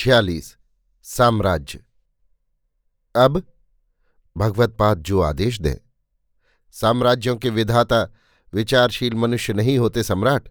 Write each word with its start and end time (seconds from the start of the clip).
छियालीस, 0.00 0.56
साम्राज्य। 1.02 1.84
अब 3.16 3.42
भगवतपाद 4.36 4.98
जो 4.98 5.20
आदेश 5.20 5.60
दे। 5.60 5.80
साम्राज्यों 6.72 7.36
के 7.36 7.50
विधाता 7.50 8.14
विचारशील 8.54 9.14
मनुष्य 9.14 9.52
नहीं 9.52 9.78
होते 9.78 10.02
सम्राट, 10.02 10.48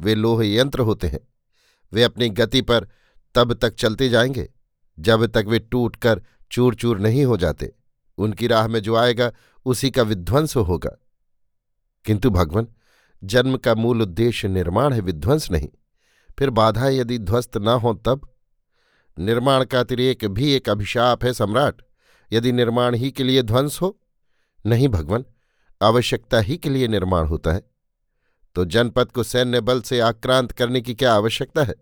वे 0.00 0.14
लोह 0.14 0.46
यंत्र 0.46 0.80
होते 0.80 1.06
हैं। 1.06 1.20
वे 1.92 2.02
अपनी 2.02 2.28
गति 2.28 2.62
पर 2.62 2.88
तब 3.34 3.52
तक 3.52 3.74
चलते 3.74 4.08
जाएँगे, 4.08 4.52
जब 4.98 5.26
तक 5.26 5.44
वे 5.48 5.58
टूटकर 5.58 6.22
चूर 6.52 6.74
चूर 6.74 6.98
नहीं 6.98 7.24
हो 7.24 7.36
जाते। 7.36 7.74
उनकी 8.18 8.46
राह 8.46 8.68
में 8.68 8.80
जो 8.80 8.96
आएगा, 8.96 9.32
उसी 9.64 9.90
का 9.90 10.02
विध्वंस 10.02 10.56
होगा। 10.56 10.90
किंतु 12.04 12.30
भगवान, 12.30 12.68
जन्म 13.24 13.56
का 13.56 13.74
मूल 13.74 14.02
उद्देश्य 14.02 14.48
निर्माण 14.48 14.92
है 14.92 15.00
विध्वंस 15.00 15.50
नहीं। 15.50 15.68
फिर 16.38 16.50
बाधाएँ 16.50 16.98
यदि 16.98 17.18
ध्वस्त 17.18 17.56
न 17.56 17.68
हो 17.68 17.94
तब 17.94 18.26
निर्माण 19.20 19.64
का 19.64 19.80
अतिरेक 19.80 20.24
भी 20.24 20.52
एक 20.52 20.68
अभिशाप 20.68 21.24
है 21.24 21.32
सम्राट। 21.32 21.82
यदि 22.32 22.52
निर्माण 22.52 22.94
ही 22.94 23.10
के 23.10 23.24
लिए 23.24 23.42
ध्वंस 23.42 23.78
हो? 23.82 24.00
नहीं 24.66 24.88
भगवान, 24.88 25.24
आवश्यकता 25.82 26.38
ही 26.38 26.56
के 26.56 26.68
लिए 26.68 26.88
निर्माण 26.88 27.26
होता 27.26 27.52
है। 27.52 27.70
तो 28.54 28.64
जनपद 28.64 29.12
को 29.12 29.22
सैन्य 29.22 29.60
बल 29.60 29.80
से 29.80 30.00
आक्रांत 30.00 30.52
करने 30.52 30.80
की 30.80 30.94
क्या 30.94 31.14
आवश्यकता 31.14 31.64
है? 31.64 31.74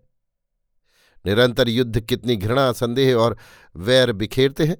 निरंतर 1.25 1.69
युद्ध 1.69 1.99
कितनी 1.99 2.35
घृणा, 2.35 2.71
संदेह 2.71 3.15
और 3.15 3.37
वैर 3.75 4.11
बिखेरते 4.11 4.65
हैं। 4.65 4.77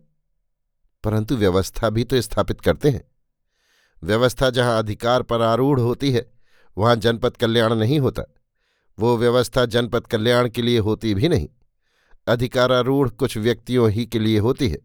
परंतु 1.03 1.35
व्यवस्था 1.37 1.89
भी 1.89 2.03
तो 2.03 2.21
स्थापित 2.21 2.61
करते 2.61 2.89
हैं। 2.89 3.11
व्यवस्था 4.03 4.49
जहाँ 4.49 4.79
अधिकार 4.79 5.21
पर 5.21 5.41
आरूढ़ 5.41 5.79
होती 5.79 6.11
है, 6.11 6.31
वहाँ 6.77 6.95
जनपद 6.95 7.37
कल्याण 7.37 7.75
नहीं 7.75 7.99
होता। 7.99 8.23
वो 8.99 9.17
व्यवस्था 9.17 9.65
जनपद 9.65 10.07
कल्याण 10.07 10.49
के 10.49 10.61
लिए 10.61 10.79
होती 10.79 11.13
भी 11.13 11.29
नहीं। 11.29 11.49
अधिकारारूढ़ 12.29 13.09
कुछ 13.09 13.37
व्यक्तियों 13.37 13.89
ही 13.89 14.05
के 14.05 14.19
लिए 14.19 14.39
होती 14.39 14.69
है, 14.69 14.77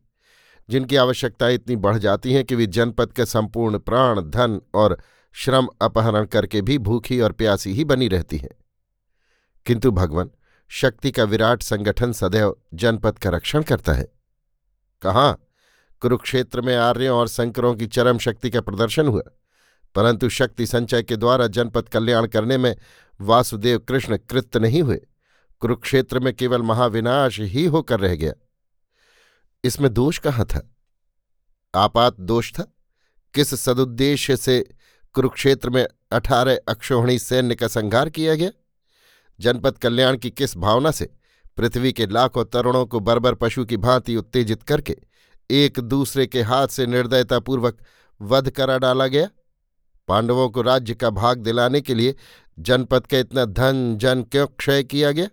जिनकी 0.71 0.97
आवश्यकता 0.97 1.49
इतनी 1.49 1.77
बढ़ 1.77 1.99
जाती 1.99 2.33
है 2.33 2.45
कि 2.45 2.55
वे 2.55 2.67
जनपद 2.67 3.13
के 3.13 3.27
संपूर्ण 3.27 3.79
प्राण, 3.79 4.21
धन 4.21 4.61
और 4.75 4.99
श्रम 5.33 5.69
अपहरण 5.83 6.25
करके 6.25 6.63
भी 6.63 6.79
भूखी 6.79 7.21
और 7.21 7.33
प्यासी 7.33 7.73
ही 7.73 7.85
बनी 7.85 8.09
रहती 8.09 8.37
हैं। 8.37 8.51
किंतु 9.67 9.91
भगवान, 9.91 10.31
शक्ति 10.69 11.11
का 11.11 11.25
विराट 11.25 11.63
संगठन 11.63 12.13
सदैव 12.13 12.57
जनपद 12.75 13.19
का 13.19 13.31
रक्षण 13.31 13.63
करता 13.63 13.93
है। 13.93 14.13
कहाँ? 15.03 15.41
कुरुक्षेत्र 16.01 16.61
में 16.61 16.77
आर्यों 16.77 17.19
और 17.19 17.29
संकरों 17.29 17.75
की 17.75 17.87
चरम 17.87 18.19
शक्ति 18.19 18.51
का 18.51 18.61
प्रदर्शन 18.61 19.07
हुआ, 19.07 19.23
परंतु 19.95 20.29
शक्ति 20.29 20.67
संचय 20.67 21.03
के 21.03 21.17
द्वारा 21.17 21.47
जनपद 21.47 21.89
कल्याण 21.89 22.27
करने 22.27 22.59
में 22.59 22.77
वासुदेव 23.21 23.79
कृष्ण 23.79 24.17
कृत 24.17 24.57
नहीं 24.57 24.83
हुए। 24.83 25.01
कुरुक्षेत्र 25.61 26.21
में 26.21 26.35
केवल 26.35 26.63
महाविनाश 26.63 27.41
ही 27.41 27.65
होकर 27.65 28.01
रह 28.01 28.15
गया। 28.15 28.33
इसमें 29.65 29.95
दोष 29.95 30.19
कहाँ 30.19 30.47
था? 30.47 30.77
आपात 31.75 32.21
दोष 32.21 32.53
था? 32.53 32.63
किस 33.35 33.55
सदुद्देश्य 33.55 34.37
से 34.37 34.69
कुरुक्षेत्र 35.13 35.71
में 35.71 35.87
अठारह 36.13 36.59
अक्षोहणी 36.69 37.19
सैन्य 37.19 37.55
का 37.55 37.69
संहार 37.69 38.11
किया 38.11 38.35
गया? 38.35 38.51
जनपद 39.41 39.79
कल्याण 39.79 40.17
की 40.17 40.31
किस 40.31 40.57
भावना 40.57 40.91
से 40.91 41.15
पृथ्वी 41.57 41.93
के 41.93 42.07
लाखों 42.07 42.45
तरुणों 42.45 42.87
को 42.87 43.01
बर्बर 43.01 43.35
पशु 43.35 43.65
की 43.65 43.77
भांति 43.77 44.17
उत्तेजित 44.17 44.63
करके 44.63 44.97
एक 45.51 45.81
दूसरे 45.81 46.27
के 46.27 46.43
हाथ 46.43 46.69
से 46.69 46.87
निर्दयतापूर्वक 46.87 47.79
वध 48.21 48.51
करा 48.51 48.79
डाला 48.79 49.07
गया? 49.07 49.29
पांडवों 50.09 50.51
को 50.51 50.63
राज्य 50.63 50.95
का 50.95 51.11
भाग 51.11 51.39
दिलाने 51.39 51.81
के 51.81 51.95
लिए 51.95 52.15
जनपद 52.59 53.07
का 53.07 53.19
इतना 53.19 53.45
धन, 53.45 53.97
जन 53.97 54.23
क्यों 54.23 54.47
क्षय 54.47 54.85
किया 54.85 55.11
गया? 55.11 55.29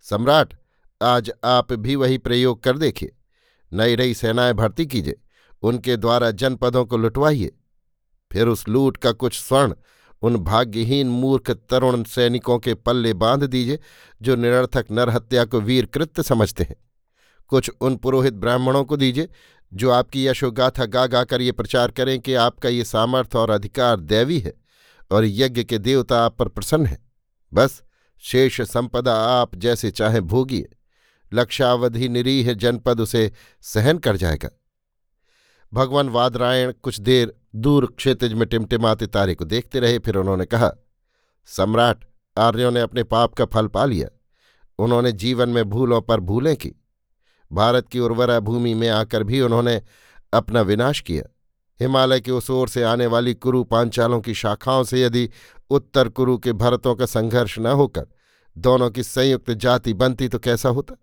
सम्राट, 0.00 0.54
आज 1.02 1.32
आप 1.44 1.72
भी 1.72 1.96
वही 1.96 2.18
प्रयोग 2.18 2.62
कर 2.62 2.78
देखिए। 2.78 3.16
नई 3.72 3.96
नई 3.96 4.14
सेनाएँ 4.14 4.52
भर्ती 4.52 4.86
कीजिए, 4.86 5.20
उनके 5.62 5.96
द्वारा 5.96 6.30
जनपदों 6.30 6.84
को 6.84 6.96
लुटवाइए। 6.96 7.52
फिर 8.32 8.48
उस 8.48 8.68
लूट 8.68 8.96
का 8.96 9.12
कुछ 9.12 9.40
स्वर्ण, 9.40 9.74
उन 10.22 10.36
भाग्यहीन 10.36 11.08
मूर्ख 11.08 11.50
तरुण 11.50 12.02
सैनिकों 12.04 12.58
के 12.58 12.74
पल्ले 12.74 13.14
बाँध 13.14 13.44
दीजिए, 13.44 13.78
जो 14.22 14.36
निरर्थक 14.36 14.86
नरहत्या 14.90 15.44
को 15.44 15.60
वीर 15.60 15.86
कृत्य 15.86 16.22
समझते 16.22 16.64
हैं। 16.64 16.76
कुछ 17.48 17.70
उन 17.80 17.96
पुरोहित 17.96 18.34
ब्राह्मणों 18.34 18.84
को 18.84 18.96
दीजिए, 18.96 19.28
जो 19.74 19.90
आपकी 19.90 20.26
यशोगाथा 20.26 20.84
गा 20.84 21.06
गाकर 21.06 21.40
ये 21.40 21.52
प्रचार 21.52 21.90
करें 21.90 22.20
कि 22.20 22.34
आपका 22.34 22.68
ये 22.68 22.84
सामर्थ्य 22.84 23.38
और 23.38 23.50
अधिकार 23.50 24.00
दैवी 24.00 24.38
है, 24.38 24.54
और 25.10 25.24
यज्ञ 25.24 25.64
के 25.64 25.78
देवता 25.78 26.24
आप 26.24 26.36
पर 26.36 26.48
प्रसन्न 26.48 26.86
है। 26.86 26.98
बस 27.54 27.82
शेष 28.18 28.60
संपदा 28.60 29.14
आप 29.14 29.54
जैसे 29.54 29.90
चाहें 29.90 30.22
भोगिए। 30.22 30.68
लक्षावधि 31.32 32.08
निरीह 32.08 32.52
जनपद 32.52 33.00
उसे 33.00 33.32
सहन 33.60 33.98
कर 33.98 34.16
जाएगा। 34.16 34.48
भगवान 35.74 36.08
वादरायण 36.08 36.72
कुछ 36.82 37.00
देर 37.00 37.34
दूर 37.54 37.94
क्षेत्रज 37.98 38.32
में 38.32 38.48
टिमटिमाते 38.48 39.06
तारे 39.06 39.34
को 39.34 39.44
देखते 39.44 39.80
रहे, 39.80 39.98
फिर 39.98 40.16
उन्होंने 40.16 40.46
कहा, 40.46 40.72
सम्राट, 41.46 42.04
आर्यों 42.38 42.70
ने 42.70 42.80
अपने 42.80 43.02
पाप 43.02 43.34
का 43.34 43.44
फल 43.44 43.66
पा 43.66 43.84
लिया। 43.84 44.08
उन्होंने 44.78 45.12
जीवन 45.12 45.48
में 45.48 45.64
भूलों 45.64 46.00
पर 46.00 46.20
भूलें 46.20 46.56
की। 46.56 46.72
भारत 47.52 47.88
की 47.88 47.98
उर्वरा 47.98 48.40
भूमि 48.40 48.74
में 48.74 48.88
आकर 48.88 49.22
भी 49.22 49.40
उन्होंने 49.40 49.82
अपना 50.32 50.60
विनाश 50.60 51.00
किया। 51.00 51.35
हिमालय 51.80 52.20
की 52.20 52.30
उस 52.30 52.50
ओर 52.50 52.68
से 52.68 52.82
आने 52.82 53.06
वाली 53.06 53.34
कुरु 53.34 53.64
पांचालों 53.64 54.20
की 54.20 54.34
शाखाओं 54.34 54.84
से 54.84 55.02
यदि 55.02 55.30
उत्तर 55.70 56.08
कुरु 56.08 56.38
के 56.38 56.52
भरतों 56.52 56.94
का 56.94 57.06
संघर्ष 57.06 57.58
न 57.58 57.66
होकर 57.66 58.06
दोनों 58.58 58.90
की 58.90 59.02
संयुक्त 59.02 59.50
जाति 59.50 59.94
बनती 59.94 60.28
तो 60.28 60.38
कैसा 60.38 60.68
होता? 60.68 60.96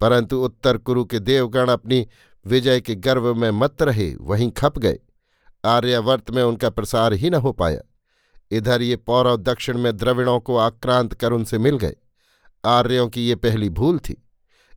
परंतु 0.00 0.44
उत्तर 0.44 0.78
कुरु 0.78 1.04
के 1.04 1.18
देवगण 1.18 1.68
अपनी 1.68 2.06
विजय 2.46 2.80
के 2.80 2.94
गर्व 2.94 3.34
में 3.34 3.50
मत 3.50 3.82
रहे, 3.82 4.14
वहीं 4.20 4.50
खप 4.50 4.78
गए। 4.78 4.98
आर्यावर्त 5.64 6.30
में 6.30 6.42
उनका 6.42 6.70
प्रसार 6.70 7.12
ही 7.12 7.30
न 7.30 7.34
हो 7.34 7.52
पाया। 7.52 7.80
इधर 8.50 8.82
ये 8.82 8.96
पौरव 8.96 9.36
दक्षिण 9.36 9.78
में 9.78 9.96
द्रविणों 9.96 10.40
को 10.40 10.56
आक्रांत 10.56 11.14
कर 11.14 11.32
उनसे 11.32 11.58
मिल 11.58 11.76
गए। 11.76 11.96
आर्यों 12.64 13.08
की 13.08 13.28
ये 13.28 13.34
पहली 13.34 13.68
भूल 13.68 13.98
थी। 13.98 14.28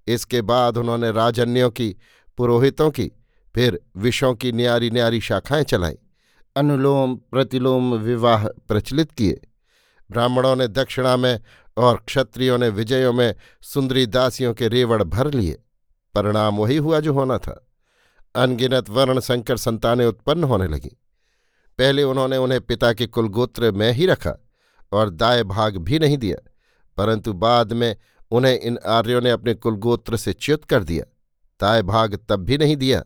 इसके 0.08 0.42
बाद 0.42 0.78
उन्होंने 0.78 1.12
राजन्यों 1.12 1.70
की, 1.70 1.96
पुरोहितों 2.38 2.92
की 2.92 3.12
फिर 3.56 3.80
विषों 3.98 4.36
की 4.36 4.52
न्यारी 4.52 4.90
न्यारी 4.92 5.22
शाखाएँ 5.22 5.64
चलाईं। 5.64 5.96
अनुलोम, 6.56 7.16
प्रतिलोम, 7.16 7.94
विवाह 7.96 8.48
प्रचलित 8.48 9.12
किए। 9.12 9.42
ब्राह्मणों 10.12 10.56
ने 10.56 10.68
दक्षिणा 10.68 11.18
में 11.18 11.40
और 11.78 12.04
क्षत्रियों 12.08 12.58
ने 12.58 12.70
विजयों 12.70 13.14
में 13.14 13.36
सुंदरी 13.62 14.06
दासियों 14.06 14.54
के 14.54 14.68
रेवड़ 14.68 15.04
भर 15.04 15.34
लिए। 15.34 15.64
परिणाम 16.16 16.58
वही 16.58 16.78
हुआ 16.78 17.00
जो 17.00 17.14
होना 17.14 17.38
था। 17.38 17.68
अनगिनत 18.36 18.90
वर्ण 18.90 19.20
संकर 19.20 19.58
संतानें 19.58 20.06
उत्पन्न 20.06 20.44
होने 20.44 20.68
लगीं। 20.68 20.96
पहले 21.78 22.04
उन्होंने 22.04 22.38
उन्हें 22.38 22.62
पिता 22.62 22.94
के 22.94 23.08
कुलगोत्र 23.08 23.72
में 23.72 23.92
ही 23.92 24.06
रखा 24.06 24.36
और 24.92 25.10
दाय 25.10 25.44
भाग 25.44 25.78
भी 25.78 26.00
नहीं 26.00 26.18
दिया, 26.18 26.52
परंतु 26.98 27.34
बाद 27.34 27.74
में 27.74 27.96
उन्हें 28.32 28.60
इन 28.60 28.78
आर्यों 28.86 29.22
ने 29.22 29.30
अपने 29.30 29.54
कुलगोत्र 29.54 30.18
से 30.18 30.34
च्युत 30.34 30.66
कर 30.66 30.84
दिया। 30.84 31.06
दाय 31.62 31.82
भाग 31.82 32.20
तब 32.30 32.36
भी 32.36 32.58
नहीं 32.58 32.78
दिया 32.78 33.04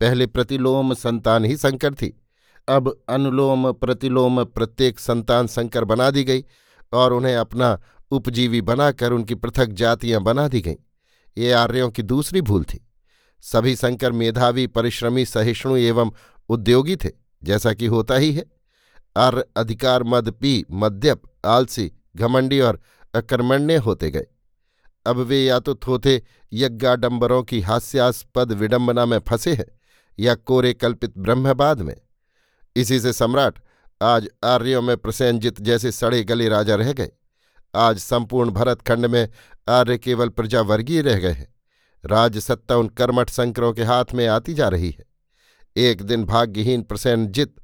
पहले 0.00 0.26
प्रतिलोम 0.26 0.94
संतान 0.94 1.44
ही 1.44 1.56
संकर 1.56 1.94
थी। 1.94 2.22
अब 2.68 3.00
अनुलोम, 3.08 3.72
प्रतिलोम 3.72 4.44
प्रत्येक 4.44 4.98
संतान 4.98 5.46
संकर 5.46 5.84
बना 5.84 6.10
दी 6.10 6.24
गई 6.24 6.44
और 6.92 7.12
उन्हें 7.12 7.36
अपना 7.36 7.80
उपजीवी 8.10 8.60
बनाकर 8.60 9.12
उनकी 9.12 9.34
पृथक 9.34 9.66
जातियाँ 9.66 10.20
बना 10.22 10.48
दी 10.48 10.60
गईं। 10.60 10.76
ये 11.38 11.52
आर्यों 11.52 11.90
की 11.90 12.02
दूसरी 12.02 12.40
भूल 12.40 12.64
थी। 12.64 12.88
सभी 13.40 13.76
संकर 13.76 14.12
मेधावी, 14.12 14.66
परिश्रमी, 14.66 15.24
सहिष्णु 15.24 15.76
एवं 15.76 16.12
उद्योगी 16.48 16.96
थे, 16.96 17.10
जैसा 17.44 17.72
कि 17.72 17.86
होता 17.86 18.14
ही 18.14 18.32
है। 18.32 18.44
आर्य 19.16 19.44
अधिकार 19.56 20.02
मद 20.02 20.30
पी, 20.30 20.64
मद्यप, 20.70 21.22
आलसी, 21.46 21.92
घमंडी 22.16 22.60
और 22.60 22.80
अकर्मण्य 23.14 23.76
होते 23.76 24.10
गए। 24.10 24.26
अब 25.06 25.16
वे 25.16 25.44
या 25.44 25.58
तो 25.58 25.74
थोथे 25.74 26.22
यज्ञाडंबरों 26.52 27.42
की 27.42 27.60
हास्यास्पद 27.60 28.52
विडंबना 28.52 29.06
में 29.06 29.18
फंसे 29.18 29.54
हैं 29.54 29.77
या 30.20 30.34
कोरे 30.34 30.74
कल्पित 30.74 31.18
ब्रह्मवाद 31.18 31.80
में। 31.80 31.96
इसी 32.76 33.00
से 33.00 33.12
सम्राट 33.12 33.58
आज 34.02 34.28
आर्यों 34.44 34.82
में 34.82 34.96
प्रसेनजित 34.96 35.60
जैसे 35.60 35.92
सड़े 35.92 36.24
गले 36.24 36.48
राजा 36.48 36.74
रह 36.74 36.92
गए। 36.92 37.10
आज 37.74 37.98
संपूर्ण 37.98 38.50
भरतखंड 38.50 39.06
में 39.06 39.28
आर्य 39.68 39.98
केवल 39.98 40.28
प्रजावर्गीय 40.28 41.00
रह 41.00 41.18
गए 41.18 41.32
हैं। 41.32 41.54
राजसत्ता 42.04 42.76
उन 42.76 42.88
कर्मठ 42.88 43.30
संकरों 43.30 43.72
के 43.72 43.84
हाथ 43.84 44.04
में 44.14 44.26
आती 44.26 44.54
जा 44.54 44.68
रही 44.68 44.90
है। 44.90 45.04
एक 45.76 46.02
दिन 46.02 46.24
भाग्यहीन 46.24 46.82
प्रसेनजित 46.82 47.54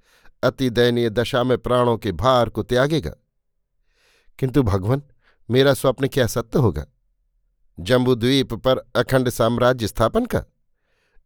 अति 0.42 0.70
दयनीय 0.70 1.10
दशा 1.10 1.44
में 1.44 1.58
प्राणों 1.58 1.98
के 1.98 2.12
भार 2.12 2.48
को 2.48 2.62
त्यागेगा। 2.62 3.14
किंतु 4.38 4.62
भगवान, 4.62 5.02
मेरा 5.50 5.74
स्वप्न 5.74 6.08
क्या 6.08 6.26
सत्य 6.26 6.58
होगा? 6.58 6.86
जम्बूद्वीप 7.80 8.54
पर 8.54 8.78
अखंड 8.78 9.28
साम्राज्य 9.28 9.86
स्थापन 9.86 10.26
का? 10.26 10.44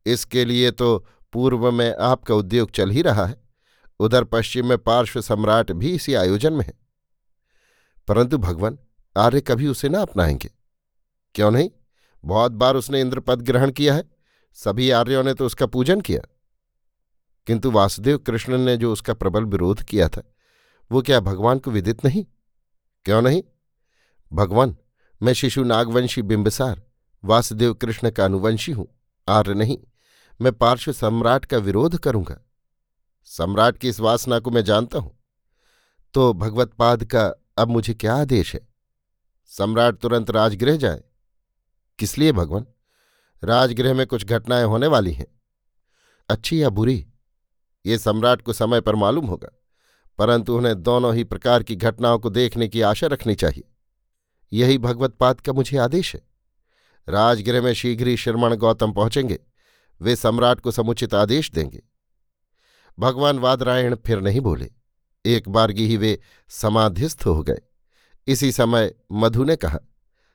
इसके 0.07 0.45
लिए 0.45 0.71
तो 0.71 1.07
पूर्व 1.33 1.71
में 1.73 1.95
आपका 2.01 2.35
उद्योग 2.35 2.71
चल 2.71 2.91
ही 2.91 3.03
रहा 3.03 3.27
है। 3.27 3.41
उधर 4.01 4.25
पश्चिम 4.25 4.67
में 4.67 4.79
पार्श्व 4.79 5.21
सम्राट 5.21 5.73
भी 5.73 5.95
इसी 5.95 6.15
आयोजन 6.15 6.53
में 6.53 6.65
है। 6.65 6.75
परंतु 8.09 8.39
भगवान, 8.39 8.79
आर्य 9.17 9.41
कभी 9.41 9.67
उसे 9.67 9.89
ना 9.89 10.01
अपनाएँगे। 10.01 10.51
क्यों 11.35 11.51
नहीं? 11.51 11.71
बहुत 12.25 12.53
बार 12.53 12.77
उसने 12.77 13.01
इंद्रपद 13.01 13.43
ग्रहण 13.43 13.73
किया 13.73 13.95
है। 13.95 14.05
सभी 14.53 14.91
आर्यों 14.91 15.25
ने 15.25 15.35
तो 15.35 15.47
उसका 15.47 15.67
पूजन 15.67 16.01
किया। 16.01 16.21
किंतु 17.47 17.71
वासुदेव 17.71 18.19
कृष्ण 18.19 18.59
ने 18.59 18.77
जो 18.77 18.93
उसका 18.93 19.15
प्रबल 19.15 19.45
विरोध 19.45 19.83
किया 19.83 20.09
था, 20.09 20.23
वो 20.93 21.03
क्या 21.03 21.21
भगवान 21.21 21.59
को 21.59 21.71
विदित 21.71 22.05
नहीं? 22.05 22.25
क्यों 23.05 23.23
नहीं? 23.23 23.43
भगवान, 24.33 24.77
मैं 25.23 25.33
शिशु 25.33 25.65
नागवंशी 25.65 26.23
बिंबसार, 26.23 26.83
वासुदेव 27.25 27.75
कृष्ण 27.75 28.11
का 28.11 28.25
अनुवंशी 28.25 28.73
हूँ, 28.73 28.89
आर्य 29.29 29.55
नहीं। 29.55 29.79
मैं 30.41 30.53
पार्श्व 30.53 30.93
सम्राट 30.93 31.45
का 31.45 31.59
विरोध 31.59 31.99
करूँगा। 31.99 32.41
सम्राट 33.25 33.79
की 33.79 33.89
इस 33.89 34.01
वासना 34.01 34.39
को 34.39 34.51
मैं 34.51 34.65
जानता 34.65 34.99
हूँ। 34.99 35.19
तो 36.15 36.33
भगवतपाद 36.33 37.05
का 37.05 37.27
अब 37.59 37.69
मुझे 37.69 37.95
क्या 37.95 38.15
आदेश 38.15 38.55
है? 38.55 38.69
सम्राट 39.47 39.97
तुरंत 39.97 40.31
राजगृह 40.31 40.77
जाए। 40.77 41.03
किस 41.99 42.19
लिए 42.19 42.33
भगवान? 42.33 42.67
राजगृह 43.45 43.95
में 43.95 44.07
कुछ 44.07 44.25
घटनाएँ 44.25 44.65
होने 44.65 44.87
वाली 44.87 45.13
हैं। 45.13 45.27
अच्छी 46.29 46.63
या 46.63 46.69
बुरी, 46.69 47.07
ये 47.87 47.99
सम्राट 47.99 48.43
को 48.43 48.53
समय 48.53 48.81
पर 48.81 48.95
मालूम 48.95 49.27
होगा, 49.27 49.49
परंतु 50.19 50.57
उन्हें 50.57 50.83
दोनों 50.83 51.15
ही 51.15 51.25
प्रकार 51.25 51.63
की 51.63 51.77
घटनाओं 51.77 52.19
को 52.19 52.31
देखने 52.31 52.69
की 52.69 52.81
आशा 52.81 53.07
रखनी 53.07 53.35
चाहिए। 53.35 53.69
यही 54.53 54.79
भगवतपाद 54.79 55.41
का 55.41 55.53
मुझे 55.53 55.77
आदेश 55.79 56.15
है। 56.15 56.23
राजगृह 57.09 57.63
में 57.63 57.73
शीघ्र 57.75 58.07
ही 58.07 58.17
श्रमण 58.17 58.57
गौतम 58.57 58.93
पहुँचेंगे। 58.93 59.39
वे 60.01 60.17
सम्राट 60.17 60.61
को 60.61 60.71
समुचित 60.71 61.15
आदेश 61.15 61.51
देंगे। 61.51 61.83
भगवान 62.99 63.39
वादरायण 63.39 63.97
फिर 63.97 64.21
नहीं 64.21 64.41
बोले। 64.41 64.71
एक 65.27 65.49
बारगी 65.49 65.87
ही 65.87 65.97
वे 65.97 66.21
समाधिस्थ 66.49 67.23
हो 67.27 67.43
गए। 67.43 67.59
इसी 68.27 68.53
समय 68.53 68.95
मधु 69.13 69.45
ने 69.45 69.57
कहा, 69.57 69.79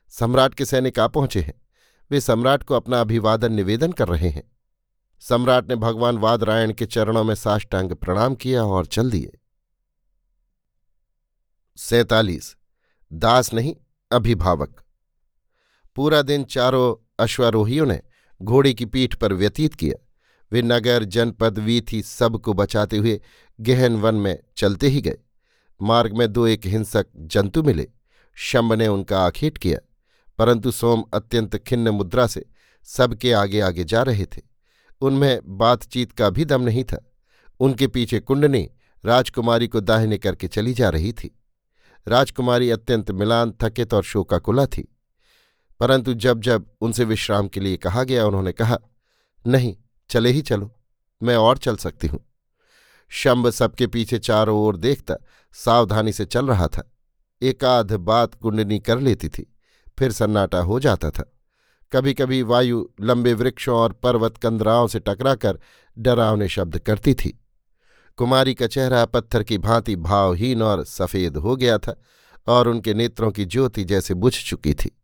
सम्राट 0.08 0.54
के 0.54 0.64
सैनिक 0.64 0.98
आ 0.98 1.06
पहुँचे 1.06 1.40
हैं। 1.40 1.62
वे 2.10 2.20
सम्राट 2.20 2.62
को 2.62 2.74
अपना 2.74 3.00
अभिवादन 3.00 3.52
निवेदन 3.52 3.92
कर 3.92 4.08
रहे 4.08 4.28
हैं 4.28 4.54
सम्राट 5.20 5.68
ने 5.68 5.76
भगवान 5.76 6.18
वादरायण 6.18 6.72
के 6.72 6.86
चरणों 6.86 7.24
में 7.24 7.34
साष्टांग 7.34 7.92
प्रणाम 7.92 8.34
किया 8.34 8.64
और 8.64 8.86
चल 8.86 9.10
दिए। 9.10 9.38
सैतालीस, 11.76 12.56
दास 13.12 13.54
नहीं, 13.54 13.76
अभिभावक। 14.12 14.82
पूरा 15.96 16.22
दिन 16.22 16.44
चारों 16.44 17.14
अश्वारोहियों 17.18 17.86
ने 17.86 18.02
घोड़े 18.40 18.72
की 18.74 18.84
पीठ 18.84 19.14
पर 19.14 19.32
व्यतीत 19.32 19.74
किया। 19.74 19.94
वे 20.52 20.62
नगर, 20.62 21.04
जनपद, 21.04 21.58
वीथी 21.58 22.02
सबको 22.02 22.52
बचाते 22.52 22.96
हुए 22.96 23.20
गहन 23.60 23.96
वन 23.96 24.14
में 24.14 24.38
चलते 24.56 24.88
ही 24.88 25.00
गए। 25.00 25.18
मार्ग 25.80 26.16
में 26.16 26.32
दो 26.32 26.46
एक 26.46 26.66
हिंसक 26.66 27.06
जंतु 27.16 27.62
मिले। 27.62 27.88
शंब 28.36 28.72
ने 28.72 28.88
उनका 28.88 29.20
आखेट 29.20 29.58
किया, 29.58 29.78
परंतु 30.38 30.70
सोम 30.70 31.04
अत्यंत 31.14 31.56
खिन्न 31.56 31.88
मुद्रा 31.88 32.26
से 32.26 32.44
सबके 32.88 33.32
आगे 33.32 33.60
आगे 33.60 33.84
जा 33.84 34.02
रहे 34.02 34.24
थे। 34.26 34.42
उनमें 35.00 35.40
बातचीत 35.58 36.12
का 36.12 36.30
भी 36.30 36.44
दम 36.44 36.62
नहीं 36.62 36.84
था। 36.84 37.04
उनके 37.60 37.86
पीछे 37.86 38.20
कुंडनी 38.20 38.68
राजकुमारी 39.04 39.68
को 39.68 39.80
दाहिने 39.80 40.18
करके 40.18 40.48
चली 40.48 40.74
जा 40.74 40.88
रही 40.88 41.12
थी। 41.12 41.34
राजकुमारी 42.08 42.70
अत्यंत 42.70 43.10
मिलान, 43.10 43.52
थकित 43.62 43.94
और 43.94 44.02
शोकाकुला 44.02 44.66
थी। 44.66 44.93
परंतु 45.84 46.14
जब 46.14 46.40
जब 46.40 46.66
उनसे 46.80 47.04
विश्राम 47.04 47.48
के 47.48 47.60
लिए 47.60 47.76
कहा 47.76 48.04
गया, 48.04 48.26
उन्होंने 48.26 48.52
कहा, 48.52 48.78
नहीं, 49.46 49.76
चले 50.10 50.30
ही 50.30 50.42
चलो, 50.42 50.80
मैं 51.22 51.36
और 51.36 51.58
चल 51.58 51.76
सकती 51.76 52.06
हूँ। 52.06 52.32
शंब 53.08 53.50
सबके 53.50 53.86
पीछे 53.86 54.18
चारों 54.18 54.58
ओर 54.58 54.76
देखता, 54.76 55.14
सावधानी 55.52 56.12
से 56.12 56.24
चल 56.24 56.46
रहा 56.46 56.66
था। 56.66 56.92
एकाध 57.42 57.92
बात 57.92 58.34
कुंडनी 58.34 58.78
कर 58.78 59.00
लेती 59.00 59.28
थी, 59.28 59.56
फिर 59.98 60.12
सन्नाटा 60.12 60.58
हो 60.58 60.80
जाता 60.80 61.10
था। 61.10 61.32
कभी 61.92 62.14
कभी 62.14 62.42
वायु 62.42 62.88
लंबे 63.00 63.34
वृक्षों 63.34 63.76
और 63.76 63.92
पर्वत 63.92 64.36
कंदराओं 64.36 64.86
से 64.86 64.98
टकराकर 64.98 65.58
डरावने 65.98 66.48
शब्द 66.48 66.78
करती 66.78 67.14
थी। 67.14 67.40
कुमारी 68.16 68.54
का 68.54 68.66
चेहरा 68.66 69.04
पत्थर 69.04 69.42
की 69.42 69.58
भांति 69.58 69.96
भावहीन 69.96 70.62
और 70.62 70.84
सफ़ेद 70.84 71.36
हो 71.36 71.56
गया 71.56 71.78
था, 71.78 72.00
और 72.46 72.68
उनके 72.68 72.94
नेत्रों 72.94 73.30
की 73.30 73.44
ज्योति 73.44 73.84
जैसे 73.84 74.14
बुझ 74.14 74.44
चुकी 74.44 74.74
थी। 74.74 75.00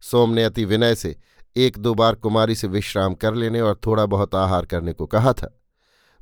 सोम 0.00 0.30
ने 0.30 0.44
अति 0.44 0.64
विनय 0.64 0.94
से 0.94 1.16
एक 1.56 1.78
दो 1.78 1.94
बार 1.94 2.14
कुमारी 2.14 2.54
से 2.54 2.66
विश्राम 2.66 3.14
कर 3.14 3.34
लेने 3.34 3.60
और 3.60 3.80
थोड़ा 3.86 4.06
बहुत 4.06 4.34
आहार 4.34 4.66
करने 4.66 4.92
को 4.92 5.06
कहा 5.06 5.32
था। 5.32 5.60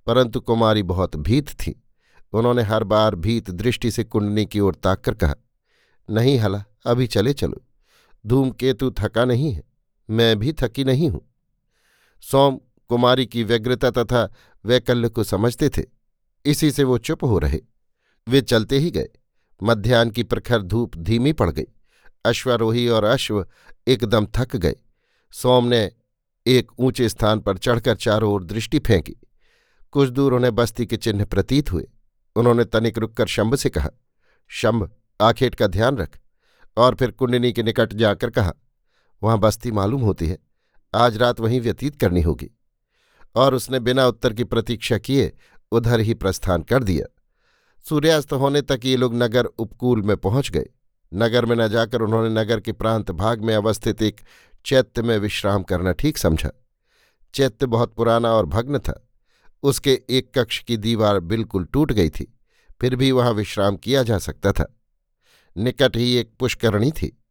परंतु 0.06 0.40
कुमारी 0.40 0.82
बहुत 0.82 1.16
भीत 1.16 1.48
थी। 1.48 1.82
उन्होंने 2.32 2.62
हर 2.62 2.84
बार 2.84 3.14
भीत 3.14 3.50
दृष्टि 3.50 3.90
से 3.90 4.04
कुंडनी 4.04 4.46
की 4.46 4.60
ओर 4.60 4.74
ताककर 4.74 5.14
कहा, 5.14 5.34
नहीं 6.10 6.38
हला, 6.38 6.64
अभी 6.86 7.06
चले 7.06 7.32
चलो। 7.32 7.64
धूमकेतु 8.26 8.90
थका 8.90 9.24
नहीं 9.24 9.52
है, 9.52 9.62
मैं 10.10 10.38
भी 10.38 10.52
थकी 10.52 10.84
नहीं 10.84 11.10
हूँ। 11.10 11.34
सोम 12.20 12.60
कुमारी 12.88 13.26
की 13.26 13.44
व्यग्रता 13.44 13.90
तथा 13.90 14.32
वैकल्य 14.64 15.08
को 15.08 15.24
समझते 15.24 15.68
थे। 15.68 15.82
इसी 16.44 16.70
से 16.70 16.84
वो 16.84 16.98
चुप 16.98 17.24
हो 17.24 17.38
रहे। 17.38 17.60
वे 18.28 18.40
चलते 18.40 18.78
ही 18.78 18.90
गए। 18.90 19.08
मध्यान्ह 19.62 20.12
की 20.12 20.22
प्रखर 20.22 20.62
धूप 20.62 20.96
धीमी 20.96 21.32
पड़ 21.32 21.50
गई। 21.50 21.66
अश्वारोही 22.24 22.88
और 22.88 23.04
अश्व 23.04 23.46
एकदम 23.88 24.26
थक 24.26 24.56
गए। 24.56 24.74
सोम 25.32 25.66
ने 25.66 25.92
एक 26.46 26.72
ऊँचे 26.78 27.08
स्थान 27.08 27.40
पर 27.40 27.58
चढ़कर 27.58 27.94
चारों 27.94 28.32
ओर 28.32 28.44
दृष्टि 28.44 28.78
फेंकी। 28.78 29.16
कुछ 29.90 30.08
दूर 30.08 30.34
उन्हें 30.34 30.54
बस्ती 30.54 30.86
के 30.86 30.96
चिन्ह 30.96 31.24
प्रतीत 31.24 31.72
हुए। 31.72 31.88
उन्होंने 32.36 32.64
तनिक 32.64 32.98
रुककर 32.98 33.26
शंभ 33.26 33.54
से 33.54 33.70
कहा, 33.70 33.90
शंभ, 34.48 34.90
आखेट 35.20 35.54
का 35.54 35.66
ध्यान 35.66 35.96
रख। 35.96 36.18
और 36.76 36.94
फिर 36.94 37.10
कुंडनी 37.10 37.52
के 37.52 37.62
निकट 37.62 37.92
जाकर 37.92 38.30
कहा, 38.30 38.52
वहाँ 39.22 39.38
बस्ती 39.38 39.70
मालूम 39.70 40.00
होती 40.00 40.26
है। 40.26 40.38
आज 40.94 41.16
रात 41.16 41.40
वहीं 41.40 41.60
व्यतीत 41.60 42.00
करनी 42.00 42.20
होगी। 42.22 42.50
और 43.34 43.54
उसने 43.54 43.80
बिना 43.80 44.06
उत्तर 44.06 44.32
की 44.32 44.44
प्रतीक्षा 44.44 44.98
किए 44.98 45.32
उधर 45.72 46.00
ही 46.00 46.14
प्रस्थान 46.14 46.62
कर 46.62 46.82
दिया। 46.82 47.22
सूर्यास्त 47.88 48.32
होने 48.32 48.62
तक 48.62 48.80
ये 48.84 48.96
लोग 48.96 49.14
नगर 49.14 49.44
उपकूल 49.44 50.02
में 50.02 50.16
पहुँच 50.16 50.50
गए। 50.50 50.66
नगर 51.14 51.44
में 51.44 51.56
न 51.56 51.68
जाकर 51.68 52.02
उन्होंने 52.02 52.28
नगर 52.34 52.60
के 52.60 52.72
प्रांत 52.72 53.10
भाग 53.10 53.42
में 53.44 53.54
अवस्थित 53.54 54.02
एक 54.02 54.20
चैत्य 54.64 55.02
में 55.02 55.18
विश्राम 55.18 55.62
करना 55.62 55.92
ठीक 55.92 56.18
समझा। 56.18 56.50
चैत्य 57.34 57.66
बहुत 57.66 57.94
पुराना 57.94 58.32
और 58.32 58.46
भग्न 58.46 58.78
था। 58.78 59.00
उसके 59.62 60.00
एक 60.10 60.30
कक्ष 60.38 60.58
की 60.58 60.76
दीवार 60.76 61.18
बिल्कुल 61.20 61.64
टूट 61.64 61.92
गई 61.92 62.10
थी, 62.10 62.38
फिर 62.80 62.96
भी 62.96 63.10
वहाँ 63.12 63.32
विश्राम 63.32 63.76
किया 63.76 64.02
जा 64.02 64.18
सकता 64.18 64.52
था। 64.52 64.66
निकट 65.56 65.96
ही 65.96 66.14
एक 66.14 66.32
पुष्करणी 66.38 66.90
थी, 66.90 67.22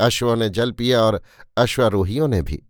अश्वों 0.00 0.36
ने 0.36 0.48
जल 0.48 0.72
पिया 0.72 1.02
और 1.02 1.20
अश्वारोहियों 1.56 2.28
ने 2.28 2.42
भी। 2.42 2.62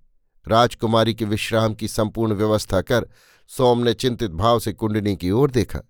राजकुमारी 0.47 1.14
के 1.14 1.25
विश्राम 1.25 1.75
की 1.75 1.88
संपूर्ण 1.88 2.33
व्यवस्था 2.33 2.81
कर 2.81 3.07
सोम 3.50 3.83
ने 3.83 3.95
चिंतित 3.95 4.31
भाव 4.31 4.61
से 4.61 4.73
कुंडनी 4.73 5.16
की 5.16 5.31
ओर 5.31 5.50
देखा। 5.50 5.81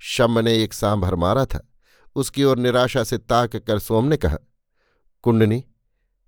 शम 0.00 0.38
ने 0.38 0.62
एक 0.62 0.74
सांभर 0.74 1.14
मारा 1.14 1.44
था। 1.44 1.67
उसकी 2.18 2.44
ओर 2.44 2.58
निराशा 2.58 3.04
से 3.04 3.18
ताक 3.18 3.56
कर 3.56 3.78
सोम 3.78 4.04
ने 4.04 4.16
कहा, 4.16 4.36
कुंडनी, 5.24 5.64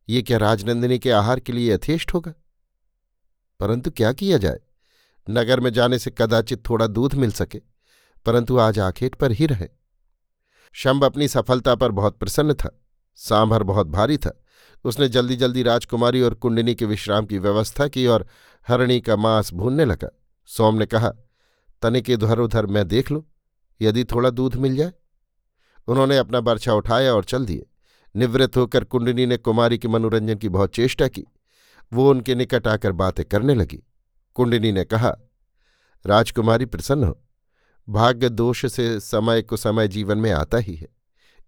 ये 0.09 0.23
क्या 0.23 0.39
राजनंदिनी 0.39 0.99
के 0.99 1.11
आहार 1.11 1.41
के 1.41 1.53
लिए 1.53 1.73
यथेष्ट 1.75 2.15
होगा? 2.15 2.33
परंतु 3.61 3.91
क्या 3.91 4.13
किया 4.13 4.39
जाए? 4.39 4.61
नगर 5.27 5.61
में 5.61 5.73
जाने 5.73 5.99
से 5.99 6.11
कदाचित 6.11 6.69
थोड़ा 6.69 6.87
दूध 6.87 7.15
मिल 7.15 7.33
सके, 7.33 7.61
परंतु 8.27 8.59
आज 8.59 8.79
आखेट 8.79 9.15
पर 9.15 9.33
ही 9.33 9.47
रहे। 9.47 9.69
शंभ 10.75 11.05
अपनी 11.05 11.29
सफलता 11.29 11.75
पर 11.75 11.91
बहुत 11.91 12.19
प्रसन्न 12.19 12.55
था, 12.55 12.71
सांभर 13.15 13.63
बहुत 13.63 13.87
भारी 13.87 14.19
था। 14.19 14.33
उसने 14.85 15.09
जल्दी 15.09 15.37
जल्दी 15.37 15.63
राजकुमारी 15.63 16.21
और 16.21 16.35
कुंडनी 16.35 16.75
के 16.75 16.85
विश्राम 16.85 17.27
की 17.27 17.39
व्यवस्था 17.39 17.89
की 17.89 18.07
और 18.07 18.27
हरणी 18.67 19.01
का 19.01 19.17
मांस 19.17 19.53
भूनने 19.53 19.85
लगा। 19.85 20.09
सोम 20.49 20.75
ने 20.75 20.87
कहा, 20.87 21.13
तनिक 21.83 22.11
इधर 22.11 22.39
उधर 22.39 22.67
मैं 22.67 22.87
देख 22.89 23.11
लूँ, 23.11 23.23
यदि 23.81 24.05
थोड़ा 24.05 24.31
दूध 24.31 24.57
मिल 24.57 24.77
जाए। 24.77 24.93
उन्होंने 25.89 26.17
अपना 26.17 26.41
बर्छा 26.41 26.75
उठाया 26.75 27.15
और 27.15 27.25
चल 27.25 27.47
दिए। 27.47 27.67
निवृत्त 28.17 28.57
होकर 28.57 28.85
कुंडनी 28.85 29.27
ने 29.27 29.37
कुमारी 29.37 29.79
के 29.79 29.89
मनोरंजन 29.89 30.35
की 30.35 30.49
बहुत 30.49 30.75
चेष्टा 30.75 31.09
की। 31.09 31.25
वो 31.93 32.11
उनके 32.11 32.35
निकट 32.35 32.69
आकर 32.69 32.93
बातें 32.93 33.25
करने 33.25 33.55
लगी। 33.55 33.83
कुंडनी 34.35 34.73
ने 34.73 34.85
कहा, 34.85 35.17
राजकुमारी 36.07 36.67
प्रसन्न 36.67 37.05
हो। 37.05 37.19
भाग्य 37.89 38.29
दोष 38.29 38.67
से 38.67 39.01
समय 39.01 39.43
को 39.43 39.57
समय 39.57 39.89
जीवन 39.89 40.19
में 40.19 40.31
आता 40.33 40.59
ही 40.59 40.75
है। 40.75 40.89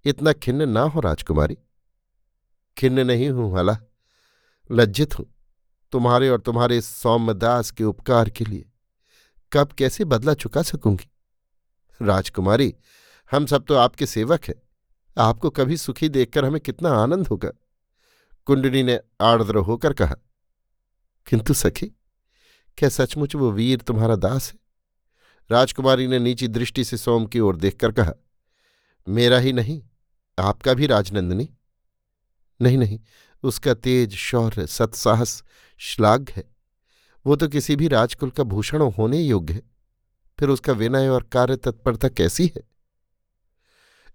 इतना 0.05 0.33
खिन्न 0.33 0.69
ना 0.69 0.83
हो 0.83 1.01
राजकुमारी। 1.01 1.59
खिन्न 2.77 3.07
नहीं 3.07 3.31
हूँ 3.31 3.59
हला 3.59 3.77
लज्जित 4.71 5.19
हूँ। 5.19 5.27
तुम्हारे 5.93 6.29
और 6.29 6.41
तुम्हारे 6.41 6.81
सौम्यदास 6.81 7.71
के 7.71 7.85
उपकार 7.85 8.31
के 8.31 8.45
लिए। 8.45 8.65
कब 9.53 9.73
कैसे 9.73 10.05
बदला 10.05 10.35
चुका 10.35 10.63
सकूँगी? 10.63 11.09
राजकुमारी 12.03 12.75
हम 13.33 13.47
सब 13.47 13.65
तो 13.65 13.75
आपके 13.75 14.07
सेवक 14.07 14.45
हैं। 14.45 14.55
आपको 15.17 15.51
कभी 15.51 15.77
सुखी 15.77 16.09
देखकर 16.09 16.45
हमें 16.45 16.61
कितना 16.61 16.91
आनंद 16.93 17.27
होगा? 17.29 17.51
कुंडली 18.47 18.83
ने 18.83 18.99
आर्द्र 19.21 19.57
होकर 19.57 19.93
कहा, 19.93 20.15
किंतु 21.27 21.55
सखी, 21.55 21.87
क्या 22.79 22.89
सचमुच 22.89 23.35
वो 23.35 23.51
वीर 23.51 23.81
तुम्हारा 23.81 24.17
दास 24.17 24.53
है? 24.53 24.59
राजकुमारी 25.51 26.07
ने 26.07 26.19
नीची 26.19 26.49
दृष्टि 26.49 26.85
से 26.85 26.97
सोम 26.97 27.27
की 27.27 27.41
ओर 27.41 27.57
देखकर 27.57 27.93
कहा, 27.93 28.13
मेरा 29.07 29.39
ही 29.39 29.53
नहीं, 29.53 29.83
आपका 30.39 30.75
भी 30.75 30.87
राजनंदनी? 30.87 31.49
नहीं 32.61 32.79
नहीं, 32.79 32.99
उसका 33.43 33.75
तेज, 33.75 34.15
शौर्य, 34.15 34.67
सत्साहस 34.67 35.43
श्लाघ्य 35.81 36.33
है। 36.37 36.45
वो 37.27 37.37
तो 37.37 37.49
किसी 37.49 37.77
भी 37.77 37.89
राजकुल 37.89 38.31
का 38.31 38.43
भूषण 38.43 38.83
होने 38.83 39.21
योग्य 39.21 39.55
है। 39.55 39.63
फिर 40.39 40.49
उसका 40.49 40.73
विनय 40.73 41.09
और 41.09 41.23
कार्य 41.23 41.57
तत्परता 41.57 42.09
कैसी 42.09 42.53
है? 42.57 42.72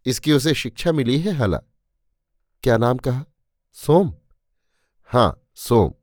इसकी 0.08 0.34
उसे 0.34 0.54
शिक्षा 0.54 0.92
मिली 0.92 1.20
है, 1.20 1.32
हला। 1.32 1.58
क्या 2.64 2.78
नाम 2.78 2.98
कहा? 2.98 3.26
सोम। 3.74 4.16
हाँ 5.06 5.50
सोम। 5.56 5.94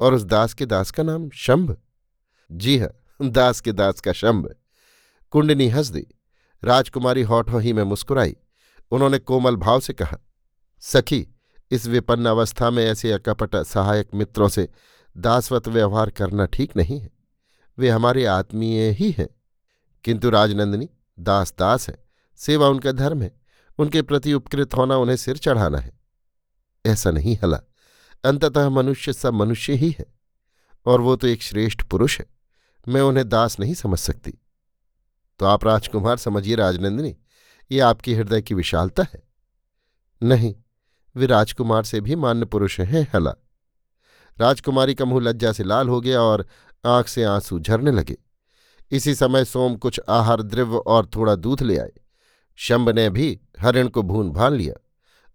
और 0.00 0.14
उस 0.14 0.22
दास 0.22 0.54
के 0.54 0.66
दास 0.66 0.90
का 0.90 1.02
नाम 1.02 1.30
शंभ। 1.30 1.78
जी 2.52 2.78
हाँ 2.78 3.28
दास 3.28 3.60
के 3.60 3.72
दास 3.72 4.00
का 4.00 4.12
शंभ। 4.12 4.54
कुंडनी 5.30 5.68
हंस 5.68 5.86
दी। 5.86 6.06
राजकुमारी 6.64 7.22
होठों 7.22 7.62
ही 7.62 7.72
में 7.72 7.82
मुस्कुराई। 7.82 8.36
उन्होंने 8.90 9.18
कोमल 9.18 9.56
भाव 9.56 9.80
से 9.80 9.92
कहा, 9.92 10.18
सखी, 10.80 11.28
इस 11.70 11.86
विपन्न 11.86 12.26
अवस्था 12.26 12.70
में 12.70 12.86
ऐसे 12.86 13.12
अकपट 13.12 13.56
सहायक 13.56 14.08
मित्रों 14.14 14.48
से 14.48 14.68
दासवत 15.16 15.68
व्यवहार 15.68 16.10
करना 16.10 16.46
ठीक 16.46 16.76
नहीं 16.76 17.00
है। 17.00 17.10
वे 17.78 17.88
हमारे 17.88 18.24
आत्मीय 18.24 18.90
ही 18.90 19.10
हैं। 19.10 19.28
किंतु 20.04 20.30
राजनंदिनी, 20.30 20.90
दास 21.20 21.54
दास 21.58 21.88
है। 21.88 22.07
सेवा 22.38 22.68
उनका 22.68 22.92
धर्म 22.92 23.22
है, 23.22 23.40
उनके 23.78 24.02
प्रति 24.02 24.32
उपकृत 24.32 24.74
होना 24.74 24.96
उन्हें 24.96 25.16
सिर 25.16 25.36
चढ़ाना 25.36 25.78
है। 25.78 25.92
ऐसा 26.86 27.10
नहीं, 27.10 27.36
हला, 27.42 27.60
अंततः 28.24 28.68
मनुष्य 28.68 29.12
सब 29.12 29.34
मनुष्य 29.34 29.72
ही 29.72 29.90
है, 29.90 30.06
और 30.86 31.00
वो 31.00 31.16
तो 31.16 31.26
एक 31.26 31.42
श्रेष्ठ 31.42 31.82
पुरुष 31.82 32.18
है, 32.18 32.26
मैं 32.88 33.00
उन्हें 33.00 33.28
दास 33.28 33.60
नहीं 33.60 33.74
समझ 33.74 33.98
सकती। 33.98 34.34
तो 35.38 35.46
आप 35.46 35.64
राजकुमार 35.64 36.16
समझिए 36.16 36.54
राजनंदिनी, 36.54 37.16
ये 37.70 37.80
आपकी 37.80 38.14
हृदय 38.14 38.42
की 38.42 38.54
विशालता 38.54 39.02
है। 39.02 39.22
नहीं, 40.22 40.54
वे 41.16 41.26
राजकुमार 41.26 41.84
से 41.84 42.00
भी 42.00 42.16
मान्य 42.16 42.46
पुरुष 42.46 42.80
हैं, 42.80 43.08
हला। 43.14 43.34
राजकुमारी 44.38 44.94
का 44.94 45.04
मुँह 45.04 45.24
लज्जा 45.24 45.52
से 45.52 45.64
लाल 45.64 45.88
हो 45.88 46.00
गया 46.00 46.20
और 46.22 46.46
आँख 46.86 47.08
से 47.08 47.24
आँसू 47.24 47.58
झरने 47.60 47.90
लगे। 47.90 48.16
इसी 48.90 49.14
समय 49.14 49.44
सोम 49.44 49.76
कुछ 49.76 50.00
आहार, 50.08 50.42
द्रव्य 50.42 50.76
और 50.76 51.06
थोड़ा 51.06 51.34
दूध 51.34 51.62
ले 51.62 51.78
आए। 51.78 51.92
शंभ 52.60 52.88
ने 52.88 53.10
भी 53.10 53.40
हरिण 53.60 53.88
को 53.88 54.02
भून 54.02 54.30
भान 54.30 54.52
लिया। 54.52 54.74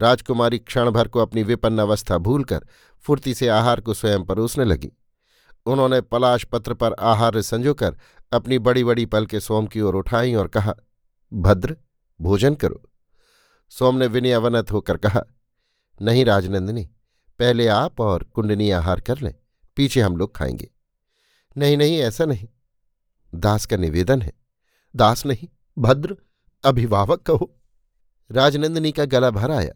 राजकुमारी 0.01 0.59
क्षण 0.59 0.89
भर 0.89 1.07
को 1.07 1.19
अपनी 1.19 1.43
विपन्न 1.43 1.79
अवस्था 1.79 2.17
भूलकर 2.17 2.65
फुर्ती 2.99 3.33
से 3.33 3.47
आहार 3.47 3.81
को 3.81 3.93
स्वयं 3.93 4.23
परोसने 4.23 4.65
लगी। 4.65 4.91
उन्होंने 5.65 6.01
पलाश 6.01 6.45
पत्र 6.45 6.73
पर 6.73 6.93
आहार 6.93 7.41
संजोकर 7.41 7.97
अपनी 8.33 8.59
बड़ी 8.59 8.83
बड़ी 8.83 9.05
पल 9.05 9.25
के 9.25 9.39
सोम 9.39 9.67
की 9.67 9.81
ओर 9.81 9.95
उठाई 9.95 10.33
और 10.33 10.47
कहा, 10.47 10.73
भद्र, 11.33 11.77
भोजन 12.21 12.55
करो। 12.55 12.83
सोम 13.69 13.95
ने 13.95 14.07
विनयवनत 14.07 14.71
होकर 14.71 14.97
कहा, 14.97 15.23
नहीं 16.01 16.25
राजनंदिनी, 16.25 16.85
पहले 17.39 17.67
आप 17.67 18.01
और 18.01 18.23
कुंडनी 18.23 18.71
आहार 18.71 19.01
कर 19.01 19.19
लें, 19.19 19.35
पीछे 19.75 20.01
हम 20.01 20.17
लोग 20.17 20.35
खाएँगे। 20.35 20.71
नहीं 21.57 21.77
नहीं, 21.77 21.97
ऐसा 21.97 22.25
नहीं। 22.25 22.47
दास 23.35 23.65
का 23.65 23.77
निवेदन 23.77 24.21
है। 24.21 24.33
दास 24.95 25.25
नहीं, 25.25 25.47
भद्र 25.81 26.17
अभिभावक 26.63 27.21
कहो। 27.21 27.51
राजनंदिनी 28.31 28.91
का 28.91 29.05
गला 29.05 29.29
भर 29.29 29.51
आया। 29.51 29.73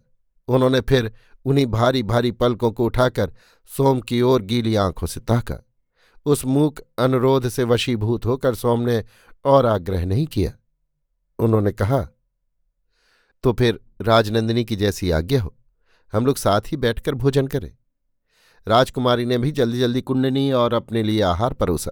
उन्होंने 0.47 0.81
फिर 0.81 1.11
उन्हीं 1.45 1.65
भारी 1.65 2.03
भारी 2.03 2.31
पलकों 2.31 2.71
को 2.71 2.85
उठाकर 2.85 3.33
सोम 3.69 3.99
की 4.01 4.21
ओर 4.21 4.41
गीली 4.41 4.75
आँखों 4.75 5.07
से 5.07 5.19
ताका। 5.19 5.63
उस 6.25 6.45
मूक 6.45 6.79
अनुरोध 6.99 7.49
से 7.49 7.63
वशीभूत 7.63 8.25
होकर 8.25 8.55
सोम 8.55 8.81
ने 8.81 9.03
और 9.45 9.65
आग्रह 9.65 10.05
नहीं 10.05 10.25
किया। 10.27 10.53
उन्होंने 11.39 11.71
कहा 11.71 12.07
तो 13.43 13.53
फिर 13.53 13.79
राजनंदिनी 14.01 14.63
की 14.65 14.75
जैसी 14.75 15.11
आज्ञा 15.11 15.41
हो। 15.41 15.53
हम 16.13 16.25
लोग 16.25 16.37
साथ 16.37 16.61
ही 16.67 16.77
बैठकर 16.77 17.15
भोजन 17.15 17.47
करें। 17.47 17.71
राजकुमारी 18.67 19.25
ने 19.25 19.37
भी 19.37 19.51
जल्दी 19.51 19.79
जल्दी 19.79 20.01
कुंडनी 20.01 20.51
और 20.51 20.73
अपने 20.73 21.03
लिए 21.03 21.21
आहार 21.21 21.53
परोसा। 21.53 21.91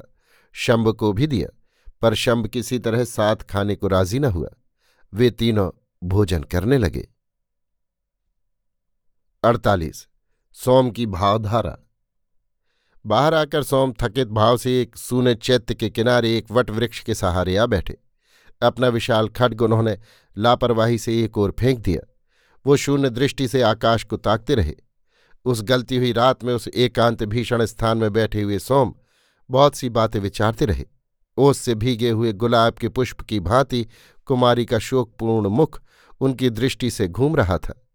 शंभ 0.53 0.91
को 0.91 1.11
भी 1.13 1.27
दिया, 1.27 1.49
पर 2.01 2.13
शंभ 2.13 2.47
किसी 2.47 2.79
तरह 2.79 3.03
साथ 3.03 3.35
खाने 3.35 3.75
को 3.75 3.87
राज़ी 3.87 4.19
न 4.19 4.25
हुआ। 4.25 4.49
वे 5.15 5.31
तीनों 5.31 5.71
भोजन 6.03 6.43
करने 6.43 6.77
लगे। 6.77 7.07
अड़तालीस, 9.43 10.07
सोम 10.53 10.89
की 10.89 11.05
भावधारा। 11.05 11.77
बाहर 13.05 13.33
आकर 13.33 13.63
सोम 13.63 13.93
थकित 14.01 14.27
भाव 14.27 14.57
से 14.57 14.81
एक 14.81 14.95
सूने 14.95 15.35
चैत्य 15.35 15.73
के 15.73 15.89
किनारे 15.89 16.37
एक 16.37 16.51
वट 16.51 16.69
वृक्ष 16.69 17.03
के 17.03 17.15
सहारे 17.15 17.57
आ 17.57 17.65
बैठे। 17.65 17.97
अपना 18.61 18.87
विशाल 18.87 19.27
खड्ग 19.27 19.61
उन्होंने 19.61 19.97
लापरवाही 20.37 20.97
से 20.97 21.23
एक 21.23 21.37
ओर 21.37 21.55
फेंक 21.59 21.79
दिया। 21.79 22.13
वो 22.65 22.75
शून्य 22.75 23.09
दृष्टि 23.09 23.47
से 23.47 23.61
आकाश 23.61 24.03
को 24.03 24.17
ताकते 24.17 24.55
रहे। 24.55 24.75
उस 25.45 25.63
गलती 25.63 25.97
हुई 25.97 26.11
रात 26.11 26.43
में 26.43 26.53
उस 26.53 26.67
एकांत 26.67 27.23
भीषण 27.23 27.65
स्थान 27.65 27.97
में 27.97 28.13
बैठे 28.13 28.41
हुए 28.41 28.59
सोम 28.59 28.95
बहुत 29.51 29.75
सी 29.75 29.89
बातें 29.89 30.19
विचारते 30.19 30.65
रहे। 30.65 30.85
ओस 31.37 31.57
से 31.57 31.75
भीगे 31.75 32.09
हुए 32.09 32.33
गुलाब 32.33 32.73
के 32.73 32.89
पुष्प 32.89 33.21
की 33.21 33.39
भांति 33.39 33.87
कुमारी 34.25 34.65
का 34.65 34.79
शोकपूर्ण 34.79 35.49
मुख 35.49 35.81
उनकी 36.19 36.49
दृष्टि 36.49 36.91
से 36.91 37.07
घूम 37.07 37.35
रहा 37.35 37.57
था। 37.57 37.87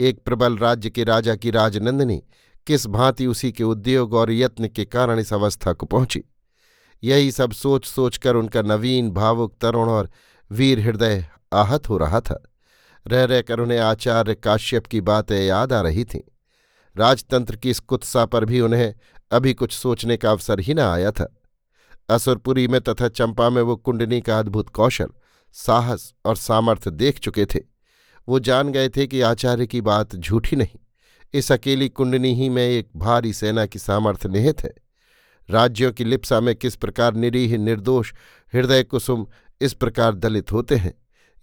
एक 0.00 0.22
प्रबल 0.24 0.56
राज्य 0.56 0.90
के 0.90 1.04
राजा 1.04 1.36
की 1.36 1.50
राजनंदिनी 1.50 2.22
किस 2.66 2.86
भांति 2.86 3.26
उसी 3.26 3.52
के 3.52 3.64
उद्योग 3.64 4.14
और 4.14 4.32
यत्न 4.32 4.68
के 4.68 4.84
कारण 4.84 5.18
इस 5.18 5.32
अवस्था 5.32 5.72
को 5.72 5.86
पहुँची। 5.86 6.24
यही 7.04 7.30
सब 7.32 7.52
सोच 7.52 7.86
सोचकर 7.86 8.36
उनका 8.36 8.62
नवीन, 8.62 9.10
भावुक, 9.10 9.54
तरुण 9.60 9.88
और 9.88 10.10
वीर 10.50 10.80
हृदय 10.80 11.26
आहत 11.52 11.88
हो 11.88 11.98
रहा 11.98 12.20
था। 12.20 12.42
रह 13.06 13.24
रहकर 13.24 13.60
उन्हें 13.60 13.78
आचार्य 13.78 14.34
काश्यप 14.34 14.86
की 14.86 15.00
बातें 15.00 15.46
याद 15.46 15.72
आ 15.72 15.80
रही 15.80 16.04
थीं। 16.04 16.20
राजतंत्र 16.96 17.56
की 17.56 17.70
इस 17.70 17.80
कुत्सा 17.80 18.24
पर 18.26 18.44
भी 18.44 18.60
उन्हें 18.60 18.94
अभी 19.30 19.54
कुछ 19.54 19.72
सोचने 19.72 20.16
का 20.16 20.30
अवसर 20.30 20.60
ही 20.60 20.74
न 20.74 20.78
आया 20.78 21.10
था। 21.10 21.34
असुरपुरी 22.08 22.68
में 22.68 22.80
तथा 22.80 23.08
चंपा 23.08 23.50
में 23.50 23.62
वो 23.62 23.76
कुंडनी 23.76 24.20
का 24.20 24.38
अद्भुत 24.38 24.68
कौशल 24.68 25.06
साहस 25.52 26.14
और 26.24 26.36
सामर्थ्य 26.36 26.90
देख 26.90 27.18
चुके 27.18 27.46
थे। 27.46 27.60
वो 28.28 28.40
जान 28.40 28.68
गए 28.68 28.88
थे 28.88 29.06
कि 29.06 29.20
आचार्य 29.20 29.66
की 29.66 29.80
बात 29.80 30.16
झूठी 30.16 30.56
नहीं। 30.56 30.78
इस 31.34 31.52
अकेली 31.52 31.88
कुंडनी 31.88 32.34
ही 32.34 32.48
में 32.48 32.68
एक 32.68 32.88
भारी 32.96 33.32
सेना 33.32 33.66
की 33.66 33.78
सामर्थ्य 33.78 34.28
निहित 34.28 34.64
है। 34.64 34.74
राज्यों 35.50 35.92
की 35.92 36.04
लिप्सा 36.04 36.40
में 36.40 36.54
किस 36.56 36.76
प्रकार 36.76 37.14
निरीह 37.14 37.56
निर्दोष 37.58 38.12
हृदय 38.54 38.82
कुसुम 38.82 39.26
इस 39.60 39.72
प्रकार 39.72 40.14
दलित 40.14 40.52
होते 40.52 40.76
हैं, 40.76 40.94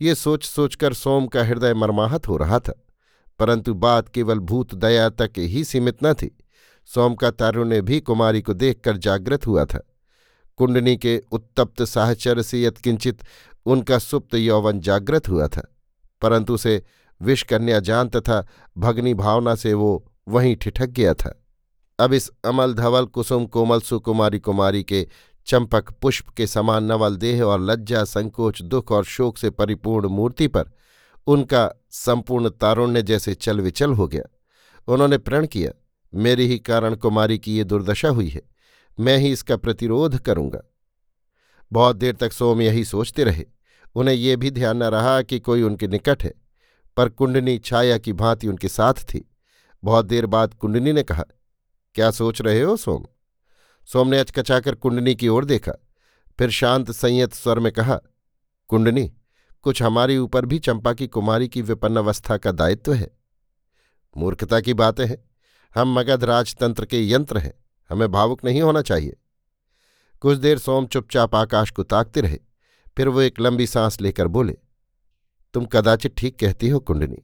ये 0.02 0.16
सोच 0.16 0.46
सोचकर 0.46 0.94
सोम 0.94 1.28
का 1.28 1.44
हृदय 1.44 1.74
मर्माहत 1.74 2.28
हो 2.28 2.38
रहा 2.38 2.60
था। 2.60 2.86
परंतु 3.40 3.74
बात 3.74 4.10
केवल 4.10 4.40
भूत 4.40 4.76
दया 4.76 5.10
तक 5.10 5.32
ही 5.38 5.64
सीमित 5.64 5.98
न 6.04 6.14
थी। 6.14 6.38
सोम 6.86 7.16
का 7.16 7.32
तारुण्य 7.32 7.82
भी 7.82 8.00
कुमारी 8.00 8.42
को 8.42 8.54
देखकर 8.54 8.98
जागृत 8.98 9.48
हुआ 9.48 9.66
था। 9.66 9.82
कुंडनी 10.58 10.98
के 10.98 11.22
उत्तप्त 11.32 11.84
साहचर्य 11.84 12.44
से 12.44 12.62
यत्किंचित 12.62 13.24
उनका 13.66 13.98
सुप्त 14.00 14.36
यौवन 14.36 14.80
जागृत 14.80 15.30
हुआ 15.30 15.48
था, 15.48 15.62
परंतु 16.22 16.54
उसे 16.54 16.82
विषकन्या 17.22 17.80
जान 17.80 18.10
तथा 18.10 18.46
भगनी 18.78 19.14
भावना 19.14 19.56
से 19.56 19.74
वो 19.74 20.06
वहीं 20.28 20.56
ठिठक 20.56 20.90
गया 20.90 21.14
था। 21.14 21.40
अब 22.00 22.14
इस 22.14 22.30
अमल 22.46 22.74
धवल 22.74 23.06
कुसुम 23.06 23.46
कोमल 23.46 23.80
सुकुमारी 23.82 24.40
कुमारी 24.40 24.84
के 24.84 25.08
चंपक 25.48 25.92
पुष्प 25.92 26.30
के 26.30 26.48
समान 26.48 26.84
नवल 26.84 27.16
देह 27.16 27.44
और 27.44 27.60
लज्जा, 27.62 28.04
संकोच, 28.04 28.62
दुख 28.62 28.92
और 28.92 29.04
शोक 29.06 29.38
से 29.38 29.50
परिपूर्ण 29.50 30.10
मूर्ति 30.10 30.48
पर 30.48 30.72
उनका 31.28 31.70
संपूर्ण 31.92 32.50
तारुण्य 32.52 33.02
जैसे 33.02 33.34
चल 33.36 33.62
विचल 33.62 33.94
हो 33.94 34.08
गया। 34.08 34.24
उन्होंने 34.88 35.18
प्रण 35.18 35.46
किया, 35.46 35.72
मेरे 36.14 36.44
ही 36.44 36.58
कारण 36.60 36.96
कुमारी 36.96 37.38
की 37.38 37.58
ये 37.58 37.64
दुर्दशा 37.64 38.10
हुई 38.10 38.28
है, 38.30 38.42
मैं 38.98 39.18
ही 39.18 39.32
इसका 39.32 39.58
प्रतिरोध 39.58 40.18
करूँगा। 40.18 40.62
बहुत 41.72 41.96
देर 41.96 42.16
तक 42.16 42.34
सोम 42.34 42.62
यही 42.62 42.84
सोचते 42.86 43.24
रहे। 43.24 43.46
उन्हें 43.96 44.16
ये 44.16 44.36
भी 44.36 44.52
ध्यान 44.52 44.78
न 44.78 44.84
रहा 44.84 45.22
कि 45.22 45.40
कोई 45.40 45.62
उनके 45.62 45.88
निकट 45.88 46.24
है, 46.24 46.34
पर 46.98 47.10
कुंडनी 47.10 47.58
छाया 47.58 47.98
की 47.98 48.14
भांति 48.14 48.48
उनके 48.48 48.68
साथ 48.68 48.94
थी। 48.94 49.32
बहुत 49.84 50.06
देर 50.06 50.26
बाद 50.26 50.54
कुंडनी 50.54 50.94
ने 50.94 51.04
कहा, 51.04 51.24
क्या 51.96 52.12
सोच 52.12 52.42
रहे 52.42 52.62
हो 52.62 52.78
सोम? 52.78 53.06
सोम 53.86 54.08
ने 54.08 54.20
अचकचाकर 54.20 54.76
कुंडनी 54.76 55.16
की 55.16 55.28
ओर 55.28 55.46
देखा, 55.46 55.72
फिर 56.40 56.50
शांत 56.50 56.92
संयत 56.92 57.34
स्वर 57.34 57.60
में 57.60 57.72
कहा, 57.72 58.00
कुंडनी, 58.68 59.14
कुछ 59.62 59.82
हमारे 59.84 60.18
ऊपर 60.18 60.46
भी 60.46 60.60
चंपा 60.60 60.94
की 60.94 61.08
कुमारी 61.08 61.48
की 61.48 61.62
विपन्न 61.62 61.98
अवस्था 61.98 62.38
का 62.38 62.52
दायित्व 62.52 62.94
है। 62.94 63.12
मूर्खता 64.18 64.60
की 64.60 64.74
बातें 64.74 65.06
हैं। 65.06 65.30
हम 65.76 65.94
मगध 65.94 66.24
राजतंत्र 66.24 66.86
के 66.86 67.10
यंत्र 67.10 67.38
हैं। 67.38 67.54
हमें 67.90 68.12
भावुक 68.12 68.46
नहीं 68.46 68.62
होना 68.62 68.82
चाहिए। 68.82 69.18
कुछ 70.22 70.38
देर 70.38 70.58
सोम 70.58 70.86
चुपचाप 70.86 71.36
आकाश 71.36 71.72
को 71.72 71.84
ताकते 71.84 72.22
रहे। 72.22 72.40
फिर 72.98 73.08
वो 73.08 73.22
एक 73.22 73.40
लंबी 73.40 73.68
सांस 73.68 74.00
लेकर 74.02 74.28
बोले, 74.28 74.58
तुम 75.54 75.66
कदाचित 75.66 76.16
ठीक 76.18 76.40
कहती 76.40 76.70
हो 76.70 76.80
कुंडनी 76.80 77.24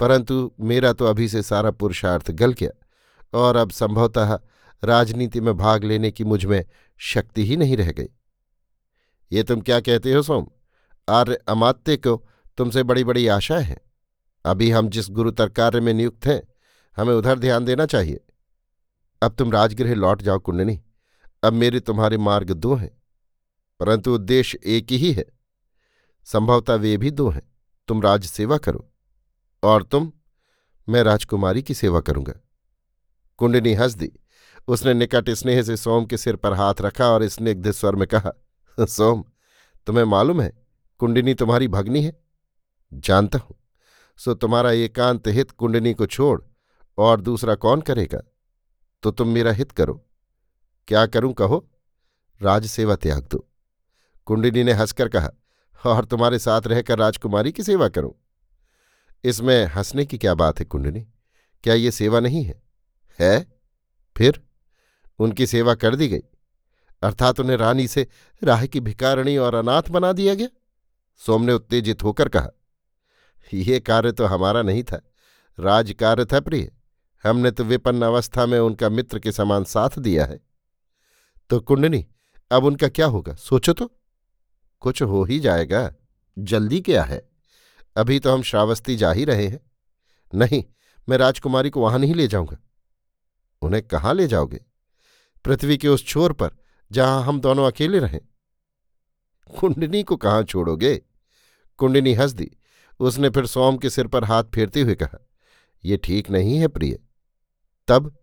परंतु 0.00 0.52
मेरा 0.60 0.92
तो 0.92 1.04
अभी 1.04 1.28
से 1.28 1.42
सारा 1.42 1.70
पुरुषार्थ 1.70 2.30
गल 2.30 2.52
गया, 2.52 2.70
और 3.32 3.56
अब 3.56 3.70
संभवतः 3.70 4.38
राजनीति 4.82 5.40
में 5.40 5.56
भाग 5.56 5.84
लेने 5.84 6.10
की 6.10 6.24
मुझमें 6.24 6.64
शक्ति 7.00 7.46
ही 7.46 7.56
नहीं 7.56 7.76
रह 7.76 7.90
गई। 7.92 8.08
ये 9.32 9.42
तुम 9.42 9.60
क्या 9.60 9.80
कहते 9.80 10.12
हो, 10.12 10.22
सोम? 10.22 10.46
आर्य 11.08 11.38
अमात्य 11.48 11.96
को 11.96 12.16
तुमसे 12.58 12.82
बड़ी 12.82 13.04
बड़ी 13.04 13.26
आशाएँ 13.26 13.64
हैं। 13.64 13.80
अभी 14.44 14.70
हम 14.70 14.88
जिस 14.88 15.10
गुरुतर 15.10 15.48
कार्य 15.48 15.80
में 15.80 15.92
नियुक्त 15.94 16.26
हैं, 16.26 16.42
हमें 16.96 17.14
उधर 17.14 17.38
ध्यान 17.38 17.64
देना 17.64 17.86
चाहिए। 17.86 18.20
अब 19.22 19.34
तुम 19.34 19.52
राजगृह 19.52 19.94
लौट 19.94 20.22
जाओ 20.22 20.38
कुंडनी 20.38 20.80
अब 21.42 21.52
मेरे 21.52 21.80
तुम्हारे 21.80 22.16
मार्ग 22.18 22.52
दो 22.52 22.74
हैं। 22.74 22.97
परंतु 23.80 24.14
उद्देश्य 24.14 24.58
एक 24.64 24.86
ही 24.90 25.12
है। 25.12 25.26
संभवतः 26.24 26.74
वे 26.74 26.96
भी 26.96 27.10
दो 27.10 27.28
हैं। 27.28 27.52
तुम 27.88 28.02
राज 28.02 28.24
सेवा 28.24 28.58
करो 28.58 28.92
और 29.62 29.82
तुम, 29.82 30.12
मैं 30.88 31.02
राजकुमारी 31.02 31.62
की 31.62 31.74
सेवा 31.74 32.00
करूँगा। 32.00 32.32
कुंडनी 33.36 33.74
हंस 33.74 33.94
दी। 33.94 34.12
उसने 34.68 34.94
निकट 34.94 35.30
स्नेह 35.30 35.62
से 35.62 35.76
सोम 35.76 36.04
के 36.04 36.16
सिर 36.16 36.36
पर 36.36 36.52
हाथ 36.52 36.74
रखा 36.80 37.08
और 37.08 37.28
स्निग्ध 37.28 37.70
स्वर 37.70 37.96
में 37.96 38.08
कहा, 38.08 38.32
सोम, 38.80 39.24
तुम्हें 39.86 40.04
मालूम 40.04 40.40
है 40.40 40.66
कुंडनी 40.98 41.34
तुम्हारी 41.34 41.68
भगनी 41.68 42.02
है? 42.02 42.22
जानता 42.92 43.38
हूँ। 43.38 43.56
सो 44.16 44.34
तुम्हारा 44.34 44.70
एकांत 44.70 45.28
हित 45.28 45.50
कुंडनी 45.50 45.94
को 45.94 46.06
छोड़ 46.06 46.40
और 46.98 47.20
दूसरा 47.20 47.54
कौन 47.54 47.80
करेगा? 47.80 48.20
तो 49.02 49.10
तुम 49.10 49.28
मेरा 49.28 49.52
हित 49.52 49.72
करो। 49.72 50.06
क्या 50.88 51.06
करूँ 51.06 51.32
कहो? 51.32 51.70
राजसेवा 52.42 52.96
त्याग 52.96 53.28
दो। 53.30 53.47
कुंडनी 54.28 54.64
ने 54.64 54.72
हंसकर 54.72 55.08
कहा, 55.08 55.30
और 55.86 56.04
तुम्हारे 56.04 56.38
साथ 56.38 56.66
रहकर 56.66 56.98
राजकुमारी 56.98 57.52
की 57.52 57.62
सेवा 57.62 57.88
करूँ। 57.88 58.12
इसमें 59.24 59.64
हंसने 59.66 60.04
की 60.06 60.18
क्या 60.18 60.34
बात 60.34 60.58
है 60.58 60.64
कुंडनी? 60.64 61.00
क्या 61.64 61.74
ये 61.74 61.90
सेवा 61.90 62.20
नहीं 62.20 62.44
है? 62.44 62.62
है? 63.20 63.52
फिर? 64.16 64.42
उनकी 65.18 65.46
सेवा 65.46 65.74
कर 65.74 65.96
दी 65.96 66.08
गई। 66.08 66.22
अर्थात 67.02 67.40
उन्हें 67.40 67.56
रानी 67.56 67.88
से 67.88 68.06
राह 68.44 68.66
की 68.66 68.80
भिकारणी 68.80 69.36
और 69.36 69.54
अनाथ 69.54 69.82
बना 69.82 70.12
दिया 70.12 70.34
गया? 70.34 70.48
सोम 71.16 71.42
ने 71.42 71.52
उत्तेजित 71.52 72.04
होकर 72.04 72.28
कहा, 72.28 72.48
ये 73.54 73.80
कार्य 73.80 74.12
तो 74.12 74.26
हमारा 74.26 74.62
नहीं 74.62 74.82
था। 74.82 75.00
राज 75.60 75.92
कार्य 75.92 76.24
था 76.24 76.40
प्रिय। 76.40 76.72
हमने 77.24 77.50
तो 77.50 77.64
विपन्न 77.64 78.02
अवस्था 78.02 78.46
में 78.46 78.58
उनका 78.58 78.88
मित्र 78.88 79.18
के 79.18 79.32
समान 79.32 79.64
साथ 79.64 79.98
दिया 79.98 80.24
है। 80.24 80.40
तो 81.50 81.60
कुंडनी, 81.60 82.06
अब 82.50 82.64
उनका 82.64 82.88
क्या 82.88 83.06
होगा? 83.06 83.34
सोचो 83.34 83.72
तो। 83.72 83.94
कुछ 84.80 85.02
हो 85.02 85.24
ही 85.24 85.40
जाएगा, 85.40 85.92
जल्दी 86.38 86.80
क्या 86.80 87.02
है? 87.04 87.28
अभी 87.96 88.18
तो 88.20 88.32
हम 88.32 88.42
श्रावस्ती 88.42 88.96
जा 88.96 89.12
ही 89.12 89.24
रहे 89.24 89.46
हैं। 89.46 89.60
नहीं, 90.32 90.64
मैं 91.08 91.16
राजकुमारी 91.18 91.70
को 91.70 91.80
वहाँ 91.80 91.98
नहीं 91.98 92.14
ले 92.14 92.26
जाऊँगा। 92.28 92.56
उन्हें 93.62 93.82
कहाँ 93.82 94.14
ले 94.14 94.26
जाओगे? 94.26 94.60
पृथ्वी 95.44 95.78
के 95.78 95.88
उस 95.88 96.06
छोर 96.06 96.32
पर, 96.32 96.50
जहाँ 96.92 97.22
हम 97.22 97.40
दोनों 97.40 97.66
अकेले 97.66 97.98
रहें। 97.98 98.20
कुंडनी 99.60 100.02
को 100.02 100.16
कहाँ 100.16 100.42
छोड़ोगे? 100.42 100.96
कुंडनी 101.78 102.14
हंस 102.14 102.32
दी। 102.32 102.50
उसने 103.00 103.30
फिर 103.30 103.46
सोम 103.46 103.76
के 103.76 103.90
सिर 103.90 104.06
पर 104.06 104.24
हाथ 104.24 104.44
फेरते 104.44 104.80
हुए 104.80 104.94
कहा, 104.94 105.18
ये 105.84 105.96
ठीक 105.96 106.30
नहीं 106.30 106.58
है 106.58 106.68
प्रिय। 106.68 106.98
तब 107.88 108.16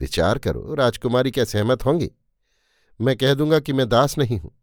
विचार 0.00 0.38
करो, 0.38 0.74
राजकुमारी 0.74 1.30
क्या 1.30 1.44
सहमत 1.44 1.84
होंगी? 1.84 2.10
मैं 3.00 3.16
कह 3.16 3.34
दूँगा 3.34 3.60
कि 3.60 3.72
मैं 3.72 3.88
दास 3.88 4.18
नहीं 4.18 4.38
हूँ। 4.38 4.57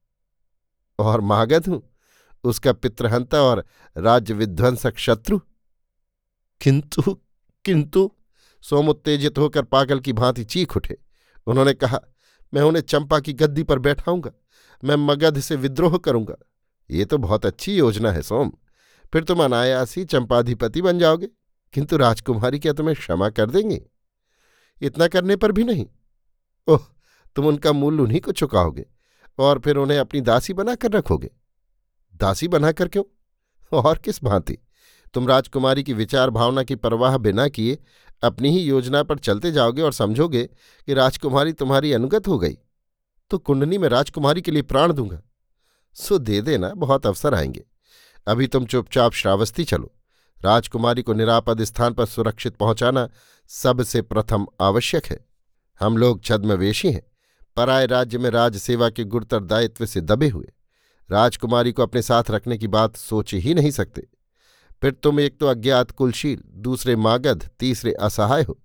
और 1.00 1.22
मागध 1.22 1.68
हूँ। 1.68 1.96
उसका 2.44 2.74
पितृहंता 2.74 3.42
और 3.42 3.66
राज्य 3.98 4.34
विध्वंसक 4.34 4.98
शत्रु। 4.98 5.40
किंतु 6.62 7.22
किंतु, 7.66 8.12
सोम 8.62 8.90
उत्तेजित 8.90 9.38
होकर 9.38 9.64
पागल 9.64 10.00
की 10.00 10.14
भांति 10.14 10.44
चीख 10.44 10.78
उठे। 10.78 10.98
उन्होंने 11.48 11.74
कहा, 11.74 12.00
मैं 12.54 12.62
उन्हें 12.62 12.84
चंपा 12.84 13.20
की 13.20 13.34
गद्दी 13.34 13.64
पर 13.64 13.80
बैठाऊँगा। 13.80 14.32
मैं 14.84 14.96
मगध 14.96 15.40
से 15.40 15.56
विद्रोह 15.56 15.98
करूँगा। 15.98 16.36
ये 16.92 17.06
तो 17.06 17.18
बहुत 17.18 17.46
अच्छी 17.46 17.78
योजना 17.78 18.12
है, 18.12 18.22
सोम। 18.22 18.52
फिर 19.14 19.24
तुम 19.24 19.44
अनायास 19.44 19.96
ही 19.98 20.06
चंपाधिपति 20.06 20.82
बन 20.82 21.00
जाओगे। 21.00 21.28
किंतु 21.74 21.98
राजकुमारी 21.98 22.60
क्या 22.60 22.74
तुम्हें 22.74 22.96
क्षमा 22.96 23.30
कर 23.30 23.50
देंगे? 23.50 23.86
इतना 24.82 25.08
करने 25.08 25.36
पर 25.36 25.52
भी 25.52 25.64
नहीं। 25.64 25.86
ओह, 26.68 26.80
तुम 27.36 27.48
उनका 27.48 27.72
मूल 27.72 28.02
उन्हीं 28.02 28.22
को 28.22 28.32
चुकाओगे। 28.32 28.86
और 29.38 29.60
फिर 29.60 29.76
उन्हें 29.76 30.00
अपनी 30.00 30.22
दासी 30.22 30.54
बनाकर 30.54 30.92
रखोगे? 30.92 31.30
दासी 32.16 32.48
बनाकर 32.48 32.88
क्यों? 32.88 33.04
और 33.74 33.98
किस 33.98 34.24
भांति? 34.24 34.58
तुम 35.14 35.28
राजकुमारी 35.28 35.84
की 35.84 35.94
विचार 35.94 36.30
भावना 36.30 36.64
की 36.64 36.76
परवाह 36.76 37.18
बिना 37.18 37.48
किए 37.48 37.78
अपनी 38.24 38.50
ही 38.50 38.60
योजना 38.60 39.04
पर 39.04 39.20
चलते 39.20 39.52
जाओगे 39.52 39.82
और 39.82 39.94
समझोगे 39.94 40.44
कि 40.86 40.94
राजकुमारी 40.94 41.54
तुम्हारी 41.54 41.94
अनुगत 41.94 42.28
हो 42.28 42.40
गई। 42.40 42.58
तो 43.30 43.38
कुंडनी 43.38 43.78
में 43.78 43.90
राजकुमारी 43.90 44.42
के 44.42 44.52
लिए 44.52 44.62
प्राण 44.62 44.94
दूँगा। 44.94 45.22
सो 45.94 46.18
दे 46.18 46.42
देना, 46.42 46.74
बहुत 46.74 47.08
अवसर 47.08 47.34
आएँगे। 47.34 47.66
अभी 48.28 48.48
तुम 48.48 48.66
चुपचाप 48.66 49.12
श्रावस्ती 49.12 49.64
चलो। 49.64 49.92
राजकुमारी 50.42 51.02
को 51.02 51.14
निरापद 51.14 51.64
स्थान 51.64 51.94
पर 51.94 52.06
सुरक्षित 52.06 52.56
पहुंचाना 52.56 53.10
सबसे 53.48 54.02
प्रथम 54.02 54.48
आवश्यक 54.62 55.06
है। 55.06 55.26
हम 55.80 55.98
लोग 55.98 56.24
छद्मवेशी 56.24 56.92
हैं। 56.92 57.04
पराय 57.56 57.86
राज्य 57.86 58.18
में 58.18 58.30
राज 58.30 58.58
सेवा 58.58 58.90
के 58.90 59.04
गुरुतर 59.04 59.44
दायित्व 59.44 59.86
से 59.86 60.02
दबे 60.02 60.30
हुए। 60.30 60.52
राजकुमारी 61.12 61.72
को 61.72 61.84
अपने 61.84 62.02
साथ 62.02 62.24
रखने 62.32 62.58
की 62.58 62.68
बात 62.68 62.96
सोच 62.96 63.34
ही 63.34 63.54
नहीं 63.54 63.72
सकते। 63.72 64.08
फिर 64.82 64.92
तुम 64.92 65.20
एक 65.20 65.40
तो 65.40 65.48
अज्ञात 65.48 65.92
कुलशील, 65.92 66.42
दूसरे 66.48 66.96
मागध, 66.96 67.50
तीसरे 67.60 67.94
असहाय 67.94 68.44
हो। 68.44 68.60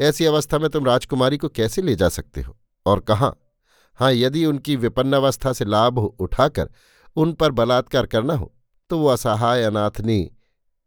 ऐसी 0.00 0.24
अवस्था 0.24 0.58
में 0.58 0.70
तुम 0.70 0.84
राजकुमारी 0.84 1.36
को 1.36 1.48
कैसे 1.48 1.82
ले 1.82 1.94
जा 1.94 2.08
सकते 2.08 2.42
हो? 2.42 2.56
और 2.86 3.00
कहाँ? 3.00 3.38
हाँ 3.94 4.12
यदि 4.12 4.46
उनकी 4.46 4.76
विपन्नावस्था 4.76 5.52
से 5.52 5.64
लाभ 5.64 5.98
उठाकर 5.98 6.70
उन 7.16 7.32
पर 7.32 7.50
बलात्कार 7.50 8.06
करना 8.06 8.34
हो 8.34 8.54
तो 8.90 8.98
वो 8.98 9.08
असहाय, 9.08 9.62
अनाथनी 9.62 10.30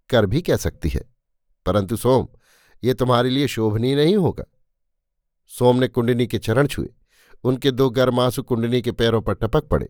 कर 0.09 0.25
भी 0.25 0.41
कह 0.41 0.55
सकती 0.55 0.89
है। 0.89 1.03
परंतु 1.65 1.97
सोम, 1.97 2.27
ये 2.83 2.93
तुम्हारे 2.93 3.29
लिए 3.29 3.47
शोभनीय 3.47 3.95
नहीं 3.95 4.15
होगा। 4.15 4.43
सोम 5.47 5.77
ने 5.77 5.87
कुंडनी 5.87 6.27
के 6.27 6.37
चरण 6.37 6.67
छुए। 6.67 6.89
उनके 7.45 7.71
दो 7.71 7.89
गर्मासु 7.89 8.43
कुंडनी 8.43 8.81
के 8.81 8.91
पैरों 8.91 9.21
पर 9.21 9.33
टपक 9.33 9.63
पड़े। 9.63 9.89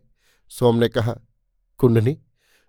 सोम 0.49 0.75
ने 0.75 0.87
कहा, 0.87 1.15
कुंडनी, 1.77 2.17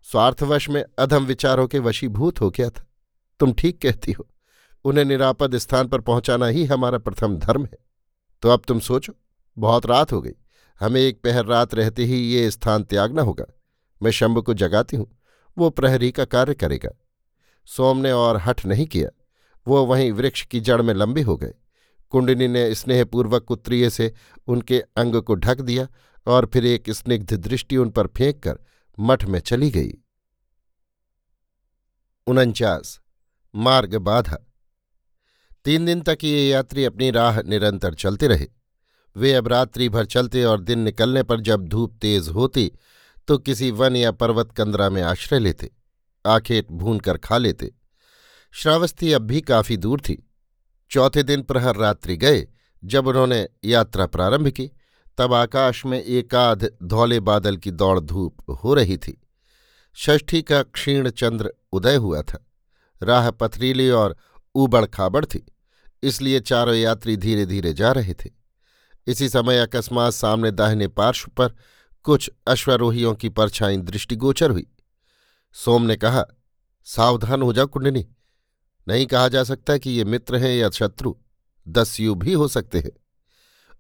स्वार्थवश 0.03 0.69
में 0.69 0.85
अधम 0.99 1.25
विचारों 1.25 1.69
के 1.69 1.79
वशीभूत 1.79 2.41
हो 2.41 2.51
गया 2.51 2.71
था। 2.71 2.87
तुम 3.41 3.53
ठीक 3.53 3.83
कहती 3.83 4.13
हो। 4.13 4.29
उन्हें 4.85 5.05
निरापद 5.05 5.57
स्थान 5.57 5.89
पर 5.89 6.01
पहुंचाना 6.01 6.47
ही 6.47 6.65
हमारा 6.65 6.99
प्रथम 6.99 7.37
धर्म 7.37 7.65
है। 7.65 7.79
तो 8.43 8.49
अब 8.49 8.63
तुम 8.69 8.81
सोचो, 8.81 9.13
बहुत 9.59 9.87
रात 9.87 10.13
हो 10.13 10.21
गई। 10.21 10.33
हमें 10.81 11.01
एक 11.01 11.21
पहर 11.23 11.45
रात 11.45 11.75
रहते 11.75 12.05
ही 12.05 12.17
ये 12.17 12.51
स्थान 12.51 12.83
त्यागना 12.83 13.23
होगा। 13.23 13.45
मैं 14.03 14.11
शंभ 14.11 14.39
को 14.39 14.55
जगाती 14.55 14.97
हूँ। 14.97 15.19
वो 15.59 15.71
प्रहरी 15.71 16.11
का 16.11 16.25
कार्य 16.25 16.55
करेगा। 16.55 16.91
सोम 17.67 17.99
ने 17.99 18.13
और 18.13 18.37
हठ 18.37 18.67
नहीं 18.67 18.87
किया। 18.87 19.09
वो 19.69 19.87
वहीं 19.87 20.13
वृक्ष 20.13 20.47
की 20.47 20.61
जड़ 20.61 20.83
में 20.83 20.95
लंबे 20.95 21.23
हो 21.23 21.37
गए। 21.37 21.55
कुंडनी 22.13 22.49
ने 22.49 22.75
स्नेहपूर्वक 22.75 23.45
कुत्रिय 23.45 23.91
से 23.91 24.13
उनके 24.47 24.81
अंग 24.97 25.17
को 25.17 25.35
ढक 25.35 25.61
दिया 25.61 25.87
और 26.27 26.47
फिर 26.47 26.67
एक 26.67 26.91
स्निग्ध 26.91 27.35
दृष्टि 27.35 27.77
उन 27.77 27.91
पर 27.91 28.07
फेंक 28.07 28.43
कर 28.43 28.59
मठ 28.99 29.25
में 29.25 29.39
चली 29.41 29.71
गई। 29.71 29.93
उनचास, 32.27 33.01
मार्ग 33.55 33.95
बाधा। 33.97 34.37
तीन 35.65 35.85
दिन 35.87 36.01
तक 36.01 36.19
ये 36.25 36.49
यात्री 36.49 36.85
अपनी 36.85 37.11
राह 37.11 37.41
निरंतर 37.43 37.95
चलते 37.95 38.27
रहे। 38.27 38.47
वे 39.17 39.33
अब 39.35 39.49
रात्रि 39.49 39.89
भर 39.89 40.05
चलते 40.05 40.45
और 40.45 40.61
दिन 40.61 40.79
निकलने 40.79 41.23
पर 41.23 41.41
जब 41.41 41.67
धूप 41.69 41.97
तेज 42.01 42.29
होती 42.29 42.71
तो 43.29 43.39
किसी 43.39 43.71
वन 43.71 43.97
या 43.97 44.11
पर्वत 44.13 44.53
कंदरा 44.53 44.89
में 44.91 45.03
आश्रय 45.03 45.39
लेते, 45.39 45.71
आखेट 46.25 46.71
भून 46.73 46.99
कर 47.01 47.19
खा 47.19 47.39
लेते। 47.39 47.73
श्रावस्ती 48.55 49.13
अब 49.13 49.23
भी 49.23 49.41
काफ़ी 49.41 49.77
दूर 49.77 50.01
थी। 50.01 50.23
चौथे 50.91 51.23
दिन 51.23 51.43
प्रहर 51.43 51.77
रात्रि 51.77 52.17
गए, 52.17 52.47
जब 52.83 53.07
उन्होंने 53.07 53.47
यात्रा 53.65 54.07
प्रारंभ 54.07 54.49
की, 54.49 54.71
तब 55.19 55.33
आकाश 55.35 55.85
में 55.87 56.03
एकाध 56.03 56.69
धौले 56.83 57.21
बादल 57.21 57.57
की 57.57 57.71
दौड़ 57.71 58.01
धूप 58.01 58.51
हो 58.65 58.75
रही 58.75 58.97
थी। 58.97 59.21
षष्ठी 59.97 60.43
का 60.43 60.63
क्षीण 60.63 61.11
चंद्र 61.11 61.53
उदय 61.73 61.97
हुआ 61.97 62.23
था। 62.23 62.45
राह 63.03 63.31
पथरीली 63.31 63.89
और 63.91 64.17
ऊबड़ 64.55 64.85
खाबड़ 64.87 65.25
थी, 65.25 65.45
इसलिए 66.03 66.41
चारों 66.41 66.75
यात्री 66.75 67.17
धीरे 67.17 67.47
धीरे 67.47 67.73
जा 67.73 67.93
रहे 67.93 68.15
थे। 68.15 68.31
इसी 69.07 69.29
समय 69.29 69.59
अकस्मात 69.59 70.13
सामने 70.13 70.51
दाहिने 70.51 70.89
पार्श्व 70.89 71.31
पर 71.37 71.55
कुछ 72.05 72.31
अश्वरोहियों 72.47 73.15
की 73.15 73.29
परछाई 73.29 73.77
दृष्टिगोचर 73.79 74.51
हुई। 74.51 74.67
सोम 75.55 75.83
ने 75.83 75.97
कहा, 75.97 76.25
सावधान 76.87 77.43
हो 77.43 77.53
जाओ 77.53 77.67
कुंडनी 77.67 78.07
नहीं 78.89 79.07
कहा 79.07 79.29
जा 79.29 79.45
सकता 79.45 79.77
कि 79.77 79.91
ये 79.91 80.05
मित्र 80.05 80.37
हैं 80.37 80.57
या 80.57 80.71
शत्रु, 80.71 81.15
दस्यु 81.69 82.15
भी 82.15 82.33
हो 82.33 82.49
सकते 82.49 82.79
हैं। 82.79 82.93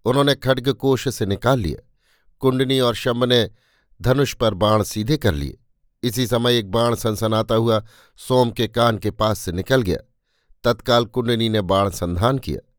उन्होंने 0.04 0.34
खड्ग 0.34 0.72
कोश 0.72 1.14
से 1.14 1.26
निकाल 1.26 1.60
लिया। 1.60 1.90
कुंडनी 2.38 2.80
और 2.80 2.94
शम्ब 2.94 3.24
ने 3.24 3.50
धनुष 4.02 4.34
पर 4.34 4.54
बाण 4.54 4.82
सीधे 4.82 5.16
कर 5.16 5.34
लिए। 5.34 5.58
इसी 6.02 6.26
समय 6.26 6.58
एक 6.58 6.70
बाण 6.70 6.94
सनसनाता 6.94 7.54
हुआ, 7.54 7.84
सोम 8.16 8.50
के 8.50 8.68
कान 8.68 8.98
के 8.98 9.10
पास 9.10 9.38
से 9.38 9.52
निकल 9.52 9.82
गया। 9.82 9.98
तत्काल 10.64 11.04
कुंडनी 11.04 11.48
ने 11.48 11.60
बाण 11.60 11.90
संधान 11.90 12.38
किया। 12.38 12.72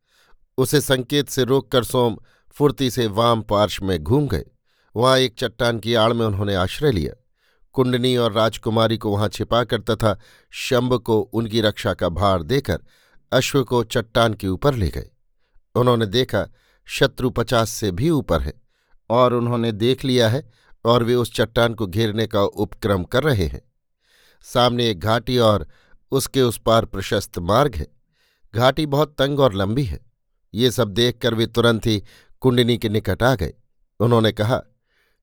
उसे 0.58 0.80
संकेत 0.80 1.28
से 1.28 1.44
रोककर 1.44 1.84
सोम 1.84 2.18
फुर्ती 2.52 2.90
से 2.90 3.06
वाम 3.06 3.42
पार्श्व 3.42 3.84
में 3.84 3.98
घूम 3.98 4.28
गए। 4.28 4.44
वहाँ 4.96 5.18
एक 5.18 5.34
चट्टान 5.38 5.78
की 5.78 5.94
आड़ 5.94 6.12
में 6.12 6.26
उन्होंने 6.26 6.54
आश्रय 6.54 6.92
लिया। 6.92 7.17
कुंडनी 7.78 8.16
और 8.16 8.32
राजकुमारी 8.32 8.98
को 8.98 9.10
वहाँ 9.10 9.28
छिपाकर 9.28 9.80
तथा 9.80 10.18
शंभ 10.50 10.94
को 10.94 11.20
उनकी 11.20 11.60
रक्षा 11.60 11.94
का 11.94 12.08
भार 12.08 12.42
देकर 12.42 12.78
अश्व 13.32 13.64
को 13.64 13.84
चट्टान 13.84 14.34
के 14.34 14.48
ऊपर 14.48 14.74
ले 14.74 14.88
गए। 14.88 15.10
उन्होंने 15.74 16.06
देखा, 16.06 16.46
शत्रु 16.84 17.30
पचास 17.30 17.70
से 17.70 17.90
भी 17.90 18.10
ऊपर 18.10 18.40
है 18.42 18.54
और 19.10 19.34
उन्होंने 19.34 19.72
देख 19.72 20.04
लिया 20.04 20.28
है 20.28 20.50
और 20.84 21.02
वे 21.02 21.14
उस 21.14 21.32
चट्टान 21.34 21.74
को 21.74 21.86
घेरने 21.86 22.26
का 22.26 22.42
उपक्रम 22.42 23.04
कर 23.04 23.22
रहे 23.22 23.46
हैं। 23.46 23.62
सामने 24.42 24.90
एक 24.90 25.00
घाटी 25.00 25.38
और 25.38 25.68
उसके 26.10 26.42
उस 26.42 26.60
पार 26.66 26.84
प्रशस्त 26.84 27.38
मार्ग 27.38 27.74
है। 27.74 27.86
घाटी 28.54 28.86
बहुत 28.86 29.16
तंग 29.18 29.40
और 29.40 29.54
लंबी 29.54 29.84
है। 29.84 30.00
ये 30.54 30.70
सब 30.70 30.88
देखकर 30.88 31.34
वे 31.34 31.46
तुरंत 31.46 31.86
ही 31.86 32.02
कुंडनी 32.40 32.78
के 32.78 32.88
निकट 32.88 33.22
आ 33.22 33.34
गए। 33.34 33.54
उन्होंने 34.00 34.32
कहा, 34.32 34.62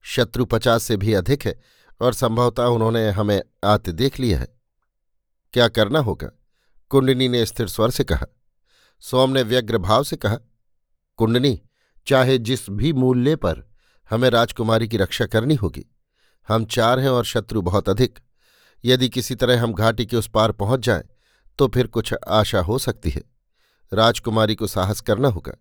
शत्रु 0.01 0.45
पचास 0.45 0.83
से 0.83 0.97
भी 0.97 1.13
अधिक 1.13 1.45
है 1.45 1.75
और 2.01 2.13
संभवतः 2.13 2.63
उन्होंने 2.63 3.09
हमें 3.09 3.41
आते 3.63 3.91
देख 3.91 4.19
लिया 4.19 4.39
है। 4.39 4.47
क्या 5.53 5.67
करना 5.67 5.99
होगा? 5.99 6.29
कुंडनी 6.89 7.27
ने 7.27 7.45
स्थिर 7.45 7.67
स्वर 7.67 7.91
से 7.91 8.03
कहा। 8.03 8.25
सोम 8.99 9.29
ने 9.29 9.43
व्यग्र 9.43 9.77
भाव 9.77 10.03
से 10.03 10.15
कहा। 10.15 10.37
कुंडनी, 11.17 11.61
चाहे 12.07 12.37
जिस 12.37 12.69
भी 12.69 12.93
मूल्य 12.93 13.35
पर 13.35 13.63
हमें 14.09 14.29
राजकुमारी 14.29 14.87
की 14.87 14.97
रक्षा 14.97 15.25
करनी 15.25 15.55
होगी, 15.55 15.85
हम 16.47 16.65
चार 16.65 16.99
हैं 16.99 17.09
और 17.09 17.25
शत्रु 17.25 17.61
बहुत 17.61 17.89
अधिक। 17.89 18.19
यदि 18.85 19.09
किसी 19.09 19.35
तरह 19.35 19.63
हम 19.63 19.73
घाटी 19.73 20.05
के 20.05 20.17
उस 20.17 20.29
पार 20.29 20.51
पहुँच 20.51 20.79
जाएँ 20.79 21.03
तो 21.59 21.67
फिर 21.67 21.87
कुछ 21.87 22.13
आशा 22.27 22.59
हो 22.59 22.77
सकती 22.79 23.09
है। 23.09 23.21
राजकुमारी 23.93 24.55
को 24.55 24.67
साहस 24.67 25.01
करना 25.01 25.27
होगा। 25.27 25.53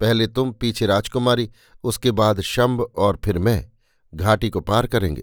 पहले 0.00 0.26
तुम 0.26 0.52
पीछे 0.52 0.86
राजकुमारी, 0.86 1.50
उसके 1.84 2.10
बाद 2.10 2.40
शंभ 2.40 2.80
और 2.80 3.18
फिर 3.24 3.38
मैं 3.38 3.70
घाटी 4.14 4.50
को 4.50 4.60
पार 4.60 4.86
करेंगे। 4.86 5.22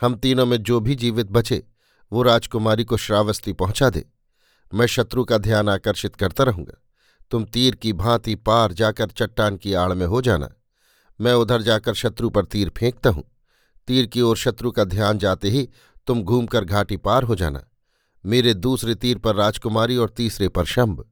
हम 0.00 0.14
तीनों 0.14 0.46
में 0.46 0.62
जो 0.62 0.80
भी 0.80 0.94
जीवित 0.94 1.26
बचे, 1.26 1.64
वो 2.12 2.22
राजकुमारी 2.22 2.84
को 2.84 2.96
श्रावस्ती 2.96 3.52
पहुँचा 3.52 3.90
दे। 3.90 4.04
मैं 4.74 4.86
शत्रु 4.86 5.24
का 5.24 5.38
ध्यान 5.38 5.68
आकर्षित 5.68 6.16
करता 6.16 6.44
रहूँगा। 6.44 6.82
तुम 7.30 7.44
तीर 7.44 7.74
की 7.74 7.92
भांति 7.92 8.34
पार 8.34 8.72
जाकर 8.72 9.06
चट्टान 9.06 9.56
की 9.56 9.72
आड़ 9.72 9.92
में 9.92 10.06
हो 10.06 10.22
जाना। 10.22 10.48
मैं 11.20 11.32
उधर 11.32 11.62
जाकर 11.62 11.94
शत्रु 11.94 12.30
पर 12.30 12.44
तीर 12.44 12.72
फेंकता 12.76 13.10
हूँ। 13.10 13.24
तीर 13.86 14.06
की 14.06 14.20
ओर 14.20 14.36
शत्रु 14.36 14.70
का 14.70 14.84
ध्यान 14.84 15.18
जाते 15.18 15.50
ही 15.50 15.68
तुम 16.06 16.22
घूमकर 16.22 16.64
घाटी 16.64 16.96
पार 16.96 17.22
हो 17.22 17.34
जाना। 17.34 17.64
मेरे 18.26 18.54
दूसरे 18.54 18.94
तीर 18.94 19.18
पर 19.18 19.34
राजकुमारी 19.34 19.96
और 19.96 20.10
तीसरे 20.10 20.48
पर 20.48 20.64
शंभ। 20.64 21.04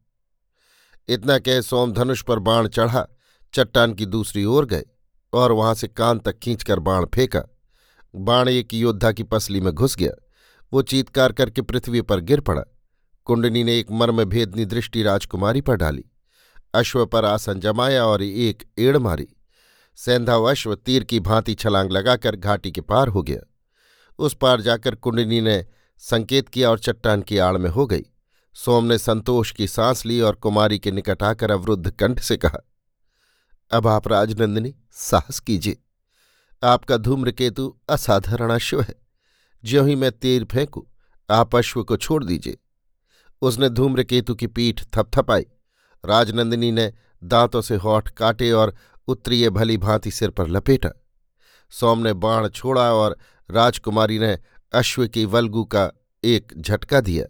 इतना 1.09 1.39
कह 1.39 1.61
सोमधनुष 1.61 2.23
पर 2.23 2.39
बाण 2.39 2.69
चढ़ा, 2.69 3.07
चट्टान 3.55 3.95
की 3.95 4.07
दूसरी 4.07 4.45
ओर 4.45 4.67
गए 4.67 4.85
और 5.33 5.53
वहाँ 5.53 5.75
से 5.75 5.89
कान 5.89 6.19
तक 6.19 6.39
खींचकर 6.39 6.79
बाण 6.79 7.05
फेंका। 7.05 7.43
बाण 8.17 8.49
एक 8.49 8.75
योद्धा 8.75 9.13
की 9.13 9.23
पसली 9.23 9.61
में 9.61 9.73
घुस 9.73 9.97
गया। 9.97 10.13
वो 10.73 10.83
चीतकार 10.83 11.33
करके 11.33 11.63
पृथ्वी 11.63 12.01
पर 12.03 12.21
गिर 12.21 12.41
पड़ा। 12.41 12.63
कुंडनी 13.27 13.65
ने 13.65 13.79
एक 13.79 13.91
मर्म 13.91 14.25
भेदनी 14.25 14.65
दृष्टि 14.65 15.03
राजकुमारी 15.03 15.61
पर 15.61 15.77
डाली। 15.77 16.05
अश्व 16.75 17.07
पर 17.07 17.25
आसन 17.25 17.61
जमाया 17.61 18.05
और 18.07 18.23
एक 18.23 18.65
एड़ 18.79 18.99
मारी। 18.99 19.27
सेंधा 19.97 20.37
अश्व 20.51 20.75
तीर 20.75 21.05
की 21.05 21.21
भांति 21.21 21.55
छलांग 21.55 21.91
लगाकर 21.91 22.37
घाटी 22.37 22.71
के 22.73 22.81
पार 22.81 23.09
हो 23.09 23.23
गया। 23.23 23.41
उस 24.19 24.35
पार 24.35 24.61
जाकर 24.61 24.95
कुंडनी 24.95 25.41
ने 25.41 25.65
संकेत 25.99 26.49
किया 26.49 26.71
और 26.71 26.79
चट्टान 26.79 27.23
की 27.23 27.39
आड़ 27.39 27.57
में 27.57 27.71
हो 27.71 27.87
गई। 27.87 28.03
सोम 28.55 28.85
ने 28.85 28.99
संतोष 28.99 29.53
की 29.53 29.67
सांस 29.67 30.05
ली 30.07 30.21
और 30.21 30.35
कुमारी 30.35 30.79
के 30.79 30.91
निकट 30.91 31.23
आकर 31.23 31.51
अवरुद्ध 31.51 31.91
कंठ 31.91 32.21
से 32.21 32.37
कहा, 32.37 32.59
अब 33.71 33.87
आप 33.87 34.09
राजनंदिनी, 34.09 34.75
साहस 34.93 35.41
कीजिए। 35.41 35.77
आपका 36.63 36.97
धूम्रकेतु 36.97 37.77
असाधारण 37.89 38.51
अश्व 38.51 38.81
है। 38.81 38.95
ज्यों 39.65 39.89
ही 39.89 39.95
मैं 39.95 40.13
तीर 40.13 40.45
फेंकू, 40.45 40.87
आप 41.31 41.57
अश्व 41.57 41.83
को 41.85 41.97
छोड़ 41.97 42.25
दीजिए। 42.25 42.59
उसने 43.43 43.69
धूम्रकेतु 43.69 44.35
की 44.35 44.47
पीठ 44.47 44.85
थपथपाई। 44.97 45.47
राजनंदिनी 46.05 46.73
ने 46.73 46.93
दांतों 47.25 47.61
से 47.61 47.77
होठ 47.77 48.09
काटे 48.09 48.53
और 48.53 48.75
उत्तरीय 49.09 49.51
भली 49.51 49.77
भांति 49.77 50.11
सिर 50.11 50.31
पर 50.31 50.49
लपेटा। 50.49 50.91
सोम 51.71 51.99
ने 51.99 52.13
बाण 52.13 52.49
छोड़ा 52.49 52.93
और 52.95 53.17
राजकुमारी 53.51 54.19
ने 54.19 54.39
अश्व 54.73 55.07
की 55.07 55.25
वल्गु 55.25 55.65
का 55.65 55.91
एक 56.25 56.53
झटका 56.59 57.01
दिया। 57.01 57.27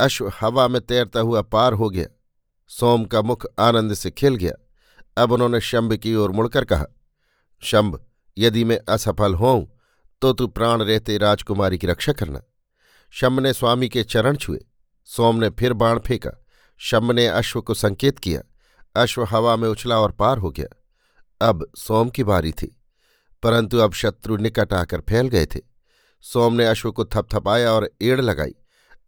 अश्व 0.00 0.32
हवा 0.40 0.68
में 0.68 0.80
तैरता 0.80 1.20
हुआ 1.20 1.42
पार 1.42 1.72
हो 1.72 1.90
गया। 1.90 2.06
सोम 2.68 3.04
का 3.04 3.22
मुख 3.22 3.46
आनंद 3.58 3.94
से 3.94 4.10
खिल 4.10 4.36
गया। 4.36 4.52
अब 5.16 5.32
उन्होंने 5.32 5.60
शंभ 5.60 5.94
की 5.94 6.14
ओर 6.14 6.30
मुड़कर 6.30 6.64
कहा, 6.64 6.86
शंभ 7.62 8.00
यदि 8.38 8.64
मैं 8.64 8.80
असफल 8.88 9.34
होऊं 9.34 9.66
तो 10.22 10.32
तू 10.32 10.46
प्राण 10.46 10.82
रहते 10.82 11.18
राजकुमारी 11.18 11.78
की 11.78 11.86
रक्षा 11.86 12.12
करना। 12.12 12.40
शंभ 13.10 13.40
ने 13.40 13.52
स्वामी 13.52 13.88
के 13.88 14.02
चरण 14.02 14.36
छुए। 14.36 14.58
सोम 15.04 15.36
ने 15.36 15.50
फिर 15.50 15.72
बाण 15.72 15.98
फेंका। 15.98 16.44
शंभ 16.78 17.10
ने 17.10 17.26
अश्व 17.26 17.60
को 17.60 17.74
संकेत 17.74 18.18
किया। 18.18 18.42
अश्व 19.02 19.24
हवा 19.24 19.56
में 19.56 19.68
उछला 19.68 19.98
और 19.98 20.12
पार 20.12 20.38
हो 20.38 20.50
गया। 20.50 20.66
अब 21.48 21.66
सोम 21.78 22.10
की 22.10 22.24
बारी 22.24 22.52
थी। 22.52 22.80
परंतु 23.42 23.78
अब 23.78 23.92
शत्रु 23.92 24.36
निकट 24.36 24.72
आकर 24.72 25.00
फैल 25.00 25.28
गए 25.28 25.46
थे। 25.46 25.60
सोम 26.20 26.54
ने 26.54 26.66
अश्व 26.66 26.92
को 26.92 27.04
थपथपाया 27.04 27.72
और 27.72 27.90
एड़ 28.02 28.20
लगाई। 28.20 28.54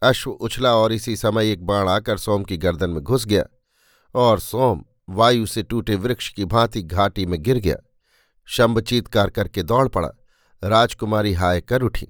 अश्व 0.03 0.31
उछला 0.31 0.77
और 0.77 0.93
इसी 0.93 1.17
समय 1.17 1.51
एक 1.51 1.67
बाण 1.67 1.89
आकर 1.89 2.19
सोम 2.19 2.45
की 2.45 2.57
गर्दन 2.57 2.91
में 2.91 3.03
घुस 3.03 3.27
गया 3.27 3.45
और 4.15 4.41
सोम 4.41 4.85
वायु 5.09 5.47
से 5.47 5.63
टूटे 5.63 5.95
वृक्ष 5.95 6.33
की 6.33 6.45
भांति 6.45 6.83
घाटी 6.83 7.27
में 7.27 7.43
गिर 7.43 7.57
गया। 7.57 7.77
शंभ 8.47 8.81
चीतकार 8.81 9.31
करके 9.31 9.63
दौड़ 9.63 9.89
पड़ा। 9.89 10.09
राजकुमारी 10.65 11.33
हाय 11.33 11.61
कर 11.61 11.83
उठी। 11.83 12.07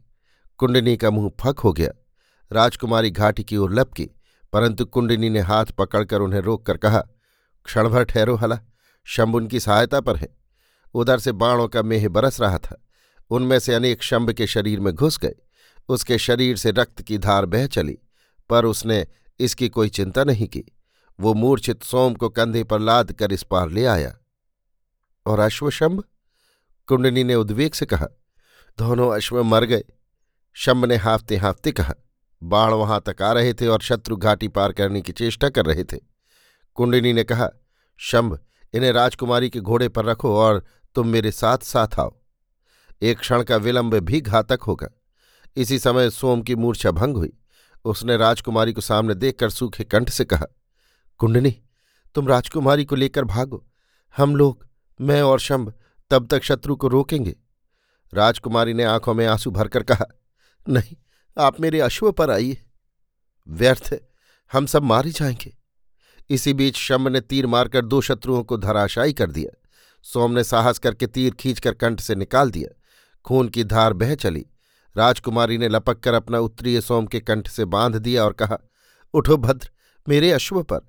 कुंडनी 0.59 0.97
का 0.97 1.11
मुँह 1.11 1.33
फक 1.41 1.59
हो 1.59 1.73
गया। 1.73 1.91
राजकुमारी 2.53 3.11
घाटी 3.11 3.45
की 3.45 3.57
ओर 3.57 3.73
लपकी, 3.73 4.11
परंतु 4.53 4.85
कुंडनी 4.85 5.31
ने 5.31 5.41
हाथ 5.41 5.65
पकड़कर 5.65 6.21
उन्हें 6.21 6.41
रोककर 6.41 6.77
कहा, 6.77 6.99
क्षणभर 7.65 8.05
ठहरो 8.05 8.37
हला, 8.37 8.61
शंभ 9.05 9.35
उनकी 9.35 9.61
सहायता 9.61 10.01
पर 10.01 10.17
है। 10.17 10.37
उधर 10.95 11.19
से 11.19 11.33
बाणों 11.33 11.69
का 11.69 11.83
मेह 11.83 12.09
बरस 12.09 12.41
रहा 12.41 12.59
था। 12.59 12.87
उनमें 13.31 13.59
से 13.59 13.75
अनेक 13.75 14.03
शंभ 14.03 14.31
के 14.31 14.47
शरीर 14.47 14.81
में 14.81 14.95
घुस 14.95 15.19
गए। 15.19 15.35
उसके 15.89 16.19
शरीर 16.19 16.57
से 16.57 16.71
रक्त 16.71 17.03
की 17.03 17.19
धार 17.19 17.47
बह 17.47 17.67
चली, 17.67 17.99
पर 18.51 18.65
उसने 18.65 19.07
इसकी 19.41 19.69
कोई 19.69 19.89
चिंता 19.89 20.25
नहीं 20.25 20.49
की। 20.49 20.65
वो 21.21 21.35
मूर्छित 21.35 21.83
सोम 21.83 22.15
को 22.15 22.29
कंधे 22.29 22.65
पर 22.65 22.79
लाद 22.79 23.13
कर 23.13 23.33
इस 23.33 23.43
पार 23.43 23.71
ले 23.71 23.87
आया। 23.87 24.17
और 25.27 25.39
अश्वशंभ? 25.39 26.05
कुंडनी 26.87 27.25
ने 27.25 27.35
उद्वेग 27.35 27.73
से 27.73 27.87
कहा, 27.87 28.07
दोनों 28.79 29.15
अश्व 29.17 29.43
मर 29.43 29.65
गए। 29.65 29.85
शंभ 30.53 30.85
ने 30.85 30.97
हाफते 30.97 31.37
हाफते 31.37 31.73
कहा, 31.73 31.95
बाण 32.43 32.73
वहाँ 32.73 33.03
तक 33.07 33.23
आ 33.23 33.33
रहे 33.33 33.55
थे 33.55 33.67
और 33.67 33.81
शत्रु 33.81 34.17
घाटी 34.17 34.49
पार 34.49 34.73
करने 34.73 35.01
की 35.03 35.13
चेष्टा 35.13 35.49
कर 35.49 35.67
रहे 35.67 35.85
थे। 35.85 35.99
कुंडनी 36.75 37.13
ने 37.13 37.25
कहा, 37.25 37.49
शंभ, 37.97 38.39
इन्हें 38.75 38.93
राजकुमारी 38.93 39.51
के 39.51 39.61
घोड़े 39.61 39.89
पर 39.89 40.05
रखो 40.05 40.37
और 40.37 40.65
तुम 40.95 41.09
मेरे 41.09 41.31
साथ 41.31 41.59
साथ 41.59 41.99
आओ। 41.99 42.15
एक 43.03 43.19
क्षण 43.19 43.43
का 43.43 43.57
विलंब 43.57 43.95
भी 43.95 44.21
घातक 44.21 44.63
होगा। 44.63 44.89
इसी 45.57 45.79
समय 45.79 46.11
सोम 46.11 46.43
की 46.43 46.55
मूर्छा 46.55 46.91
भंग 46.91 47.17
हुई। 47.17 47.33
उसने 47.85 48.17
राजकुमारी 48.17 48.73
को 48.73 48.81
सामने 48.81 49.15
देखकर 49.15 49.51
सूखे 49.51 49.85
कंठ 49.85 50.11
से 50.11 50.25
कहा 50.25 50.47
कुंडनी 51.19 51.51
तुम 52.15 52.29
राजकुमारी 52.29 52.85
को 52.85 52.97
लेकर 52.97 53.25
भागो। 53.25 53.65
हम 54.17 54.37
लोग, 54.37 54.67
मैं 55.01 55.23
और 55.23 55.41
शंभ 55.41 55.73
तब 56.11 56.27
तक 56.27 56.43
शत्रु 56.43 56.77
को 56.77 56.89
रोकेंगे। 56.89 57.37
राजकुमारी 58.15 58.75
ने 58.75 58.85
आँखों 58.85 59.15
में 59.15 59.27
आँसू 59.27 59.51
भरकर 59.51 59.83
कहा, 59.83 60.07
नहीं, 60.69 60.97
आप 61.39 61.61
मेरे 61.61 61.81
अश्व 61.81 62.13
पर 62.13 62.31
आइए। 62.31 62.63
व्यर्थ 63.49 64.01
हम 64.53 64.67
सब 64.67 64.83
मारे 64.83 65.11
जाएँगे। 65.11 65.57
इसी 66.31 66.55
बीच 66.55 66.77
शंभ 66.77 67.09
ने 67.09 67.21
तीर 67.21 67.47
मारकर 67.47 67.85
दो 67.85 68.01
शत्रुओं 68.01 68.43
को 68.43 68.57
धराशायी 68.57 69.13
कर 69.13 69.31
दिया। 69.31 69.57
सोम 70.03 70.33
ने 70.33 70.45
साहस 70.45 70.79
करके 70.79 71.07
तीर 71.07 71.35
खींचकर 71.35 71.75
कंठ 71.75 72.01
से 72.01 72.15
निकाल 72.15 72.51
दिया। 72.51 72.81
खून 73.25 73.49
की 73.49 73.65
धार 73.65 73.93
बह 73.93 74.15
चली। 74.15 74.47
राजकुमारी 74.97 75.59
ने 75.59 75.69
लपक 75.69 75.99
कर 76.01 76.15
अपना 76.15 76.39
उत्तरीय 76.39 76.81
सोम 76.81 77.07
के 77.07 77.21
कंठ 77.21 77.49
से 77.49 77.65
बाँध 77.65 77.97
दिया 77.97 78.25
और 78.25 78.33
कहा, 78.33 78.59
उठो 79.15 79.37
भद्र, 79.37 79.71
मेरे 80.09 80.33
अश्व 80.33 80.63
पर। 80.63 80.81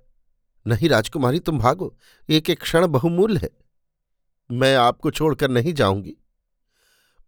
नहीं 0.67 0.89
राजकुमारी, 0.89 1.39
तुम 1.39 1.59
भागो। 1.59 1.97
एक 2.29 2.49
एक 2.49 2.61
क्षण 2.61 2.87
बहुमूल्य 2.87 3.39
है। 3.43 3.64
मैं 4.51 4.75
आपको 4.75 5.11
छोड़कर 5.11 5.49
नहीं 5.49 5.73
जाऊँगी। 5.73 6.15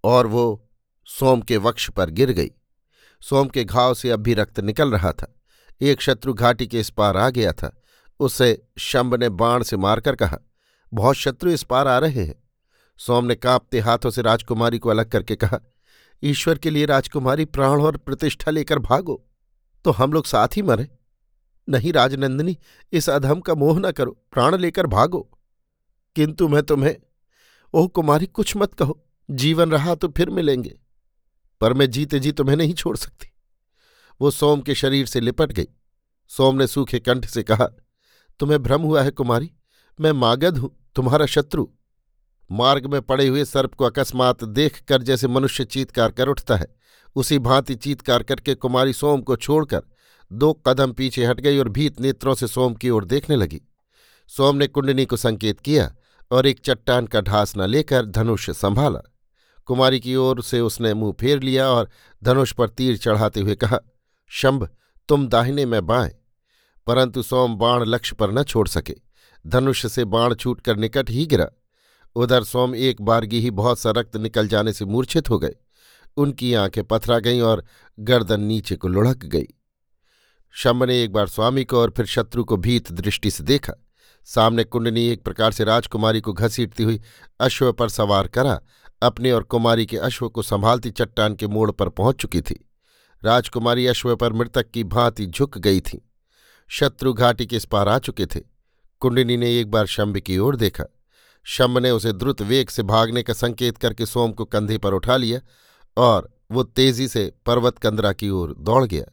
और 0.03 0.27
वो 0.27 0.69
सोम 1.05 1.41
के 1.41 1.57
वक्ष 1.57 1.89
पर 1.89 2.09
गिर 2.09 2.31
गई। 2.31 2.51
सोम 3.21 3.47
के 3.47 3.63
घाव 3.63 3.93
से 3.93 4.09
अब 4.11 4.19
भी 4.19 4.33
रक्त 4.33 4.59
निकल 4.59 4.91
रहा 4.91 5.11
था। 5.11 5.33
एक 5.81 6.01
शत्रु 6.01 6.33
घाटी 6.33 6.67
के 6.67 6.79
इस 6.79 6.89
पार 6.89 7.17
आ 7.17 7.29
गया 7.29 7.51
था। 7.51 7.81
उसे 8.19 8.67
शंभ 8.77 9.15
ने 9.15 9.29
बाण 9.29 9.63
से 9.63 9.77
मारकर 9.77 10.15
कहा, 10.15 10.37
बहुत 10.93 11.15
शत्रु 11.15 11.51
इस 11.51 11.63
पार 11.63 11.87
आ 11.87 11.97
रहे 11.97 12.23
हैं। 12.25 12.43
सोम 12.97 13.25
ने 13.25 13.35
कांपते 13.35 13.79
हाथों 13.79 14.09
से 14.09 14.21
राजकुमारी 14.21 14.79
को 14.79 14.89
अलग 14.89 15.09
करके 15.09 15.35
कहा, 15.35 15.59
ईश्वर 16.23 16.57
के 16.57 16.69
लिए 16.69 16.85
राजकुमारी 16.85 17.45
प्राण 17.45 17.81
और 17.81 17.97
प्रतिष्ठा 17.97 18.51
लेकर 18.51 18.79
भागो 18.79 19.23
तो 19.85 19.91
हम 19.91 20.13
लोग 20.13 20.25
साथ 20.25 20.47
ही 20.55 20.61
मरे। 20.61 20.87
नहीं 21.69 21.93
राजनंदिनी, 21.93 22.57
इस 22.93 23.09
अधम 23.09 23.39
का 23.39 23.55
मोह 23.55 23.79
न 23.79 23.91
करो, 23.91 24.11
प्राण 24.31 24.57
लेकर 24.57 24.87
भागो। 24.87 25.29
किंतु 26.15 26.47
मैं 26.47 26.63
तुम्हें 26.63 26.95
ओह, 27.73 27.87
कुमारी, 27.87 28.25
कुछ 28.25 28.57
मत 28.57 28.73
कहो। 28.73 29.03
जीवन 29.31 29.71
रहा 29.71 29.95
तो 29.95 30.07
फिर 30.07 30.29
मिलेंगे। 30.29 30.79
पर 31.61 31.73
मैं 31.73 31.89
जीते 31.89 32.19
जी 32.19 32.31
तुम्हें 32.31 32.55
नहीं 32.57 32.73
छोड़ 32.73 32.97
सकती। 32.97 33.27
वो 34.21 34.31
सोम 34.31 34.61
के 34.61 34.75
शरीर 34.75 35.05
से 35.05 35.19
लिपट 35.19 35.51
गई। 35.51 35.67
सोम 36.27 36.55
ने 36.55 36.67
सूखे 36.67 36.99
कंठ 36.99 37.25
से 37.25 37.43
कहा, 37.43 37.67
तुम्हें 38.39 38.63
भ्रम 38.63 38.81
हुआ 38.81 39.01
है 39.01 39.11
कुमारी? 39.11 39.51
मैं 39.99 40.11
मागध 40.11 40.57
हूँ, 40.57 40.87
तुम्हारा 40.95 41.25
शत्रु। 41.25 41.67
मार्ग 42.51 42.85
में 42.85 43.01
पड़े 43.01 43.27
हुए 43.27 43.45
सर्प 43.45 43.73
को 43.73 43.85
अकस्मात 43.85 44.43
देख 44.43 44.81
कर 44.81 45.01
जैसे 45.01 45.27
मनुष्य 45.27 45.65
चीतकार 45.65 46.11
कर 46.11 46.27
उठता 46.27 46.55
है, 46.55 46.67
उसी 47.15 47.39
भांति 47.39 47.75
चीतकार 47.75 48.23
करके 48.23 48.55
कुमारी 48.55 48.93
सोम 48.93 49.21
को 49.21 49.35
छोड़कर 49.35 49.81
दो 50.33 50.53
कदम 50.53 50.91
पीछे 50.91 51.25
हट 51.25 51.39
गई 51.39 51.57
और 51.57 51.69
भीत 51.69 52.01
नेत्रों 52.01 52.35
से 52.35 52.47
सोम 52.47 52.73
की 52.73 52.89
ओर 52.89 53.05
देखने 53.05 53.35
लगी। 53.35 53.61
सोम 54.27 54.55
ने 54.55 54.67
कुंडनी 54.67 55.05
को 55.05 55.17
संकेत 55.17 55.59
किया 55.59 55.95
और 56.31 56.45
एक 56.45 56.59
चट्टान 56.59 57.07
का 57.07 57.21
ढास 57.21 57.57
न 57.57 57.61
लेकर 57.61 58.05
धनुष 58.05 58.49
संभाला। 58.49 59.13
कुमारी 59.65 59.99
की 59.99 60.15
ओर 60.15 60.43
से 60.43 60.59
उसने 60.59 60.93
मुँह 60.93 61.13
फेर 61.19 61.41
लिया 61.41 61.69
और 61.69 61.89
धनुष 62.23 62.53
पर 62.53 62.69
तीर 62.69 62.97
चढ़ाते 62.97 63.39
हुए 63.39 63.55
कहा, 63.55 63.79
शंभ, 64.27 64.69
तुम 65.09 65.27
दाहिने 65.27 65.65
में 65.65 65.85
बाएँ। 65.85 66.11
परंतु 66.87 67.23
सोम 67.23 67.55
बाण 67.55 67.85
लक्ष्य 67.85 68.15
पर 68.15 68.31
न 68.31 68.43
छोड़ 68.43 68.67
सके। 68.67 68.95
धनुष 69.47 69.85
से 69.85 70.05
बाण 70.05 70.35
छूटकर 70.35 70.77
निकट 70.77 71.09
ही 71.09 71.25
गिरा। 71.25 71.47
उधर 72.15 72.43
सोम 72.43 72.75
एक 72.75 73.01
बारगी 73.01 73.39
ही 73.39 73.51
बहुत 73.51 73.79
सा 73.79 73.91
रक्त 73.91 74.17
निकल 74.17 74.47
जाने 74.47 74.73
से 74.73 74.85
मूर्छित 74.85 75.29
हो 75.29 75.39
गए। 75.39 75.55
उनकी 76.17 76.53
आँखें 76.53 76.83
पथरा 76.83 77.19
गईं 77.19 77.41
और 77.41 77.65
गर्दन 77.99 78.41
नीचे 78.41 78.75
को 78.75 78.87
लुढ़क 78.87 79.17
गई। 79.17 79.47
शंभ 80.51 80.83
ने 80.83 81.03
एक 81.03 81.13
बार 81.13 81.27
स्वामी 81.27 81.63
को 81.63 81.79
और 81.79 81.93
फिर 81.97 82.05
शत्रु 82.05 82.43
को 82.43 82.57
भीत 82.57 82.91
दृष्टि 82.91 83.31
से 83.31 83.43
देखा। 83.43 83.86
सामने 84.27 84.63
कुंडनी 84.63 85.07
एक 85.07 85.23
प्रकार 85.23 85.51
से 85.51 85.63
राजकुमारी 85.63 86.21
को 86.21 86.33
घसीटती 86.33 86.83
हुई 86.83 87.01
अश्व 87.39 87.71
पर 87.73 87.89
सवार 87.89 88.27
करा, 88.27 88.59
अपने 89.01 89.31
और 89.31 89.43
कुमारी 89.43 89.85
के 89.85 89.97
अश्व 89.97 90.29
को 90.29 90.41
संभालती 90.41 90.91
चट्टान 90.91 91.35
के 91.35 91.47
मोड़ 91.47 91.71
पर 91.71 91.89
पहुँच 91.89 92.15
चुकी 92.15 92.41
थी। 92.41 92.69
राजकुमारी 93.23 93.87
अश्व 93.87 94.15
पर 94.15 94.33
मृतक 94.33 94.69
की 94.71 94.83
भांति 94.83 95.25
झुक 95.25 95.57
गई 95.57 95.79
थी। 95.79 96.09
शत्रु 96.67 97.13
घाटी 97.13 97.45
के 97.45 97.55
इस 97.55 97.65
पार 97.65 97.87
आ 97.87 97.99
चुके 97.99 98.25
थे। 98.25 98.39
कुंडनी 98.99 99.37
ने 99.37 99.59
एक 99.59 99.71
बार 99.71 99.85
शंभ 99.85 100.17
की 100.17 100.37
ओर 100.37 100.55
देखा। 100.55 100.83
शंभ 101.43 101.77
ने 101.77 101.91
उसे 101.91 102.11
द्रुत 102.13 102.41
वेग 102.41 102.69
से 102.69 102.83
भागने 102.83 103.23
का 103.23 103.33
संकेत 103.33 103.77
करके 103.77 104.05
सोम 104.05 104.31
को 104.31 104.45
कंधे 104.45 104.77
पर 104.77 104.93
उठा 104.93 105.17
लिया 105.17 105.39
और 105.97 106.29
वो 106.51 106.63
तेज़ी 106.63 107.07
से 107.07 107.31
पर्वत 107.45 107.77
कंदरा 107.77 108.13
की 108.13 108.29
ओर 108.29 108.55
दौड़ 108.59 108.85
गया। 108.85 109.05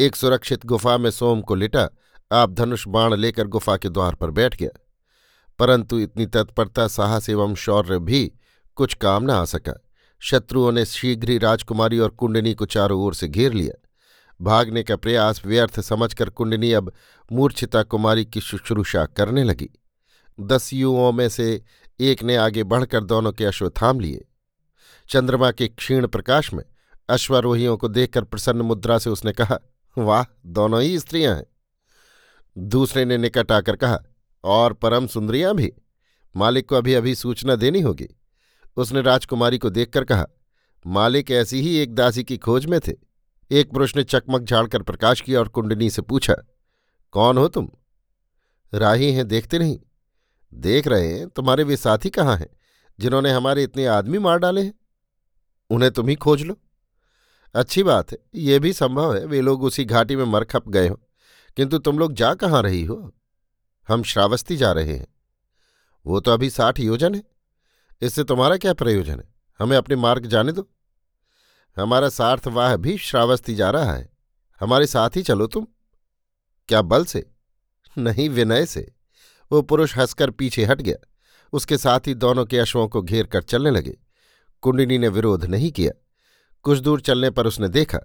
एक 0.00 0.16
सुरक्षित 0.16 0.66
गुफा 0.66 0.98
में 0.98 1.10
सोम 1.10 1.40
को 1.40 1.54
लिटा 1.54 1.88
आप 2.32 2.50
धनुष 2.50 2.88
बाण 2.88 3.14
लेकर 3.14 3.46
गुफा 3.46 3.76
के 3.76 3.88
द्वार 3.88 4.14
पर 4.14 4.30
बैठ 4.30 4.56
गया 4.56 4.70
परंतु 5.58 5.98
इतनी 5.98 6.26
तत्परता, 6.26 6.88
साहस 6.88 7.28
एवं 7.30 7.54
शौर्य 7.54 7.98
भी 7.98 8.32
कुछ 8.74 8.94
काम 8.94 9.24
न 9.24 9.30
आ 9.30 9.44
सका। 9.44 9.72
शत्रुओं 10.20 10.72
ने 10.72 10.84
शीघ्र 10.84 11.30
ही 11.30 11.38
राजकुमारी 11.38 11.98
और 11.98 12.08
कुंडनी 12.08 12.54
को 12.54 12.66
चारों 12.66 13.00
ओर 13.00 13.14
से 13.14 13.28
घेर 13.28 13.52
लिया। 13.52 13.88
भागने 14.42 14.82
का 14.82 14.96
प्रयास 14.96 15.42
व्यर्थ 15.46 15.80
समझकर 15.80 16.30
कुंडनी 16.30 16.72
अब 16.72 16.92
मूर्छिता 17.32 17.82
कुमारी 17.82 18.24
की 18.24 18.40
शुश्रूषा 18.40 19.06
करने 19.06 19.44
लगी। 19.44 19.68
दस 20.40 20.72
युओं 20.72 21.12
में 21.12 21.28
से 21.28 21.64
एक 22.00 22.22
ने 22.22 22.36
आगे 22.36 22.64
बढ़कर 22.64 23.04
दोनों 23.04 23.32
के 23.32 23.44
अश्व 23.44 23.70
थाम 23.70 24.00
लिए। 24.00 24.28
चंद्रमा 25.08 25.50
के 25.50 25.68
क्षीण 25.68 26.06
प्रकाश 26.06 26.52
में 26.52 26.64
अश्वारोहियों 27.08 27.76
को 27.76 27.88
देखकर 27.88 28.24
प्रसन्न 28.24 28.60
मुद्रा 28.60 28.98
से 28.98 29.10
उसने 29.10 29.32
कहा, 29.32 29.58
वाह, 29.98 30.24
दोनों 30.46 30.82
ही 30.82 30.98
स्त्रियाँ 30.98 31.36
हैं। 31.36 31.46
दूसरे 32.56 33.04
ने 33.04 33.18
निकट 33.18 33.52
आकर 33.52 33.76
कहा, 33.76 33.98
और 34.44 34.72
परम 34.72 35.06
सुंदरियाँ 35.06 35.54
भी। 35.54 35.72
मालिक 36.34 36.68
को 36.68 36.76
अभी 36.76 36.94
अभी 36.94 37.14
सूचना 37.14 37.56
देनी 37.56 37.80
होगी। 37.80 38.08
उसने 38.76 39.00
राजकुमारी 39.00 39.58
को 39.58 39.70
देखकर 39.70 40.04
कहा, 40.04 40.26
मालिक 40.84 41.30
ऐसी 41.30 41.60
ही 41.60 41.76
एक 41.76 41.94
दासी 41.94 42.24
की 42.24 42.36
खोज 42.36 42.66
में 42.66 42.78
थे। 42.80 42.92
एक 43.50 43.70
पुरुष 43.70 43.96
ने 43.96 44.02
चकमक 44.02 44.42
झाड़कर 44.42 44.82
प्रकाश 44.82 45.20
किया 45.20 45.38
और 45.40 45.48
कुंडनी 45.48 45.90
से 45.90 46.02
पूछा, 46.02 46.34
कौन 47.14 47.38
हो 47.38 47.46
तुम? 47.48 47.68
राही 48.72 49.12
हैं, 49.12 49.26
देखते 49.28 49.58
नहीं। 49.58 49.78
देख 50.52 50.86
रहे 50.86 51.08
हैं, 51.08 51.28
तुम्हारे 51.28 51.64
वे 51.64 51.76
साथी 51.76 52.10
कहाँ 52.10 52.36
हैं, 52.36 52.48
जिन्होंने 52.98 53.32
हमारे 53.32 53.62
इतने 53.62 53.86
आदमी 53.86 54.18
मार 54.18 54.38
डाले 54.38 54.62
हैं? 54.62 54.74
उन्हें 55.70 55.90
तुम 55.92 56.08
ही 56.08 56.14
खोज 56.14 56.42
लो। 56.42 56.56
अच्छी 57.54 57.82
बात 57.82 58.12
है, 58.12 58.18
ये 58.34 58.58
भी 58.58 58.72
संभव 58.72 59.14
है, 59.16 59.24
वे 59.26 59.40
लोग 59.40 59.62
उसी 59.62 59.84
घाटी 59.84 60.16
में 60.16 60.24
मरखप 60.24 60.68
गए 60.68 60.88
हो। 60.88 61.00
किंतु 61.56 61.78
तुम 61.78 61.98
लोग 61.98 62.12
जा 62.12 62.34
कहाँ 62.34 62.62
रही 62.62 62.84
हो? 62.84 63.14
हम 63.88 64.02
श्रावस्ती 64.02 64.56
जा 64.56 64.72
रहे 64.72 64.96
हैं। 64.96 65.06
वो 66.06 66.20
तो 66.20 66.30
अभी 66.30 66.50
साठ 66.50 66.80
योजन 66.80 67.14
है। 67.14 67.22
इससे 68.02 68.24
तुम्हारा 68.24 68.56
क्या 68.56 68.74
प्रयोजन 68.74 69.20
है? 69.20 69.34
हमें 69.58 69.76
अपने 69.76 69.96
मार्ग 69.96 70.26
जाने 70.26 70.52
दो। 70.52 70.70
हमारा 71.78 72.08
सार्थवाह 72.08 72.76
भी 72.76 72.98
श्रावस्ती 72.98 73.54
जा 73.54 73.70
रहा 73.70 73.92
है। 73.92 74.10
हमारे 74.60 74.86
साथ 74.86 75.10
ही 75.16 75.22
चलो 75.22 75.46
तुम। 75.46 75.66
क्या 76.68 76.82
बल 76.82 77.04
से? 77.04 77.30
नहीं, 77.98 78.28
विनय 78.28 78.66
से। 78.66 78.94
वो 79.52 79.62
पुरुष 79.62 79.96
हंसकर 79.96 80.30
पीछे 80.30 80.64
हट 80.64 80.80
गया। 80.80 81.06
उसके 81.52 81.78
साथ 81.78 82.00
ही 82.00 82.14
दोनों 82.14 82.44
के 82.44 82.58
अश्वों 82.58 82.88
को 82.88 83.02
घेर 83.02 83.26
कर 83.26 83.42
चलने 83.42 83.70
लगे। 83.70 83.98
कुंडिनी 84.60 84.98
ने 84.98 85.08
विरोध 85.08 85.44
नहीं 85.44 85.70
किया। 85.70 85.92
कुछ 86.62 86.78
दूर 86.78 87.00
चलने 87.00 87.30
पर 87.30 87.46
उसने 87.46 87.68
देखा। 87.68 87.98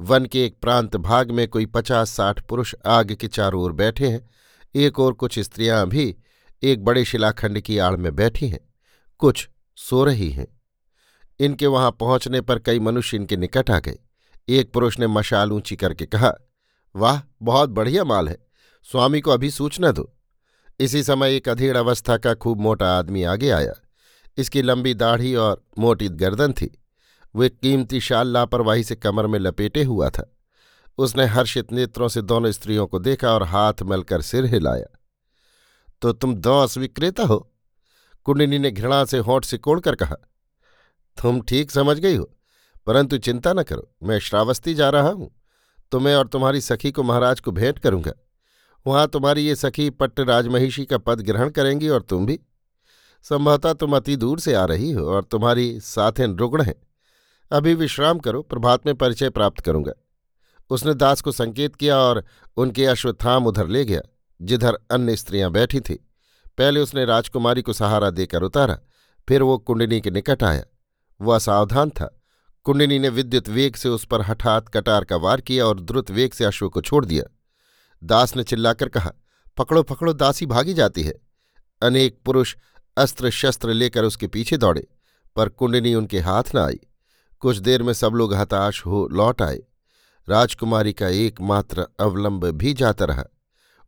वन 0.00 0.26
के 0.26 0.44
एक 0.44 0.60
प्रांत 0.60 0.96
भाग 0.96 1.30
में 1.30 1.48
कोई 1.48 1.66
पचास 1.66 2.10
साठ 2.10 2.40
पुरुष 2.40 2.74
आग 2.86 3.12
के 3.12 3.28
चारों 3.28 3.62
ओर 3.62 3.72
बैठे 3.72 4.08
हैं। 4.08 4.30
एक 4.74 5.00
और 5.00 5.12
कुछ 5.12 5.38
स्त्रियाँ 5.38 5.88
भी 5.88 6.16
एक 6.62 6.84
बड़े 6.84 7.04
शिलाखंड 7.04 7.60
की 7.60 7.78
आड़ 7.78 7.96
में 7.96 8.16
बैठी 8.16 8.48
हैं। 8.48 8.60
कुछ 9.18 9.48
सो 9.76 10.04
रही 10.04 10.30
हैं। 10.30 10.60
इनके 11.40 11.66
वहाँ 11.66 11.90
पहुँचने 11.90 12.40
पर 12.40 12.58
कई 12.58 12.80
मनुष्य 12.80 13.16
इनके 13.16 13.36
निकट 13.36 13.70
आ 13.70 13.78
गए। 13.78 13.98
एक 14.48 14.72
पुरुष 14.72 14.98
ने 14.98 15.06
मशाल 15.06 15.52
ऊँची 15.52 15.76
करके 15.76 16.06
कहा, 16.06 16.34
वाह, 16.96 17.20
बहुत 17.42 17.70
बढ़िया 17.70 18.04
माल 18.04 18.28
है। 18.28 18.38
स्वामी 18.84 19.20
को 19.20 19.30
अभी 19.30 19.50
सूचना 19.50 19.92
दो। 19.92 20.14
इसी 20.80 21.02
समय 21.02 21.36
एक 21.36 21.48
अधेड़ 21.48 21.76
अवस्था 21.76 22.16
का 22.16 22.34
खूब 22.34 22.60
मोटा 22.60 22.98
आदमी 22.98 23.22
आगे 23.22 23.50
आया। 23.50 23.72
इसकी 24.36 24.62
लंबी 24.62 24.94
दाढ़ी 24.94 25.34
और 25.34 25.64
मोटी 25.78 26.08
गर्दन 26.08 26.52
थी। 26.52 26.82
वो 27.38 27.48
कीमती 27.52 28.00
शाल 28.00 28.28
लापरवाही 28.28 28.84
से 28.84 28.94
कमर 28.96 29.26
में 29.26 29.38
लपेटे 29.38 29.82
हुआ 29.84 30.08
था। 30.10 30.24
उसने 30.98 31.24
हर्षित 31.26 31.72
नेत्रों 31.72 32.08
से 32.08 32.22
दोनों 32.22 32.50
स्त्रियों 32.52 32.86
को 32.86 32.98
देखा 32.98 33.32
और 33.32 33.42
हाथ 33.44 33.82
मलकर 33.82 34.22
सिर 34.22 34.44
हिलाया। 34.44 34.86
तो 36.02 36.12
तुम 36.12 36.34
दौस 36.36 36.76
विक्रेता 36.78 37.22
हो? 37.22 37.38
कुंडिनी 38.26 38.58
ने 38.58 38.70
घृणा 38.70 39.04
से 39.04 39.18
होठ 39.18 39.44
सिकोड़कर 39.44 39.94
कहा। 39.94 40.16
तुम 41.16 41.40
ठीक 41.40 41.70
समझ 41.70 41.98
गई 41.98 42.16
हो, 42.16 42.30
परंतु 42.86 43.18
चिंता 43.18 43.52
न 43.52 43.62
करो, 43.62 43.88
मैं 44.02 44.18
श्रावस्ती 44.18 44.74
जा 44.74 44.88
रहा 44.90 45.10
हूँ। 45.10 45.30
तुम्हें 45.92 46.14
और 46.14 46.26
तुम्हारी 46.26 46.60
सखी 46.60 46.90
को 46.90 47.02
महाराज 47.02 47.40
को 47.40 47.52
भेंट 47.52 47.78
करूँगा। 47.78 48.12
वहाँ 48.86 49.06
तुम्हारी 49.08 49.46
ये 49.46 49.54
सखी 49.56 49.88
पट्ट 49.92 50.20
राजमहिषी 50.20 50.84
का 50.84 50.98
पद 50.98 51.20
ग्रहण 51.20 51.50
करेंगी 51.50 51.88
और 51.88 52.02
तुम 52.02 52.26
भी। 52.26 52.38
संभवतः 53.24 53.72
तुम 53.72 53.96
अति 53.96 54.16
दूर 54.16 54.40
से 54.40 54.54
आ 54.54 54.64
रही 54.64 54.90
हो 54.90 55.06
और 55.06 55.24
तुम्हारी 55.24 55.78
साथें 55.80 56.26
रुग्ण 56.26 56.62
हैं। 56.62 56.74
अभी 57.50 57.74
विश्राम 57.74 58.18
करो, 58.18 58.42
प्रभात 58.42 58.86
में 58.86 58.94
परिचय 58.94 59.30
प्राप्त 59.30 59.60
करूँगा। 59.60 59.92
उसने 60.70 60.94
दास 60.94 61.20
को 61.20 61.32
संकेत 61.32 61.76
किया 61.76 61.96
और 61.96 62.24
उनके 62.56 62.86
अश्वत्थाम 62.86 63.46
उधर 63.46 63.66
ले 63.66 63.84
गया, 63.84 64.00
जिधर 64.42 64.78
अन्य 64.90 65.16
स्त्रियाँ 65.16 65.50
बैठी 65.50 65.80
थी। 65.80 65.94
पहले 66.58 66.80
उसने 66.80 67.04
राजकुमारी 67.04 67.62
को 67.62 67.72
सहारा 67.72 68.10
देकर 68.10 68.42
उतारा, 68.42 68.78
फिर 69.28 69.42
वो 69.42 69.58
कुंडनी 69.58 70.00
के 70.00 70.10
निकट 70.10 70.44
आया। 70.44 70.64
वह 71.20 71.36
असावधान 71.36 71.90
था। 71.90 72.20
कुंडनी 72.64 72.98
ने 72.98 73.08
विद्युत 73.08 73.48
वेग 73.48 73.76
से 73.76 73.88
उस 73.88 74.04
पर 74.04 74.22
हठात 74.22 74.68
कटार 74.68 75.04
का 75.04 75.16
वार 75.16 75.40
किया 75.40 75.66
और 75.66 75.80
द्रुत 75.80 76.10
वेग 76.10 76.32
से 76.32 76.44
अश्व 76.44 76.68
को 76.68 76.80
छोड़ 76.80 77.04
दिया। 77.04 77.24
दास 78.04 78.36
ने 78.36 78.42
चिल्लाकर 78.42 78.88
कहा, 78.88 79.12
पकड़ो 79.56 79.82
पकड़ो, 79.82 80.12
दासी 80.12 80.46
भागी 80.46 80.74
जाती 80.74 81.02
है। 81.02 81.14
अनेक 81.82 82.18
पुरुष 82.24 82.56
अस्त्र 82.96 83.30
शस्त्र 83.30 83.72
लेकर 83.72 84.04
उसके 84.04 84.26
पीछे 84.26 84.56
दौड़े, 84.56 84.86
पर 85.36 85.48
कुंडनी 85.48 85.94
उनके 85.94 86.20
हाथ 86.20 86.44
न 86.54 86.58
आई। 86.58 86.80
कुछ 87.40 87.56
देर 87.56 87.82
में 87.82 87.92
सब 87.92 88.12
लोग 88.12 88.34
हताश 88.34 88.86
हो 88.86 89.08
लौट 89.12 89.42
आए। 89.42 89.62
राजकुमारी 90.28 90.92
का 90.92 91.08
एकमात्र 91.08 91.86
अवलंब 92.00 92.44
भी 92.44 92.74
जाता 92.74 93.04
रहा। 93.04 93.24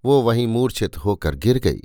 वो 0.05 0.23
वहीं 0.23 0.47
मूर्छित 0.47 0.97
होकर 0.97 1.35
गिर 1.35 1.59
गई। 1.59 1.81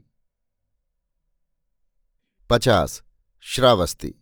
पचास, 2.50 3.04
श्रावस्ती। 3.42 4.16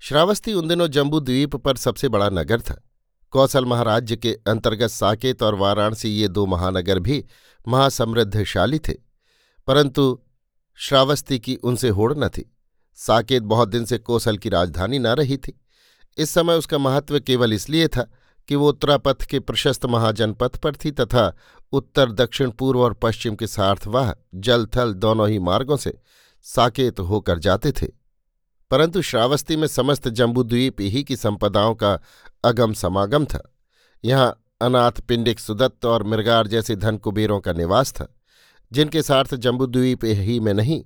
श्रावस्ती 0.00 0.52
उन 0.52 0.68
दिनों 0.68 0.88
जम्बू 0.88 1.20
द्वीप 1.20 1.56
पर 1.56 1.76
सबसे 1.76 2.08
बड़ा 2.08 2.28
नगर 2.28 2.60
था। 2.60 2.82
कौशल 3.30 3.64
महाराज्य 3.64 4.16
के 4.16 4.38
अंतर्गत 4.46 4.88
साकेत 4.88 5.42
और 5.42 5.54
वाराणसी 5.54 6.08
ये 6.08 6.28
दो 6.28 6.46
महानगर 6.46 6.98
भी 6.98 7.24
महासमृद्धशाली 7.68 8.78
थे। 8.78 8.94
परंतु 9.66 10.22
श्रावस्ती 10.74 11.38
की 11.38 11.56
उनसे 11.56 11.88
होड़ 11.88 12.14
न 12.14 12.28
थी। 12.28 12.56
साकेत 12.94 13.42
बहुत 13.42 13.68
दिन 13.68 13.84
से 13.84 13.98
कौशल 13.98 14.38
की 14.38 14.48
राजधानी 14.48 14.98
न 14.98 15.06
रही 15.06 15.36
थी। 15.36 15.60
इस 16.18 16.30
समय 16.30 16.54
उसका 16.54 16.78
महत्व 16.78 17.20
केवल 17.20 17.52
इसलिए 17.52 17.88
था 17.88 18.10
कि 18.48 18.56
वो 18.56 18.68
उत्तरापथ 18.68 19.22
के 19.22 19.40
प्रशस्त 19.40 19.86
महाजनपथ 19.86 20.56
पर 20.56 20.76
थी 20.76 20.90
तथा 20.90 21.32
उत्तर, 21.72 22.12
दक्षिण, 22.12 22.50
पूर्व 22.50 22.80
और 22.80 22.94
पश्चिम 22.94 23.34
के 23.34 23.46
सार्थवाह 23.46 24.12
जल 24.34 24.66
थल 24.66 24.92
दोनों 24.94 25.28
ही 25.28 25.38
मार्गों 25.38 25.76
से 25.76 25.98
साकेत 26.42 27.00
होकर 27.00 27.38
जाते 27.38 27.72
थे। 27.72 27.86
परंतु 28.70 29.02
श्रावस्ती 29.02 29.56
में 29.56 29.66
समस्त 29.66 30.08
जम्बूद्वीप 30.08 30.80
ही 30.80 31.04
की 31.04 31.16
संपदाओं 31.16 31.74
का 31.74 31.98
अगम 32.44 32.72
समागम 32.72 33.24
था। 33.24 33.54
यहाँ 34.04 34.42
अनाथ 34.60 34.92
पिंडिक 34.92 35.40
सुदत्त 35.40 35.86
और 35.86 36.02
मृगार 36.02 36.46
जैसे 36.46 36.76
धन 36.76 36.96
कुबेरों 36.96 37.40
का 37.40 37.52
निवास 37.52 37.92
था, 37.92 38.06
जिनके 38.72 39.02
सार्थ 39.02 39.34
जम्बूद्वीप 39.34 40.04
ही 40.04 40.40
में 40.40 40.54
नहीं 40.54 40.84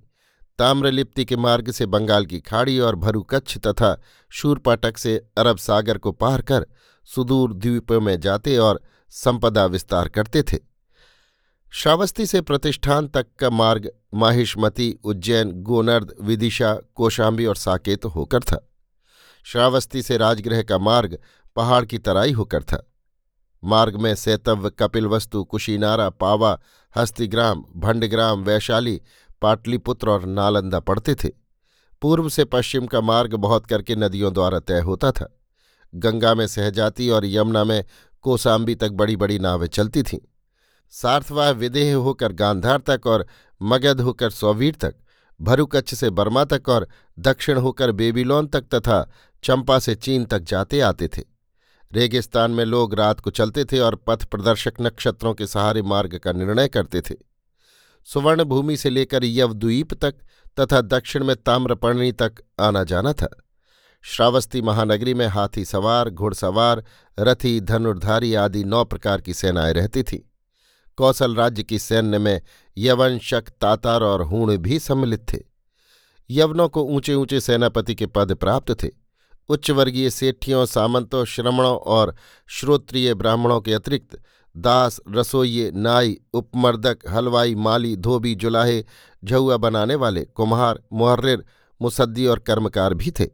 ताम्रलिप्ति 0.61 1.25
के 1.25 1.37
मार्ग 1.37 1.71
से 1.71 1.87
बंगाल 1.87 2.27
की 2.27 2.41
खाड़ी 2.41 2.79
और 2.79 2.97
भरूकच्छ 2.97 3.59
तथा 3.59 4.01
शूरपाटक 4.31 4.99
से 4.99 5.27
अरब 5.39 5.57
सागर 5.57 5.99
को 5.99 6.13
पार 6.13 6.43
कर 6.43 6.67
सुदूर 7.05 7.55
द्वीपों 7.55 8.01
में 8.01 8.21
जाते 8.21 8.57
और 8.57 8.81
संपदा 9.11 9.67
विस्तार 9.67 10.09
करते 10.09 10.43
थे। 10.43 10.59
श्रावस्ती 11.73 12.27
से 12.27 12.41
प्रतिष्ठान 12.41 13.09
तक 13.09 13.27
का 13.39 13.51
मार्ग 13.51 13.91
माहिष्मती, 14.15 14.99
उज्जैन, 15.05 15.53
गोनर्द, 15.53 16.15
विदिशा, 16.21 16.75
कोशाम्बी 16.95 17.47
और 17.47 17.57
साकेत 17.57 18.05
होकर 18.05 18.41
था। 18.41 18.71
श्रावस्ती 19.45 20.03
से 20.03 20.17
राजगृह 20.17 20.63
का 20.63 20.79
मार्ग 20.79 21.19
पहाड़ 21.57 21.85
की 21.85 21.99
तराई 21.99 22.33
होकर 22.33 22.63
था। 22.63 22.91
मार्ग 23.65 23.97
में 23.97 24.15
सेतव्य, 24.15 24.71
कपिलवस्तु, 24.71 25.45
कुशीनारा, 25.45 26.11
पावा, 26.11 26.59
हस्तिग्राम, 26.97 27.65
भंडग्राम, 27.77 28.43
वैशाली 28.45 29.01
पाटलिपुत्र 29.43 30.11
और 30.11 30.25
नालंदा 30.25 30.81
पड़ते 30.81 31.15
थे। 31.15 31.29
पूर्व 32.03 32.29
से 32.29 32.45
पश्चिम 32.45 32.87
का 32.87 33.01
मार्ग 33.01 33.35
बहुत 33.35 33.67
करके 33.67 33.97
नदियों 33.97 34.33
द्वारा 34.33 34.59
तय 34.59 34.81
होता 34.81 35.11
था। 35.11 35.37
गंगा 35.95 36.35
में 36.35 36.47
सहजाती 36.47 37.09
और 37.11 37.27
यमुना 37.27 37.65
में 37.65 37.85
कोसाम्बी 38.23 38.75
तक 38.75 38.91
बड़ी 38.91 39.17
बड़ी 39.17 39.39
नावें 39.39 39.69
चलती 39.69 40.03
थीं। 40.03 40.19
सार्थवाह 40.91 41.51
विदेह 41.51 41.97
होकर 41.97 42.33
गांधार 42.33 42.79
तक 42.79 43.07
और 43.07 43.27
मगध 43.63 44.01
होकर 44.01 44.31
सौवीर 44.31 44.75
तक, 44.75 44.95
भरुकच्छ 45.41 45.95
से 45.95 46.11
बर्मा 46.11 46.45
तक 46.45 46.69
और 46.69 46.89
दक्षिण 47.19 47.59
होकर 47.59 47.93
बेबीलोन 47.93 48.47
तक 48.47 48.65
तथा 48.75 49.11
चंपा 49.43 49.79
से 49.79 49.95
चीन 49.95 50.25
तक 50.25 50.39
जाते 50.39 50.81
आते 50.81 51.09
थे। 51.09 51.23
रेगिस्तान 51.93 52.51
में 52.51 52.65
लोग 52.65 52.95
रात 52.95 53.21
को 53.21 53.31
चलते 53.31 53.65
थे 53.65 53.79
और 53.79 53.95
पथ 53.95 54.25
प्रदर्शक 54.25 54.73
नक्षत्रों 54.81 55.35
के 55.35 55.47
सहारे 55.47 55.83
मार्ग 55.83 56.19
का 56.19 56.33
निर्णय 56.33 56.69
करते 56.69 57.01
थे। 57.01 57.30
सुवर्ण 58.05 58.45
भूमि 58.45 58.77
से 58.77 58.91
लेकर 58.91 59.25
यवद्वीप 59.25 59.95
तक 59.95 60.15
तथा 60.61 60.81
दक्षिण 60.81 61.25
में 61.25 61.37
ताम्रपर्णी 61.37 62.13
तक 62.13 62.35
आना 62.61 62.85
जाना 62.85 63.13
था। 63.13 63.43
श्रावस्ती 64.03 64.63
महानगरी 64.63 65.15
में 65.15 65.27
हाथी 65.27 65.65
सवार 65.65 66.11
घुड़सवार 66.11 66.85
रथी, 67.21 67.61
धनुर्धारी 67.61 68.35
आदि 68.35 68.65
नौ 68.65 68.85
प्रकार 68.85 69.21
की 69.21 69.35
सेनाएँ 69.35 69.73
रहती 69.73 70.03
थीं। 70.03 70.19
कौशल 70.97 71.35
राज्य 71.35 71.63
की 71.63 71.79
सैन्य 71.79 72.19
में 72.19 72.43
यवन 72.79 73.19
शक 73.19 73.45
तातार 73.61 74.03
और 74.03 74.23
हूण 74.23 74.57
भी 74.57 74.79
सम्मिलित 74.79 75.33
थे। 75.33 75.39
यवनों 76.31 76.69
को 76.69 76.83
ऊँचे 76.83 77.15
ऊँचे 77.15 77.41
सेनापति 77.41 77.95
के 77.95 78.07
पद 78.07 78.35
प्राप्त 78.35 78.83
थे। 78.83 78.89
उच्चवर्गीय 79.49 80.11
सेठियों, 80.11 80.67
सामंतों, 80.67 81.25
श्रमणों 81.25 81.77
और 81.77 82.15
श्रोत्रिय 82.47 83.15
ब्राह्मणों 83.15 83.61
के 83.61 83.73
अतिरिक्त 83.73 84.21
दास, 84.57 85.01
रसोइये, 85.09 85.73
नाई, 85.75 86.21
उपमर्दक, 86.35 86.99
हलवाई, 87.09 87.55
माली, 87.55 87.97
धोबी, 87.97 88.35
जुलाहे 88.35 88.85
झुआ 89.25 89.57
बनाने 89.57 89.95
वाले, 89.95 90.25
कुम्हार 90.25 90.83
मुहर्र 90.93 91.45
मुसद्दी 91.83 92.27
और 92.27 92.39
कर्मकार 92.39 92.95
भी 92.95 93.11
थे। 93.11 93.27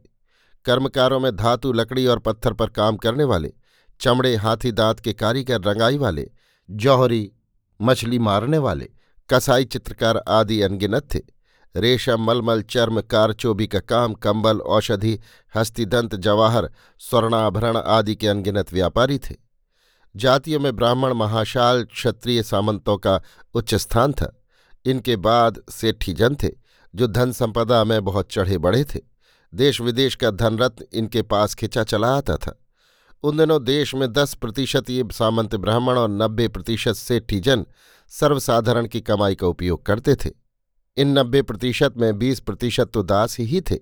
कर्मकारों 0.65 1.19
में 1.19 1.35
धातु, 1.35 1.73
लकड़ी 1.73 2.07
और 2.07 2.19
पत्थर 2.19 2.53
पर 2.53 2.67
काम 2.67 2.97
करने 2.97 3.23
वाले, 3.23 3.53
चमड़े, 4.01 4.35
हाथी 4.35 4.71
दांत 4.71 4.99
के 4.99 5.13
कारीगर, 5.13 5.61
रंगाई 5.61 5.97
वाले, 5.97 6.31
जौहरी, 6.71 7.31
मछली 7.81 8.19
मारने 8.19 8.57
वाले, 8.57 8.89
कसाई 9.29 9.65
चित्रकार 9.65 10.23
आदि 10.27 10.61
अनगिनत 10.61 11.15
थे। 11.15 11.19
रेशम, 11.75 12.21
मलमल, 12.21 12.61
चर्म 12.61 13.01
कारचोबी 13.01 13.67
का 13.67 13.79
काम, 13.79 14.13
कंबल, 14.13 14.57
औषधि, 14.59 15.19
हस्तिदंत, 15.55 16.15
जवाहर, 16.15 16.69
स्वर्णाभरण 16.99 17.77
आदि 17.77 18.15
के 18.15 18.27
अनगिनत 18.27 18.73
व्यापारी 18.73 19.17
थे। 19.17 19.46
जातियों 20.17 20.59
में 20.59 20.75
ब्राह्मण 20.75 21.13
महाशाल 21.13 21.83
क्षत्रिय 21.83 22.43
सामंतों 22.43 22.97
का 22.97 23.21
उच्च 23.55 23.75
स्थान 23.75 24.13
था। 24.13 24.31
इनके 24.85 25.15
बाद 25.15 25.61
सेठी 25.69 26.13
जन 26.13 26.35
थे, 26.35 26.49
जो 26.93 27.07
धन 27.07 27.31
संपदा 27.31 27.83
में 27.83 28.03
बहुत 28.03 28.31
चढ़े 28.31 28.57
बढ़े 28.57 28.83
थे। 28.85 28.99
देश 29.53 29.81
विदेश 29.81 30.15
का 30.15 30.31
धनरत्न 30.31 30.85
इनके 30.93 31.21
पास 31.21 31.53
खिंचा 31.55 31.83
चला 31.83 32.15
आता 32.17 32.35
था। 32.37 32.57
उन 33.23 33.37
दिनों 33.37 33.63
देश 33.63 33.93
में 33.95 34.11
दस 34.13 34.33
प्रतिशत 34.33 34.89
ये 34.89 35.03
सामंत 35.13 35.55
ब्राह्मण 35.55 35.97
और 35.97 36.09
नब्बे 36.09 36.47
प्रतिशत 36.47 36.93
सेठी 36.93 37.39
जन 37.39 37.65
सर्वसाधारण 38.11 38.87
की 38.87 39.01
कमाई 39.01 39.35
का 39.35 39.47
उपयोग 39.47 39.85
करते 39.85 40.15
थे। 40.15 40.29
इन 40.97 41.17
नब्बे 41.19 41.41
प्रतिशत 41.41 41.93
में 41.97 42.17
बीस 42.19 42.39
प्रतिशत 42.39 42.91
तो 42.93 43.03
दास 43.03 43.37
ही 43.39 43.61
थे, 43.61 43.79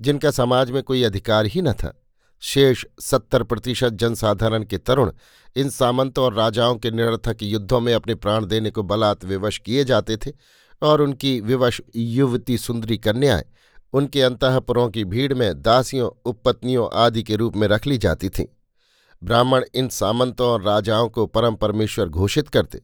जिनका 0.00 0.30
समाज 0.30 0.70
में 0.70 0.82
कोई 0.82 1.02
अधिकार 1.02 1.46
ही 1.46 1.62
न 1.62 1.72
था। 1.72 1.99
शेष 2.40 2.84
सत्तर 3.00 3.42
प्रतिशत 3.42 3.90
जनसाधारण 3.90 4.64
के 4.64 4.78
तरुण 4.78 5.12
इन 5.56 5.70
सामंतों 5.70 6.24
और 6.24 6.34
राजाओं 6.34 6.76
के 6.76 6.90
निरर्थक 6.90 7.36
युद्धों 7.42 7.80
में 7.80 7.94
अपने 7.94 8.14
प्राण 8.14 8.46
देने 8.46 8.70
को 8.70 8.82
बलात् 8.82 9.24
विवश 9.24 9.58
किए 9.58 9.84
जाते 9.84 10.16
थे 10.16 10.32
और 10.82 11.00
उनकी 11.00 11.40
विवश 11.40 11.80
युवती 11.96 12.58
सुंदरी 12.58 12.98
कन्याएँ 12.98 13.44
उनके 13.92 14.22
अंतपुरों 14.22 14.90
की 14.90 15.04
भीड़ 15.04 15.34
में 15.34 15.62
दासियों, 15.62 16.10
उपपत्नियों 16.24 16.88
आदि 16.94 17.22
के 17.22 17.36
रूप 17.36 17.56
में 17.56 17.68
रख 17.68 17.86
ली 17.86 17.98
जाती 17.98 18.28
थीं। 18.28 18.44
ब्राह्मण 19.24 19.64
इन 19.74 19.88
सामंतों 19.88 20.48
और 20.48 20.62
राजाओं 20.62 21.08
को 21.08 21.26
परम 21.26 21.54
परमेश्वर 21.54 22.08
घोषित 22.08 22.48
करते, 22.48 22.82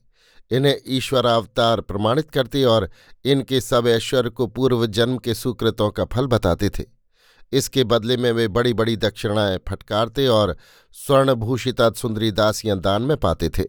इन्हें 0.51 0.77
ईश्वरावतार 0.87 1.81
प्रमाणित 1.81 2.31
करते 2.31 2.65
और 2.65 2.91
इनके 3.25 3.61
सब 3.61 3.87
ऐश्वर्य 3.87 4.31
को 4.31 4.47
पूर्व 4.47 4.87
जन्म 4.87 5.19
के 5.19 5.35
सुकृतों 5.35 5.91
का 5.91 6.05
फल 6.05 6.27
बताते 6.27 6.69
थे। 6.69 6.96
इसके 7.53 7.85
बदले 7.85 8.17
में 8.17 8.33
वे 8.33 8.49
बड़ी 8.49 8.75
बड़ी 8.75 8.97
दक्षिणाएँ 8.97 9.59
फटकारते 9.69 10.27
और 10.27 10.57
स्वर्णभूषिता 10.93 11.91
सुंदरी 11.91 12.31
दासियाँ 12.31 12.79
दान 12.81 13.03
में 13.03 13.17
पाते 13.17 13.49
थे। 13.49 13.65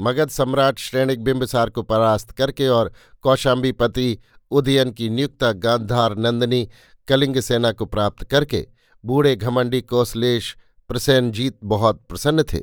मगध 0.00 0.28
सम्राट 0.28 0.78
श्रेणिक 0.78 1.22
बिंबसार 1.24 1.70
को 1.70 1.82
परास्त 1.82 2.30
करके 2.30 2.68
और 2.68 2.92
कौशाम्बीपति 3.22 4.18
उदयन 4.50 4.90
की 4.90 5.08
नियुक्ता 5.08 5.52
गांधार 5.52 6.16
नंदनी 6.16 6.68
कलिंग 7.08 7.40
सेना 7.40 7.72
को 7.72 7.86
प्राप्त 7.86 8.24
करके 8.24 8.66
बूढ़े 9.04 9.36
घमंडी 9.36 9.80
कौशलेश 9.80 10.56
प्रसेनजीत 10.88 11.58
बहुत 11.64 12.04
प्रसन्न 12.08 12.42
थे। 12.42 12.58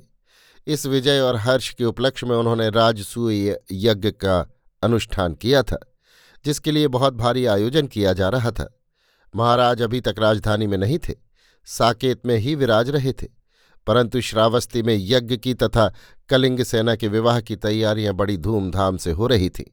इस 0.68 0.86
विजय 0.86 1.20
और 1.20 1.36
हर्ष 1.36 1.74
के 1.74 1.86
उपलक्ष्य 1.86 2.28
में 2.28 2.36
उन्होंने 2.36 2.70
राजसूय 2.70 3.58
यज्ञ 3.72 4.12
का 4.12 4.52
अनुष्ठान 4.84 5.34
किया 5.34 5.64
था, 5.64 5.80
जिसके 6.46 6.72
लिए 6.72 6.88
बहुत 6.88 7.14
भारी 7.14 7.46
आयोजन 7.46 7.88
किया 7.88 8.14
जा 8.14 8.30
रहा 8.30 8.52
था। 8.52 8.75
महाराज 9.36 9.82
अभी 9.82 10.02
तक 10.02 10.16
राजधानी 10.20 10.68
में 10.68 10.78
नहीं 10.78 10.98
थे। 10.98 11.14
साकेत 11.66 12.26
में 12.26 12.38
ही 12.38 12.56
विराज 12.56 12.90
रहे 12.90 13.14
थे। 13.14 13.28
परंतु 13.88 14.22
श्रावस्ती 14.22 14.82
में 14.82 14.98
यज्ञ 15.00 15.38
की 15.38 15.54
तथा 15.54 15.94
कलिंग 16.30 16.64
सेना 16.64 16.96
के 16.96 17.08
विवाह 17.08 17.42
की 17.42 17.56
तैयारियाँ 17.56 18.14
बड़ी 18.14 18.38
धूमधाम 18.38 18.98
से 18.98 19.12
हो 19.12 19.28
रही 19.28 19.50
थीं। 19.50 19.72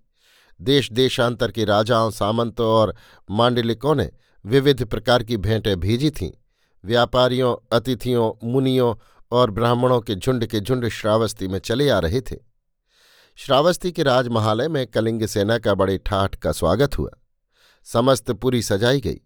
देश 0.60 0.92
देशांतर 0.92 1.50
के 1.50 1.64
राजाओं, 1.64 2.10
सामंतों 2.10 2.66
और 2.66 2.96
मांडलिकों 3.30 3.94
ने 3.94 4.10
विविध 4.46 4.84
प्रकार 4.84 5.22
की 5.22 5.36
भेंटें 5.36 5.80
भेजी 5.80 6.10
थीं। 6.10 6.30
व्यापारियों, 6.84 7.76
अतिथियों, 7.76 8.52
मुनियों 8.52 8.94
और 9.30 9.50
ब्राह्मणों 9.50 10.00
के 10.00 10.14
झुंड 10.14 10.46
के 10.46 10.60
झुंड 10.60 10.88
श्रावस्ती 10.88 11.48
में 11.48 11.58
चले 11.58 11.88
आ 11.88 11.98
रहे 11.98 12.20
थे। 12.20 12.36
श्रावस्ती 13.36 13.92
के 13.92 14.02
राजमहालय 14.02 14.68
में 14.68 14.86
कलिंग 14.86 15.26
सेना 15.26 15.58
का 15.58 15.74
बड़े 15.74 15.98
ठाठ 15.98 16.36
का 16.36 16.52
स्वागत 16.52 16.98
हुआ। 16.98 17.10
समस्त 17.84 18.30
पुरी 18.30 18.62
सजाई 18.62 19.00
गई। 19.00 19.20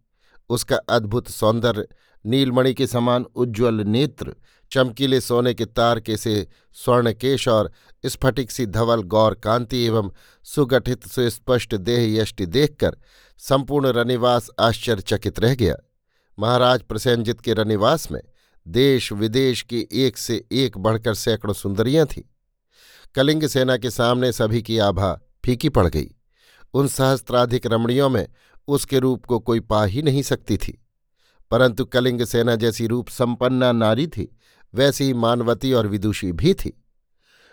उसका 0.49 0.77
अद्भुत 0.77 1.29
सौंदर्य, 1.29 1.87
नीलमणि 2.27 2.75
के 2.75 2.87
समान 2.87 3.25
उज्ज्वल 3.35 3.75
नेत्र, 3.75 4.35
चमकीले 4.73 5.21
सोने 5.21 5.55
के 5.55 5.65
तार 5.65 6.01
के 6.01 6.17
से 6.17 6.47
स्वर्णकेश 6.73 7.49
और 7.49 7.73
स्फटिक 8.07 8.51
सी 8.51 8.67
धवल 8.67 9.03
गौर 9.03 9.35
कांति 9.35 9.85
एवं 9.85 10.11
सुगठित 10.43 11.07
सुस्पष्ट 11.07 11.75
देह 11.75 12.23
यष्टि 12.23 12.47
देखकर 12.47 12.97
संपूर्ण 13.39 13.87
रनिवास 13.87 14.51
आश्चर्यचकित 14.59 15.41
रह 15.41 15.55
गया। 15.55 15.77
महाराज 16.39 16.83
प्रसेनजित 16.83 17.41
के 17.41 17.53
रनिवास 17.53 18.11
में 18.13 18.21
देश 18.69 19.13
विदेश 19.13 19.63
की 19.63 19.89
एक 19.93 20.19
से 20.19 20.45
एक 20.53 20.79
बढ़कर 20.79 21.15
सैकड़ों 21.15 21.55
सुंदरियाँ 21.55 22.07
थीं। 22.07 22.23
कलिंग 23.15 23.47
सेना 23.47 23.77
के 23.77 23.91
सामने 23.91 24.33
सभी 24.33 24.63
की 24.63 24.79
आभा 24.79 25.21
फीकी 25.45 25.69
पड़ 25.69 25.87
गई। 25.89 26.11
उन 26.75 26.89
सहस्त्राधिक 26.89 27.67
रमणियों 27.67 28.09
में 28.09 28.29
उसके 28.69 28.99
रूप 28.99 29.25
को 29.25 29.39
कोई 29.39 29.61
पा 29.61 29.85
ही 29.85 30.03
नहीं 30.03 30.23
सकती 30.23 30.57
थी। 30.57 30.83
परंतु 31.51 31.85
कलिंग 31.85 32.25
सेना 32.25 32.55
जैसी 32.55 32.87
रूप 32.87 33.09
संपन्ना 33.09 33.73
नारी 33.73 34.07
थी, 34.07 34.39
वैसी 34.75 35.15
मानवती 35.15 35.73
और 35.73 35.87
विदुषी 35.87 36.33
भी 36.33 36.55
थी। 36.55 36.83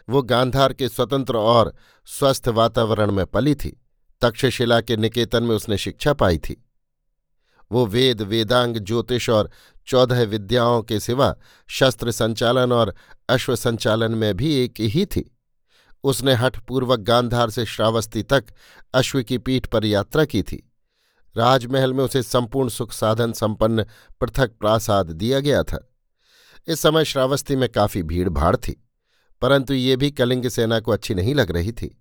वो 0.10 0.22
गांधार 0.22 0.74
के 0.74 0.90
स्वतंत्र 0.90 1.36
और 1.36 1.74
स्वस्थ 2.06 2.48
वातावरण 2.48 3.12
में 3.12 3.26
पली 3.26 3.56
थी। 3.56 3.82
तक्षशिला 4.22 4.82
के 4.82 4.98
निकेतन 4.98 5.44
में 5.44 5.56
उसने 5.56 5.78
शिक्षा 5.78 6.14
पाई 6.14 6.38
थी। 6.38 6.66
वो 7.72 7.86
वेद, 7.86 8.22
वेदांग, 8.22 8.78
ज्योतिष 8.78 9.30
और 9.30 9.50
चौदह 9.88 10.24
विद्याओं 10.24 10.84
के 10.84 11.00
सिवा 11.00 11.36
शस्त्र 11.68 12.12
संचालन 12.12 12.72
और 12.72 12.96
अश्व 13.30 13.56
संचालन 13.56 14.12
में 14.12 14.38
भी 14.38 14.56
एक 14.56 14.74
ही 14.80 15.06
थी। 15.06 15.38
उसने 16.04 16.34
हठपूर्वक 16.34 17.00
गांधार 17.00 17.50
से 17.50 17.66
श्रावस्ती 17.66 18.24
तक 18.24 18.46
अश्व 18.94 19.24
की 19.24 19.38
पीठ 19.38 19.68
पर 19.68 19.86
यात्रा 19.86 20.26
की 20.26 20.44
थी। 20.44 20.70
राजमहल 21.36 21.94
में 21.94 22.04
उसे 22.04 22.22
संपूर्ण 22.24 22.70
सुख 22.70 22.92
साधन 22.92 23.32
संपन्न 23.34 23.86
पृथक 24.22 24.52
प्रासाद 24.60 25.12
दिया 25.12 25.40
गया 25.40 25.64
था। 25.64 25.88
इस 26.68 26.80
समय 26.80 27.06
श्रावस्ती 27.06 27.56
में 27.56 27.68
काफ़ी 27.70 28.04
भीड़ 28.04 28.30
भाड़ 28.30 28.56
थी, 28.58 28.76
परंतु 29.42 29.74
ये 29.74 29.96
भी 29.96 30.12
कलिंग 30.12 30.48
सेना 30.48 30.80
को 30.80 30.92
अच्छी 30.92 31.14
नहीं 31.14 31.36
लग 31.36 31.52
रही 31.52 31.72
थी। 31.72 31.98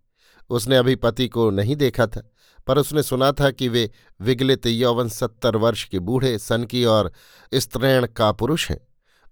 उसने 0.50 0.76
अभी 0.76 0.94
पति 0.96 1.26
को 1.28 1.50
नहीं 1.50 1.76
देखा 1.76 2.06
था, 2.06 2.22
पर 2.66 2.78
उसने 2.78 3.02
सुना 3.02 3.30
था 3.32 3.50
कि 3.50 3.68
वे 3.68 3.90
विगलित 4.20 4.66
यौवन 4.66 5.08
सत्तर 5.08 5.56
वर्ष 5.56 5.84
के 5.84 5.98
बूढ़े, 5.98 6.38
सनकी 6.38 6.84
और 6.84 7.12
स्त्रैण 7.52 8.06
का 8.06 8.30
पुरुष 8.32 8.70
हैं। 8.70 8.78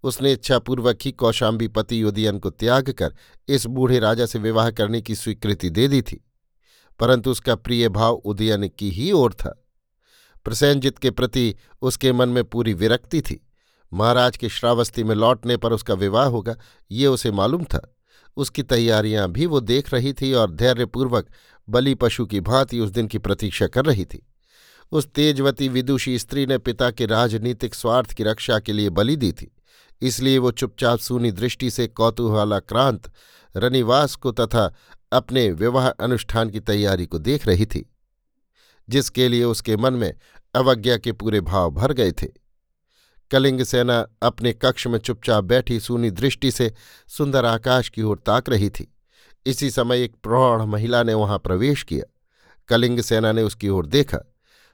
उसने 0.05 0.32
इच्छापूर्वक 0.32 0.98
ही 1.03 1.12
कौशाम्बी 1.12 1.68
पति 1.68 2.03
उदयन 2.03 2.38
को 2.38 2.51
त्याग 2.51 2.90
कर 2.92 3.14
इस 3.48 3.66
बूढ़े 3.66 3.98
राजा 3.98 4.26
से 4.26 4.38
विवाह 4.38 4.70
करने 4.70 5.01
की 5.01 5.14
स्वीकृति 5.14 5.70
दे 5.70 5.88
दी 5.88 6.03
थी, 6.03 6.24
परंतु 7.01 7.30
उसका 7.30 7.55
प्रिय 7.55 7.88
भाव 7.88 8.14
उदयन 8.14 8.68
की 8.68 8.90
ही 8.90 9.11
ओर 9.12 9.34
था। 9.34 9.57
प्रसेनजित 10.45 10.99
के 10.99 11.11
प्रति 11.11 11.55
उसके 11.82 12.12
मन 12.12 12.28
में 12.28 12.45
पूरी 12.45 12.74
विरक्ति 12.74 13.20
थी। 13.20 13.47
महाराज 13.93 14.36
के 14.36 14.49
श्रावस्ती 14.49 15.05
में 15.05 15.14
लौटने 15.14 15.57
पर 15.57 15.72
उसका 15.72 15.95
विवाह 15.95 16.26
होगा, 16.26 16.57
ये 16.91 17.07
उसे 17.07 17.30
मालूम 17.30 17.64
था। 17.64 17.97
उसकी 18.36 18.62
तैयारियाँ 18.62 19.30
भी 19.30 19.47
वो 19.47 19.61
देख 19.61 19.95
रही 19.95 20.12
थी 20.12 20.32
और 20.32 20.51
धैर्यपूर्वक 20.51 21.28
बलि 21.68 21.95
पशु 21.95 22.26
की 22.26 22.41
भांति 22.41 22.80
उस 22.80 22.91
दिन 22.91 23.07
की 23.07 23.18
प्रतीक्षा 23.18 23.66
कर 23.66 23.84
रही 23.84 24.05
थी। 24.05 24.26
उस 24.93 25.07
तेजवती 25.07 25.68
विदुषी 25.68 26.18
स्त्री 26.18 26.47
ने 26.47 26.59
पिता 26.59 26.91
के 26.91 27.07
राजनीतिक 27.07 27.74
स्वार्थ 27.74 28.12
की 28.12 28.24
रक्षा 28.24 28.59
के 28.59 28.72
लिए 28.72 28.91
बलि 28.91 29.16
दी 29.16 29.32
थी। 29.32 29.57
इसलिए 30.03 30.38
वो 30.38 30.51
चुपचाप 30.51 30.99
सूनी 30.99 31.30
दृष्टि 31.30 31.70
से 31.70 31.86
कौतूहलाक्रांत, 31.86 33.11
रनिवास 33.57 34.14
को 34.14 34.32
तथा 34.32 34.74
अपने 35.12 35.51
विवाह 35.51 35.88
अनुष्ठान 35.88 36.51
की 36.51 36.61
तैयारी 36.61 37.07
को 37.07 37.18
देख 37.18 37.47
रही 37.47 37.66
थी। 37.66 37.89
जिसके 38.91 39.28
लिए 39.28 39.45
उसके 39.45 39.76
मन 39.76 39.95
में 39.95 40.12
अवज्ञा 40.55 40.97
के 40.97 41.12
पूरे 41.12 41.41
भाव 41.41 41.70
भर 41.70 41.93
गए 41.93 42.12
थे। 42.12 42.26
कलिंग 43.30 43.62
सेना 43.62 44.07
अपने 44.22 44.53
कक्ष 44.53 44.86
में 44.86 44.99
चुपचाप 44.99 45.45
बैठी 45.45 45.80
सूनी 45.80 46.11
दृष्टि 46.11 46.51
से 46.51 46.72
सुंदर 47.09 47.45
आकाश 47.45 47.88
की 47.88 48.03
ओर 48.03 48.18
ताक 48.26 48.49
रही 48.49 48.70
थी। 48.70 48.93
इसी 49.47 49.70
समय 49.70 50.03
एक 50.03 50.14
प्रौढ़ 50.22 50.62
महिला 50.62 51.03
ने 51.03 51.14
वहाँ 51.14 51.38
प्रवेश 51.38 51.82
किया। 51.82 52.05
कलिंग 52.68 53.01
सेना 53.01 53.32
ने 53.32 53.43
उसकी 53.43 53.68
ओर 53.68 53.86
देखा। 53.86 54.18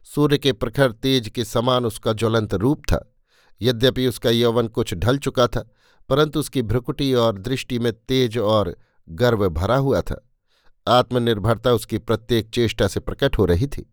सूर्य 0.05 0.39
के 0.39 0.53
प्रखर 0.53 0.93
तेज 0.93 1.29
के 1.29 1.45
समान 1.45 1.87
उसका 1.87 2.13
ज्वलंत 2.13 2.55
रूप 2.55 2.83
था। 2.85 3.15
यद्यपि 3.61 4.07
उसका 4.07 4.31
यौवन 4.31 4.69
कुछ 4.69 4.95
ढल 4.95 5.19
चुका 5.19 5.47
था, 5.47 5.71
परंतु 6.09 6.41
उसकी 6.41 6.63
भ्रुकुटी 6.63 7.15
और 7.15 7.39
दृष्टि 7.39 7.79
में 7.79 7.93
तेज 7.93 8.39
और 8.39 8.77
गर्व 9.09 9.49
भरा 9.49 9.77
हुआ 9.77 10.01
था। 10.01 10.23
आत्मनिर्भरता 10.89 11.73
उसकी 11.73 11.99
प्रत्येक 11.99 12.51
चेष्टा 12.51 12.87
से 12.89 13.01
प्रकट 13.01 13.39
हो 13.39 13.45
रही 13.45 13.67
थी। 13.67 13.93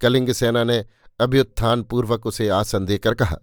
कलिंग 0.00 0.32
सेना 0.32 0.64
ने 0.64 0.84
अभ्युत्थान 1.20 1.82
पूर्वक 1.82 2.26
उसे 2.26 2.48
आसन 2.48 2.84
देकर 2.86 3.14
कहा, 3.14 3.36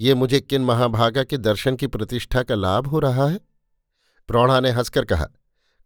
ये 0.00 0.14
मुझे 0.14 0.40
किन 0.40 0.62
महाभागा 0.62 1.24
के 1.24 1.36
दर्शन 1.36 1.76
की 1.76 1.86
प्रतिष्ठा 1.86 2.42
का 2.42 2.54
लाभ 2.54 2.86
हो 2.86 2.98
रहा 2.98 3.28
है? 3.28 3.40
प्रौढ़ा 4.28 4.60
ने 4.60 4.70
हंसकर 4.70 5.04
कहा, 5.04 5.26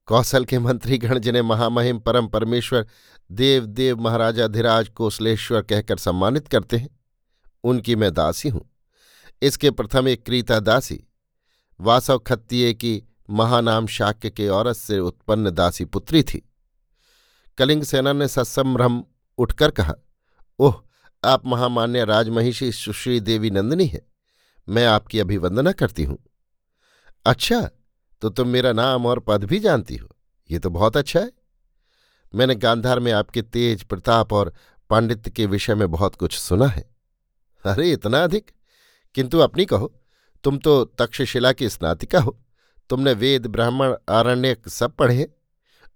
कौशल 0.08 0.44
के 0.44 0.58
मंत्रीगण 0.58 1.18
जिन्हें 1.18 1.42
महामहिम 1.42 1.98
परम 1.98 2.26
परमेश्वर 2.26 2.86
देव 3.30 3.66
देव 3.66 4.00
महाराजा 4.00 4.46
धीराज 4.46 4.88
कोसलेश्वर 4.88 5.62
कहकर 5.62 5.96
सम्मानित 5.96 6.48
करते 6.48 6.76
हैं, 6.76 6.88
उनकी 7.64 7.96
मैं 7.96 8.12
दासी 8.14 8.48
हूँ। 8.48 8.68
इसके 9.42 9.70
प्रथम 9.70 10.08
एक 10.08 10.24
क्रीता 10.24 10.58
दासी, 10.60 11.04
वासव 11.80 12.18
खत्तीय 12.18 12.72
की 12.74 13.02
महानाम 13.30 13.86
शाक्य 13.86 14.30
के 14.30 14.48
औरत 14.48 14.76
से 14.76 14.98
उत्पन्न 14.98 15.50
दासी 15.50 15.84
पुत्री 15.84 16.22
थी। 16.22 16.42
कलिंग 17.58 17.82
सेना 17.82 18.12
ने 18.12 18.28
सत्सम्भ्रम 18.28 19.02
उठकर 19.40 19.70
कहा, 19.70 19.94
ओह, 20.58 20.82
आप 21.24 21.46
महामान्य 21.46 22.04
राजमहिषी 22.04 22.72
सुश्री 22.72 23.20
देवी 23.20 23.50
नंदिनी 23.50 23.86
है। 23.86 24.06
मैं 24.68 24.86
आपकी 24.86 25.20
अभिवंदना 25.20 25.72
करती 25.72 26.04
हूँ। 26.04 26.18
अच्छा 27.26 27.70
तो 28.20 28.28
तुम 28.28 28.48
मेरा 28.48 28.72
नाम 28.72 29.06
और 29.06 29.18
पद 29.18 29.44
भी 29.44 29.58
जानती 29.58 29.96
हो। 29.96 30.08
ये 30.50 30.58
तो 30.58 30.70
बहुत 30.70 30.96
अच्छा 30.96 31.20
है। 31.20 31.32
मैंने 32.34 32.54
गांधार 32.54 33.00
में 33.00 33.12
आपके 33.12 33.42
तेज 33.42 33.82
प्रताप 33.82 34.32
और 34.32 34.52
पांडित्य 34.90 35.30
के 35.30 35.46
विषय 35.46 35.74
में 35.74 35.90
बहुत 35.90 36.14
कुछ 36.14 36.38
सुना 36.38 36.66
है। 36.66 36.90
अरे, 37.66 37.92
इतना 37.92 38.24
अधिक? 38.24 38.50
किंतु 39.14 39.38
अपनी 39.38 39.64
कहो, 39.64 40.00
तुम 40.44 40.58
तो 40.58 40.84
तक्षशिला 40.84 41.52
की 41.52 41.68
स्नातिका 41.68 42.20
हो। 42.20 42.40
तुमने 42.90 43.12
वेद, 43.12 43.46
ब्राह्मण 43.46 43.94
आरण्य 44.08 44.56
सब 44.68 44.96
पढ़े 44.96 45.34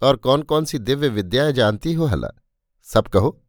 और 0.03 0.17
कौन 0.17 0.43
कौन 0.43 0.65
सी 0.65 0.79
दिव्य 0.79 1.09
विद्याएँ 1.09 1.53
जानती 1.53 1.93
हो, 1.93 2.05
हला? 2.05 2.31
सब 2.85 3.09
कहो। 3.09 3.43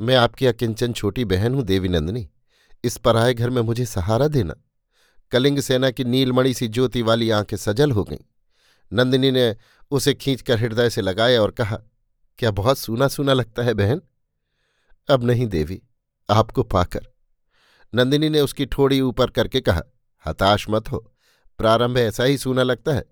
मैं 0.00 0.16
आपकी 0.16 0.46
अकिंचन 0.46 0.92
छोटी 0.92 1.24
बहन 1.24 1.54
हूँ, 1.54 1.62
देवी 1.62 1.88
नंदिनी। 1.88 2.28
इस 2.84 2.96
पराए 2.96 3.34
घर 3.34 3.50
में 3.50 3.62
मुझे 3.62 3.86
सहारा 3.86 4.28
देना। 4.28 4.54
कलिंग 5.30 5.60
सेना 5.60 5.90
की 5.90 6.04
नीलमणि 6.04 6.54
सी 6.54 6.68
ज्योति 6.68 7.02
वाली 7.02 7.30
आँखें 7.30 7.56
सजल 7.56 7.90
हो 7.90 8.04
गईं। 8.04 8.18
नंदिनी 8.92 9.30
ने 9.30 9.56
उसे 9.90 10.14
खींचकर 10.14 10.58
हृदय 10.58 10.90
से 10.90 11.00
लगाया 11.00 11.42
और 11.42 11.50
कहा, 11.50 11.76
क्या 12.38 12.50
बहुत 12.50 12.78
सूना 12.78 13.08
सूना 13.08 13.32
लगता 13.32 13.62
है 13.62 13.74
बहन? 13.74 14.00
अब 15.10 15.24
नहीं, 15.24 15.46
देवी, 15.46 15.82
आपको 16.30 16.62
पाकर। 16.62 17.06
नंदिनी 17.94 18.28
ने 18.28 18.40
उसकी 18.40 18.66
ठोड़ी 18.66 19.00
ऊपर 19.00 19.30
करके 19.30 19.60
कहा, 19.60 19.82
हताश 20.26 20.66
मत 20.70 20.92
हो, 20.92 21.12
प्रारंभ 21.58 21.98
ऐसा 21.98 22.24
ही 22.24 22.38
सूना 22.38 22.62
लगता 22.62 22.92
है, 22.92 23.04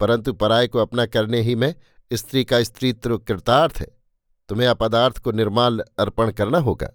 परंतु 0.00 0.32
पराय 0.32 0.68
को 0.68 0.78
अपना 0.78 1.06
करने 1.06 1.40
ही 1.40 1.54
में 1.54 1.74
स्त्री 2.12 2.44
का 2.44 2.62
स्त्रीत्व 2.62 3.18
कृतार्थ 3.18 3.76
है। 3.76 3.93
तुम्हें 4.48 4.68
अपदार्थ 4.68 5.18
को 5.18 5.32
निर्माल 5.32 5.78
अर्पण 5.98 6.30
करना 6.30 6.58
होगा। 6.58 6.90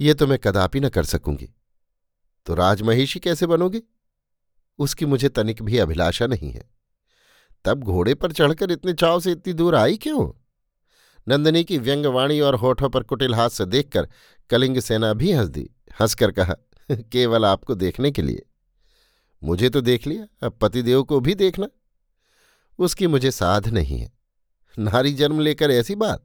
ये 0.00 0.14
तो 0.14 0.26
मैं 0.26 0.38
कदापि 0.38 0.80
न 0.80 0.88
कर 0.88 1.04
सकूँगी। 1.04 1.48
तो 2.46 2.54
राजमहिषी 2.54 3.20
कैसे 3.20 3.46
बनोगी? 3.46 3.82
उसकी 4.78 5.06
मुझे 5.06 5.28
तनिक 5.28 5.62
भी 5.62 5.78
अभिलाषा 5.78 6.26
नहीं 6.26 6.50
है। 6.50 6.70
तब 7.64 7.80
घोड़े 7.80 8.14
पर 8.14 8.32
चढ़कर 8.32 8.70
इतने 8.70 8.92
चाव 8.92 9.20
से 9.20 9.32
इतनी 9.32 9.52
दूर 9.52 9.74
आई 9.74 9.96
क्यों? 9.96 10.32
नंदनी 11.28 11.64
की 11.64 11.78
व्यंगवाणी 11.78 12.40
और 12.40 12.54
होठों 12.54 12.88
पर 12.88 13.02
कुटिल 13.02 13.34
हाथ 13.34 13.48
से 13.48 13.64
देखकर 13.64 14.08
कलिंग 14.50 14.80
सेना 14.80 15.12
भी 15.12 15.32
हंस 15.32 15.48
दी 15.48 15.70
हंसकर 16.00 16.30
कहा, 16.30 16.54
केवल 16.90 17.44
आपको 17.44 17.74
देखने 17.74 18.10
के 18.10 18.22
लिए। 18.22 18.46
मुझे 19.42 19.70
तो 19.70 19.80
देख 19.80 20.06
लिया, 20.06 20.46
अब 20.46 20.58
पतिदेव 20.60 21.02
को 21.02 21.20
भी 21.20 21.34
देखना। 21.34 21.68
उसकी 22.78 23.06
मुझे 23.06 23.30
साध 23.30 23.68
नहीं 23.68 23.98
है। 23.98 24.19
नारी 24.78 25.12
जन्म 25.12 25.40
लेकर 25.40 25.70
ऐसी 25.70 25.94
बात? 25.94 26.22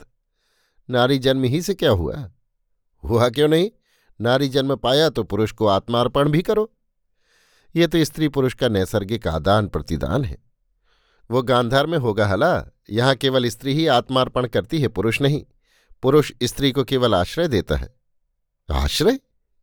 नारी 0.89 1.17
जन्म 1.17 1.43
ही 1.43 1.61
से 1.61 1.73
क्या 1.73 1.89
हुआ? 1.89 2.31
हुआ 3.03 3.29
क्यों 3.29 3.47
नहीं? 3.47 3.71
नारी 4.21 4.47
जन्म 4.47 4.75
पाया 4.75 5.09
तो 5.09 5.23
पुरुष 5.23 5.51
को 5.51 5.67
आत्मार्पण 5.67 6.29
भी 6.29 6.41
करो। 6.41 6.71
ये 7.75 7.87
तो 7.87 8.03
स्त्री 8.03 8.27
पुरुष 8.27 8.53
का 8.53 8.67
नैसर्गिक 8.67 9.27
आदान 9.27 9.67
प्रतिदान 9.67 10.25
है। 10.25 10.37
वो 11.31 11.41
गांधार 11.41 11.85
में 11.85 11.97
होगा 11.97 12.27
हला। 12.27 12.65
यहाँ 12.89 13.15
केवल 13.15 13.47
स्त्री 13.47 13.73
ही 13.73 13.87
आत्मार्पण 13.87 14.47
करती 14.47 14.79
है, 14.79 14.87
पुरुष 14.87 15.21
नहीं। 15.21 15.45
पुरुष 16.01 16.31
स्त्री 16.43 16.71
को 16.71 16.83
केवल 16.83 17.15
आश्रय 17.15 17.47
देता 17.47 17.75
है। 17.75 17.95
आश्रय? 18.71 19.19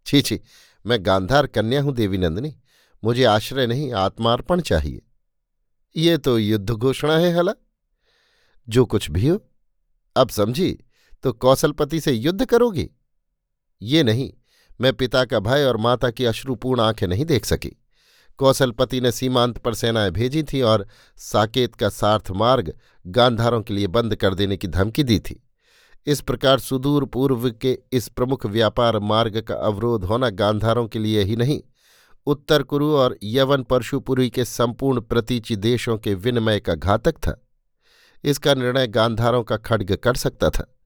छी 0.06 0.22
छी, 0.22 0.40
मैं 0.86 1.06
गांधार 1.06 1.46
कन्या 1.46 1.82
हूँ, 1.82 1.94
देवी 1.94 2.18
नंदिनी। 2.18 2.56
मुझे 3.04 3.24
आश्रय 3.24 3.66
नहीं, 3.66 3.92
आत्मार्पण 3.92 4.60
चाहिए। 4.60 5.02
ये 5.96 6.18
तो 6.18 6.38
युद्ध 6.38 6.70
घोषणा 6.70 7.16
है, 7.16 7.32
हला। 7.36 7.52
जो 8.68 8.84
कुछ 8.86 9.10
भी 9.10 9.26
हो। 9.28 9.38
अब 10.16 10.28
समझी 10.28 10.76
तो 11.24 11.32
कौशलपति 11.32 12.00
से 12.00 12.12
युद्ध 12.12 12.44
करोगी? 12.44 12.88
ये 13.82 14.02
नहीं, 14.02 14.32
मैं 14.80 14.92
पिता 14.92 15.24
का 15.24 15.40
भय 15.40 15.64
और 15.64 15.76
माता 15.76 16.10
की 16.10 16.24
अश्रुपूर्ण 16.24 16.80
आँखें 16.80 17.06
नहीं 17.06 17.24
देख 17.24 17.44
सकी। 17.44 17.76
कौशलपति 18.38 19.00
ने 19.00 19.12
सीमांत 19.12 19.58
पर 19.58 19.74
सेनाएँ 19.74 20.10
भेजी 20.10 20.42
थी 20.42 20.60
और 20.60 20.86
साकेत 21.16 21.74
का 21.74 21.88
सार्थ 21.88 22.30
मार्ग 22.30 22.72
गांधारों 23.06 23.62
के 23.62 23.74
लिए 23.74 23.86
बंद 23.86 24.16
कर 24.16 24.34
देने 24.34 24.56
की 24.56 24.68
धमकी 24.68 25.02
दी 25.02 25.18
थी। 25.18 25.42
इस 26.06 26.20
प्रकार 26.20 26.58
सुदूर 26.58 27.04
पूर्व 27.04 27.50
के 27.50 27.78
इस 27.92 28.08
प्रमुख 28.08 28.46
व्यापार 28.46 28.98
मार्ग 28.98 29.40
का 29.40 29.54
अवरोध 29.54 30.04
होना 30.04 30.30
गांधारों 30.30 30.86
के 30.88 30.98
लिए 30.98 31.22
ही 31.22 31.36
नहीं, 31.36 31.60
उत्तर 32.26 32.62
कुरु 32.62 32.90
और 32.94 33.16
यवन 33.22 33.62
परशुपुरी 33.62 34.30
के 34.30 34.44
संपूर्ण 34.44 35.00
प्रतीचि 35.00 35.56
देशों 35.56 35.98
के 35.98 36.14
विनिमय 36.14 36.60
का 36.60 36.74
घातक 36.74 37.16
था। 37.16 37.40
इसका 38.24 38.54
निर्णय 38.54 38.86
गांधारों 38.86 39.42
का 39.42 39.56
खड्ग 39.56 39.96
कर 39.96 40.14
सकता 40.14 40.50
था। 40.50 40.78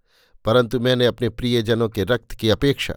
परंतु 0.44 0.80
मैंने 0.80 1.06
अपने 1.06 1.28
प्रियजनों 1.28 1.88
के 1.88 2.04
रक्त 2.04 2.32
की 2.32 2.50
अपेक्षा 2.50 2.94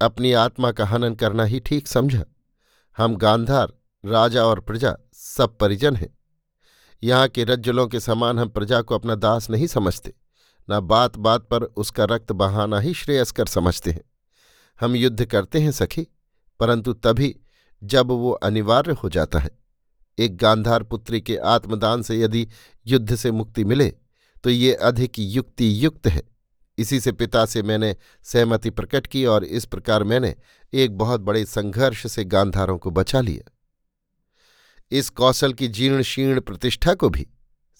अपनी 0.00 0.32
आत्मा 0.32 0.72
का 0.72 0.86
हनन 0.86 1.14
करना 1.14 1.44
ही 1.44 1.60
ठीक 1.60 1.88
समझा। 1.88 2.24
हम 2.96 3.16
गांधार, 3.16 3.72
राजा 4.04 4.44
और 4.44 4.60
प्रजा 4.60 4.96
सब 5.12 5.58
परिजन 5.58 5.96
हैं। 5.96 6.18
यहाँ 7.02 7.28
के 7.28 7.44
रज्जलों 7.44 7.86
के 7.86 8.00
समान 8.00 8.38
हम 8.38 8.48
प्रजा 8.48 8.82
को 8.82 8.94
अपना 8.94 9.14
दास 9.14 9.50
नहीं 9.50 9.66
समझते, 9.66 10.14
न 10.70 10.80
बात 10.80 11.16
बात 11.16 11.42
पर 11.42 11.62
उसका 11.62 12.04
रक्त 12.04 12.32
बहाना 12.32 12.80
ही 12.80 12.94
श्रेयस्कर 12.94 13.46
समझते 13.46 13.90
हैं। 13.90 14.04
हम 14.80 14.96
युद्ध 14.96 15.24
करते 15.24 15.60
हैं, 15.60 15.72
सखी, 15.72 16.06
परंतु 16.60 16.92
तभी 16.92 17.40
जब 17.84 18.06
वो 18.06 18.30
अनिवार्य 18.30 18.92
हो 18.92 19.08
जाता 19.08 19.38
है। 19.38 19.63
एक 20.18 20.36
गांधार 20.36 20.82
पुत्री 20.82 21.20
के 21.20 21.36
आत्मदान 21.36 22.02
से 22.02 22.20
यदि 22.20 22.46
युद्ध 22.86 23.16
से 23.16 23.30
मुक्ति 23.30 23.64
मिले 23.64 23.92
तो 24.44 24.50
ये 24.50 24.74
अधिक 24.74 25.18
युक्ति 25.18 25.84
युक्त 25.84 26.06
है। 26.06 26.22
इसी 26.78 27.00
से 27.00 27.12
पिता 27.12 27.44
से 27.46 27.62
मैंने 27.62 27.94
सहमति 28.24 28.70
प्रकट 28.70 29.06
की 29.06 29.24
और 29.26 29.44
इस 29.44 29.64
प्रकार 29.64 30.04
मैंने 30.04 30.34
एक 30.72 30.96
बहुत 30.98 31.20
बड़े 31.20 31.44
संघर्ष 31.44 32.06
से 32.06 32.24
गांधारों 32.24 32.78
को 32.78 32.90
बचा 32.90 33.20
लिया। 33.20 33.50
इस 34.92 35.08
कौशल 35.10 35.52
की 35.52 35.68
जीर्ण 35.68 36.02
शीर्ण 36.02 36.40
प्रतिष्ठा 36.40 36.94
को 36.94 37.08
भी 37.08 37.26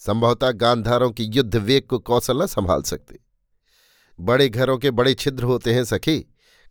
संभवतः 0.00 0.50
गांधारों 0.52 1.10
की 1.10 1.24
युद्ध 1.24 1.56
वेग 1.56 1.86
को 1.86 1.98
कौशल 1.98 2.42
न 2.42 2.46
संभाल 2.46 2.82
सकते। 2.82 3.18
बड़े 4.18 4.48
घरों 4.48 4.78
के 4.78 4.90
बड़े 4.90 5.14
छिद्र 5.14 5.44
होते 5.44 5.74
हैं 5.74 5.84
सखी। 5.84 6.18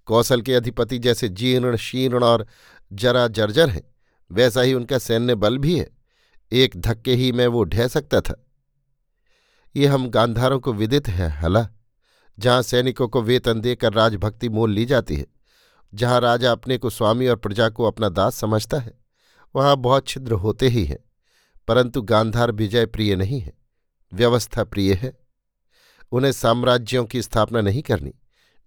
कौशल 0.08 0.42
के 0.42 0.54
अधिपति 0.54 1.00
जैसे 1.00 1.30
जीर्ण 1.30 1.78
शीर्ण 1.78 2.24
और 2.24 2.46
जरा 2.94 3.28
जर्जर 3.28 3.70
हैं। 3.70 3.93
वैसा 4.32 4.62
ही 4.62 4.74
उनका 4.74 4.98
सैन्य 4.98 5.36
बल 5.36 5.58
भी 5.58 5.80
है। 5.80 5.90
एक 6.52 6.76
धक्के 6.78 7.16
ही 7.16 7.32
में 7.32 7.48
वो 7.48 7.64
ढह 7.64 7.88
सकता 7.88 8.22
था। 8.22 8.46
ये 9.76 9.88
हम 9.88 10.10
गांधारों 10.10 10.60
को 10.60 10.74
विदित 10.74 11.08
है, 11.08 11.30
हला। 11.30 11.68
जहाँ 12.40 12.62
सैनिकों 12.62 13.08
को 13.08 13.22
वेतन 13.22 13.62
देकर 13.62 13.94
राजभक्ति 13.94 14.50
मोल 14.50 14.72
ली 14.72 14.86
जाती 14.86 15.16
है, 15.16 15.28
जहाँ 15.94 16.20
राजा 16.22 16.52
अपने 16.52 16.78
को 16.78 16.90
स्वामी 16.90 17.28
और 17.28 17.36
प्रजा 17.36 17.70
को 17.70 17.84
अपना 17.84 18.10
दास 18.10 18.36
समझता 18.36 18.80
है, 18.80 18.94
वहाँ 19.56 19.78
बहुत 19.78 20.08
छिद्र 20.08 20.32
होते 20.32 20.68
ही 20.68 20.86
हैं, 20.86 21.00
परंतु 21.68 22.02
गांधार 22.02 22.52
विजय 22.52 22.86
प्रिय 22.86 23.16
नहीं 23.16 23.40
है, 23.40 23.54
व्यवस्था 24.14 24.64
प्रिय 24.64 24.94
है। 24.94 25.14
उन्हें 26.12 26.32
साम्राज्यों 26.32 27.06
की 27.06 27.22
स्थापना 27.22 27.62
नहीं 27.62 27.82
करनी, 27.82 28.14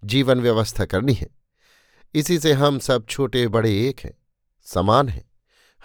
जीवन 0.03 0.41
व्यवस्था 0.41 0.85
करनी 0.85 1.13
है। 1.13 1.27
इसी 2.15 2.39
से 2.39 2.53
हम 2.53 2.79
सब 2.79 3.05
छोटे 3.05 3.47
बड़े 3.47 3.89
एक 3.89 3.99
हैं, 3.99 4.13
समान 4.63 5.09
हैं। 5.09 5.26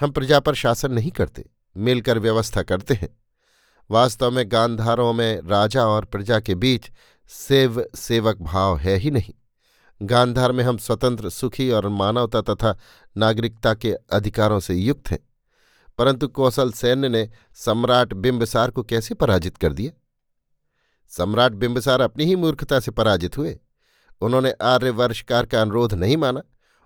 हम 0.03 0.11
प्रजा 0.11 0.41
पर 0.41 0.55
शासन 0.55 0.93
नहीं 0.93 1.11
करते, 1.11 1.51
मिलकर 1.77 2.19
व्यवस्था 2.19 2.63
करते 2.63 2.95
हैं। 2.95 3.19
वास्तव 3.91 4.31
में 4.31 4.53
गांधारों 4.53 5.13
में 5.13 5.41
राजा 5.43 5.87
और 5.87 6.05
प्रजा 6.05 6.41
के 6.41 6.55
बीच 6.55 6.91
सेव 7.29 7.87
सेवक 7.95 8.37
भाव 8.37 8.79
है 8.79 8.97
ही 8.97 9.11
नहीं। 9.11 9.35
गांधार 10.03 10.53
में 10.53 10.65
हम 10.65 10.77
स्वतंत्र, 10.77 11.31
सुखी 11.31 11.71
और 11.71 11.89
मानवता 11.89 12.41
तथा 12.41 12.79
नागरिकता 13.17 13.75
के 13.75 13.93
अधिकारों 13.93 14.61
से 14.61 14.75
युक्त 14.75 15.11
हैं। 15.11 15.19
परंतु 15.99 16.29
कौशल 16.29 16.73
सैन्य 16.73 17.09
ने 17.09 17.31
सम्राट 17.55 18.15
बिंबसार 18.15 18.71
को 18.71 18.83
कैसे 18.83 19.15
पराजित 19.15 19.57
कर 19.57 19.73
दिया? 19.73 20.01
सम्राट 21.09 21.53
बिंबसार 21.53 22.01
अपनी 22.01 22.25
ही 22.25 22.37
मूर्खता 22.37 22.81
से 22.81 22.91
पराजित 22.91 23.39
हुए। 23.39 23.59
उन्होंने 24.21 24.51
आर्य 24.51 24.91
वर्षकार 24.91 25.47
का 25.47 25.61
अनुरोध 25.63 25.95
नहीं 25.95 26.17
माना। 26.17 26.43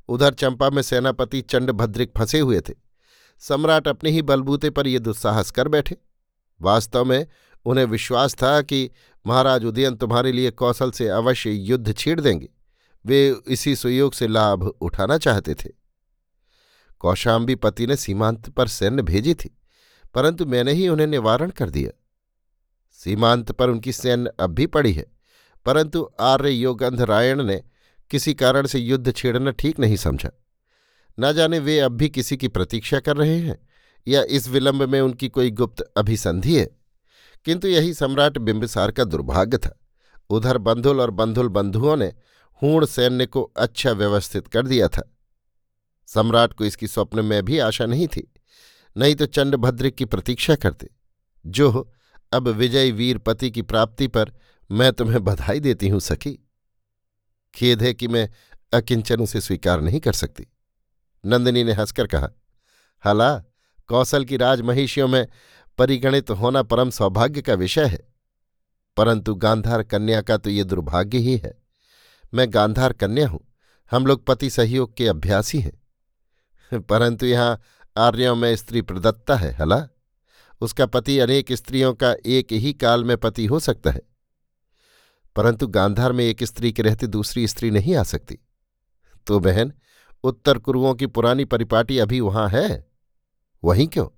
उधर 0.09 0.35
चंपा 0.35 0.71
में 0.71 0.83
सेनापति 0.83 1.41
चंडभद्रिक 1.41 2.13
फंसे 2.19 2.41
हुए 2.41 2.61
थे। 2.61 2.86
सम्राट 3.43 3.89
अपने 3.89 4.11
ही 4.11 4.23
बलबूते 4.23 4.71
पर 4.71 4.87
ये 4.87 4.99
दुस्साहस 4.99 5.51
कर 5.51 5.69
बैठे। 5.69 5.97
वास्तव 6.61 7.05
में 7.05 7.27
उन्हें 7.67 7.85
विश्वास 7.85 8.35
था 8.35 8.61
कि 8.63 8.91
महाराज 9.25 9.65
उदयन 9.65 9.97
तुम्हारे 9.97 10.33
लिए 10.33 10.51
कौशल 10.53 10.91
से 10.91 11.09
अवश्य 11.09 11.51
युद्ध 11.51 11.95
छेड़ 11.95 12.21
देंगे। 12.21 12.49
वे 13.05 13.37
इसी 13.49 13.75
सुयोग 13.77 14.13
से 14.13 14.27
लाभ 14.27 14.63
उठाना 14.63 15.19
चाहते 15.19 15.55
थे। 15.55 15.71
कौशाम्बी 17.01 17.55
पति 17.55 17.87
ने 17.87 17.97
सीमांत 17.97 18.49
पर 18.51 18.69
सैन्य 18.69 19.03
भेजी 19.03 19.35
थी, 19.35 19.51
परंतु 20.15 20.47
मैंने 20.47 20.73
ही 20.73 20.89
उन्हें 20.89 21.07
निवारण 21.07 21.51
कर 21.51 21.71
दिया। 21.71 21.91
सीमांत 23.01 23.53
पर 23.53 23.71
उनकी 23.71 23.93
सैन्य 23.93 24.31
अब 24.41 24.51
भी 24.51 24.67
पड़ी 24.67 24.93
है, 24.93 25.07
परंतु 25.67 26.09
आर्य 26.21 26.51
योगंधरायण 26.51 27.43
ने 27.43 27.63
किसी 28.11 28.35
कारण 28.35 28.67
से 28.67 28.79
युद्ध 28.79 29.13
छेड़ना 29.13 29.51
ठीक 29.51 29.79
नहीं 29.79 29.97
समझा। 29.97 30.31
न 31.19 31.33
जाने 31.33 31.59
वे 31.59 31.79
अब 31.81 31.93
भी 31.93 32.09
किसी 32.09 32.37
की 32.37 32.49
प्रतीक्षा 32.49 33.01
कर 33.01 33.17
रहे 33.17 33.39
हैं, 33.39 33.59
या 34.09 34.23
इस 34.23 34.49
विलंब 34.49 34.83
में 34.83 35.01
उनकी 35.01 35.29
कोई 35.29 35.51
गुप्त 35.51 35.81
अभिसंधि 35.97 36.59
है। 36.59 36.69
किंतु 37.45 37.69
यही 37.69 37.95
सम्राट 37.95 38.39
बिंबिसार 38.39 38.91
का 38.91 39.05
दुर्भाग्य 39.05 39.59
था। 39.59 39.79
उधर 40.31 40.59
बंधुल 40.59 41.01
और 41.01 41.11
बंधुल 41.11 41.49
बंधुओं 41.49 41.97
ने 41.97 42.13
हूण 42.63 42.85
सैन्य 42.87 43.27
को 43.27 43.43
अच्छा 43.43 43.93
व्यवस्थित 43.93 44.47
कर 44.49 44.67
दिया 44.67 44.89
था। 44.89 45.15
सम्राट 46.09 46.53
को 46.53 46.65
इसकी 46.65 46.87
स्वप्न 46.87 47.25
में 47.25 47.43
भी 47.45 47.59
आशा 47.59 47.87
नहीं 47.87 48.07
थी, 48.09 48.33
नहीं 48.97 49.15
तो 49.15 49.27
चंडभद्र 49.27 49.91
की 49.91 50.05
प्रतीक्षा 50.05 50.55
करते। 50.55 50.91
जो 51.47 51.93
अब 52.33 52.49
विजय 52.49 52.91
वीर 52.91 53.19
पति 53.19 53.51
की 53.51 53.63
प्राप्ति 53.63 54.07
पर 54.09 54.33
मैं 54.71 54.93
तुम्हें 54.93 55.23
बधाई 55.25 55.61
देती 55.61 55.89
हूँ, 55.89 56.01
सखी। 56.01 56.39
खेद 57.55 57.83
है 57.83 57.95
कि 57.95 58.09
मैं 58.09 58.29
अकिंचन 58.73 59.21
उसे 59.21 59.41
स्वीकार 59.41 59.81
नहीं 59.81 60.01
कर 60.01 60.13
सकती। 60.13 60.47
नंदिनी 61.27 61.65
ने 61.65 61.73
हंसकर 61.73 62.07
कहा, 62.07 62.29
हला, 63.07 63.39
कौशल 63.87 64.25
की 64.25 64.37
राजमहिषियों 64.37 65.09
में 65.09 65.27
परिगणित 65.79 66.31
होना 66.31 66.63
परम 66.63 66.91
सौभाग्य 66.91 67.43
का 67.43 67.55
विषय 67.55 67.87
है। 67.87 68.09
परंतु 68.97 69.35
गांधार 69.35 69.83
कन्या 69.83 70.21
का 70.21 70.37
तो 70.37 70.51
ये 70.51 70.65
दुर्भाग्य 70.65 71.19
ही 71.19 71.37
है। 71.37 71.63
मैं 72.35 72.55
गांधार 72.55 72.93
कन्या 72.93 73.29
हूँ, 73.29 73.41
हम 73.91 74.07
लोग 74.07 74.27
पति 74.27 74.51
सहयोग 74.51 74.97
के 74.97 75.09
अभ्यासी 75.09 75.61
हैं। 75.61 75.87
परंतु 76.81 77.27
यहाँ 77.27 77.61
आर्यों 77.97 78.37
में 78.37 78.57
स्त्री 78.57 78.83
प्रदत्ता 78.83 79.37
है, 79.37 79.53
हला। 79.53 79.89
उसका 80.61 80.87
पति 80.87 81.19
अनेक 81.19 81.53
स्त्रियों 81.53 81.95
का 81.95 82.15
एक 82.27 82.53
ही 82.53 82.73
काल 82.73 83.05
में 83.05 83.17
पति 83.17 83.47
हो 83.47 83.61
सकता 83.61 83.91
है। 83.91 84.03
परंतु 85.37 85.67
गांधार 85.67 86.13
में 86.13 86.25
एक 86.25 86.45
स्त्री 86.45 86.73
के 86.73 86.83
रहते 86.83 87.07
दूसरी 87.07 87.49
स्त्री 87.49 87.71
नहीं 87.71 87.97
आ 87.97 88.03
सकती। 88.03 88.39
तो 89.27 89.41
बहन 89.41 89.73
उत्तर 90.25 90.59
कुरुओं 90.59 90.95
की 90.95 91.07
पुरानी 91.07 91.45
परिपाटी 91.45 91.99
अभी 91.99 92.21
वहाँ 92.21 92.49
है? 92.49 92.87
वहीं 93.65 93.87
क्यों? 93.87 94.09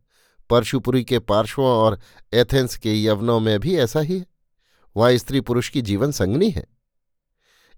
परशुपुरी 0.51 1.05
के 1.05 1.19
पार्श्वों 1.19 1.69
और 1.69 1.99
एथेंस 2.33 2.77
के 2.77 3.05
यवनों 3.05 3.41
में 3.41 3.61
भी 3.61 3.77
ऐसा 3.77 4.01
ही 4.01 4.19
है। 4.19 4.27
वहाँ 4.97 5.17
स्त्री 5.17 5.41
पुरुष 5.41 5.69
की 5.69 5.83
जीवन 5.83 6.11
संगनी 6.11 6.51
है। 6.51 6.67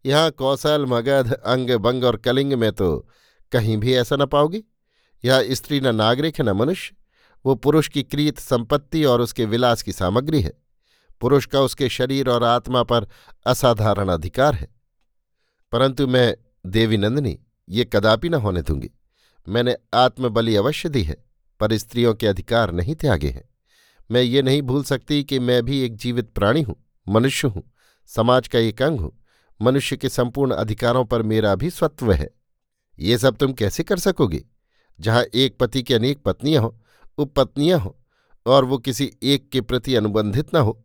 यहाँ 0.07 0.31
कौशल, 0.31 0.87
मगध, 0.87 1.33
अंग, 1.33 1.71
बंग 1.71 2.05
और 2.05 2.16
कलिंग 2.16 2.53
में 2.53 2.73
तो 2.73 3.09
कहीं 3.53 3.77
भी 3.77 3.95
ऐसा 3.95 4.16
न 4.16 4.27
पाओगी। 4.27 4.64
यह 5.25 5.55
स्त्री 5.55 5.81
न 5.81 5.95
नागरिक 5.95 6.39
है 6.39 6.45
न 6.45 6.51
मनुष्य। 6.51 6.97
वो 7.47 7.55
पुरुष 7.55 7.89
की 7.89 8.03
क्रीत, 8.03 8.39
संपत्ति 8.39 9.05
और 9.05 9.21
उसके 9.21 9.45
विलास 9.45 9.83
की 9.83 9.93
सामग्री 9.93 10.41
है। 10.41 10.53
पुरुष 11.21 11.47
का 11.47 11.61
उसके 11.61 11.89
शरीर 11.89 12.29
और 12.29 12.45
आत्मा 12.45 12.83
पर 12.83 13.07
असाधारण 13.47 14.09
अधिकार 14.09 14.55
है। 14.55 14.68
परंतु 15.73 16.07
मैं 16.07 16.37
देवी 16.66 16.97
नंदिनी 16.97 17.39
ये 17.69 17.85
कदापि 17.85 18.29
न 18.29 18.35
होने 18.35 18.63
दूँगी। 18.63 18.91
मैंने 19.49 19.77
आत्मबलि 19.95 20.57
अवश्य 20.57 20.89
दी 20.89 21.03
है, 21.03 21.25
पर 21.61 21.77
स्त्रियों 21.77 22.15
के 22.15 22.27
अधिकार 22.27 22.73
नहीं 22.73 22.95
त्यागे 22.95 23.29
हैं। 23.29 23.49
मैं 24.11 24.23
ये 24.23 24.43
नहीं 24.43 24.63
भूल 24.63 24.85
सकती 24.85 25.25
कि 25.25 25.39
मैं 25.39 25.63
भी 25.63 25.81
एक 25.81 25.97
जीवित 25.97 26.31
प्राणी 26.31 26.63
हूँ, 26.63 26.77
मनुष्य 27.09 27.49
हूँ, 27.49 27.73
समाज 28.07 28.49
का 28.49 28.59
एक 28.59 28.83
अंग 28.83 29.01
हूँ। 29.01 29.25
मनुष्य 29.63 29.97
के 29.97 30.09
संपूर्ण 30.09 30.53
अधिकारों 30.53 31.05
पर 31.05 31.23
मेरा 31.23 31.55
भी 31.55 31.71
स्वत्व 31.71 32.13
है। 32.13 32.31
ये 32.99 33.19
सब 33.19 33.37
तुम 33.37 33.53
कैसे 33.53 33.83
कर 33.83 33.99
सकोगे? 33.99 34.45
जहाँ 35.01 35.25
एक 35.35 35.59
पति 35.59 35.83
की 35.83 35.95
अनेक 35.95 36.23
पत्नियाँ 36.23 36.63
हों, 36.63 36.71
उपपत्नियाँ 37.19 37.79
हों, 37.81 37.93
और 38.47 38.65
वो 38.65 38.79
किसी 38.79 39.13
एक 39.23 39.49
के 39.51 39.61
प्रति 39.61 39.95
अनुबंधित 39.95 40.55
न 40.55 40.59
हो, 40.59 40.85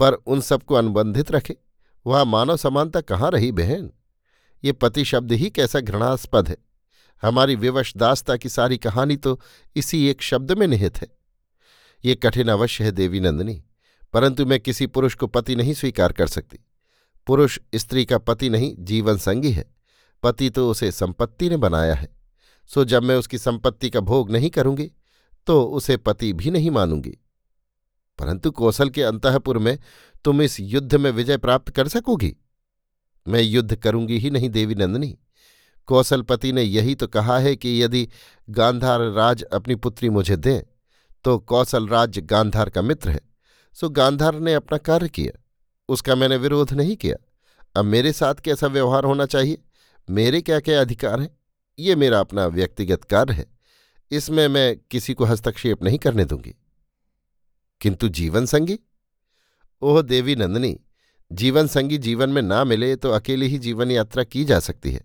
पर 0.00 0.12
उन 0.12 0.40
सबको 0.40 0.74
अनुबंधित 0.74 1.30
रखे। 1.32 1.56
वहाँ 2.06 2.24
मानव 2.24 2.56
समानता 2.56 3.00
कहाँ 3.00 3.30
रही 3.30 3.52
बहन? 3.52 3.90
ये 4.64 4.72
पति 4.72 5.04
शब्द 5.04 5.32
ही 5.32 5.50
कैसा 5.50 5.80
घृणास्पद 5.80 6.48
है। 6.48 6.56
हमारी 7.22 7.54
विवशदासता 7.56 8.36
की 8.36 8.48
सारी 8.48 8.78
कहानी 8.78 9.16
तो 9.16 9.40
इसी 9.76 10.06
एक 10.06 10.22
शब्द 10.22 10.52
में 10.52 10.66
निहित 10.66 11.00
है। 11.00 11.08
ये 12.04 12.14
कठिन 12.14 12.48
अवश्य 12.48 12.84
है 12.84 12.92
देवी 12.92 13.20
नंदिनी, 13.20 13.62
परंतु 14.12 14.46
मैं 14.46 14.60
किसी 14.60 14.86
पुरुष 14.86 15.14
को 15.14 15.26
पति 15.26 15.56
नहीं 15.56 15.74
स्वीकार 15.74 16.12
कर 16.12 16.26
सकती। 16.26 16.58
पुरुष 17.26 17.58
स्त्री 17.74 18.04
का 18.04 18.18
पति 18.18 18.50
नहीं, 18.50 18.74
जीवन 18.78 19.16
संगी 19.16 19.52
है। 19.52 19.64
पति 20.22 20.50
तो 20.50 20.70
उसे 20.70 20.90
संपत्ति 20.92 21.48
ने 21.48 21.56
बनाया 21.56 21.94
है। 21.94 22.08
सो 22.70 22.84
जब 22.84 23.02
मैं 23.02 23.16
उसकी 23.16 23.38
संपत्ति 23.38 23.90
का 23.90 24.00
भोग 24.00 24.30
नहीं 24.30 24.50
करूँगी 24.50 24.90
तो 25.46 25.62
उसे 25.64 25.96
पति 25.96 26.32
भी 26.32 26.50
नहीं 26.50 26.70
मानूँगी। 26.70 27.16
परंतु 28.18 28.50
कौशल 28.50 28.90
के 28.90 29.02
अंतपुर 29.02 29.58
में 29.58 29.78
तुम 30.24 30.42
इस 30.42 30.58
युद्ध 30.60 30.94
में 30.94 31.10
विजय 31.10 31.36
प्राप्त 31.36 31.70
कर 31.70 31.88
सकोगी? 31.88 32.36
मैं 33.26 33.42
युद्ध 33.42 33.76
करूँगी 33.76 34.18
ही 34.18 34.30
नहीं, 34.30 34.48
देवी 34.50 34.74
नंदनी। 34.74 35.16
कौशलपति 35.88 36.52
ने 36.52 36.62
यही 36.62 36.94
तो 36.94 37.06
कहा 37.06 37.38
है 37.38 37.54
कि 37.56 37.82
यदि 37.82 38.08
गांधार 38.50 39.00
राज 39.00 39.42
अपनी 39.42 39.74
पुत्री 39.74 40.10
मुझे 40.10 40.36
दें 40.36 40.60
तो 41.24 41.38
कौशल 41.38 41.86
राज 41.88 42.18
गांधार 42.18 42.70
का 42.70 42.82
मित्र 42.82 43.10
है। 43.10 43.20
सो 43.74 43.88
गांधार 43.88 44.38
ने 44.40 44.54
अपना 44.54 44.78
कार्य 44.78 45.08
किया, 45.08 45.38
उसका 45.88 46.14
मैंने 46.14 46.36
विरोध 46.36 46.72
नहीं 46.72 46.96
किया। 46.96 47.16
अब 47.76 47.84
मेरे 47.84 48.12
साथ 48.12 48.34
कैसा 48.34 48.66
व्यवहार 48.66 49.04
होना 49.04 49.26
चाहिए? 49.26 49.58
मेरे 50.10 50.40
क्या 50.42 50.60
क्या 50.60 50.80
अधिकार 50.80 51.20
हैं? 51.20 51.30
ये 51.78 51.96
मेरा 51.96 52.20
अपना 52.20 52.46
व्यक्तिगत 52.46 53.04
कार्य 53.04 53.34
है। 53.34 53.46
इसमें 54.10 54.46
मैं 54.48 54.76
किसी 54.90 55.14
को 55.14 55.24
हस्तक्षेप 55.24 55.82
नहीं 55.82 55.98
करने 55.98 56.24
दूँगी। 56.24 56.54
किंतु 57.80 58.08
जीवन 58.08 58.46
संगी? 58.46 58.78
ओह 59.82 60.02
देवी 60.02 60.36
नंदनी 60.36 60.78
जीवन 61.32 61.66
संगी 61.66 61.98
जीवन 61.98 62.30
में 62.30 62.40
ना 62.42 62.62
मिले 62.64 62.94
तो 62.96 63.10
अकेली 63.10 63.46
ही 63.48 63.58
जीवन 63.58 63.90
यात्रा 63.90 64.24
की 64.24 64.44
जा 64.44 64.58
सकती 64.60 64.92
है। 64.92 65.04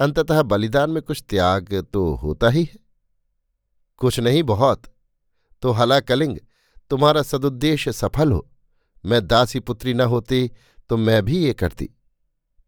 अंततः 0.00 0.42
बलिदान 0.42 0.90
में 0.90 1.02
कुछ 1.02 1.22
त्याग 1.28 1.74
तो 1.92 2.14
होता 2.14 2.48
ही 2.48 2.62
है। 2.64 2.78
कुछ 4.00 4.18
नहीं 4.20 4.42
बहुत 4.42 4.82
तो 5.62 5.70
हला 5.70 5.98
कलिंग, 6.00 6.36
तुम्हारा 6.90 7.22
सदुद्देश्य 7.22 7.92
सफल 7.92 8.32
हो। 8.32 8.46
मैं 9.04 9.26
दासी 9.26 9.60
पुत्री 9.60 9.94
न 9.94 10.00
होती 10.02 10.50
तो 10.90 10.96
मैं 10.96 11.24
भी 11.24 11.38
ये 11.38 11.52
करती, 11.54 11.88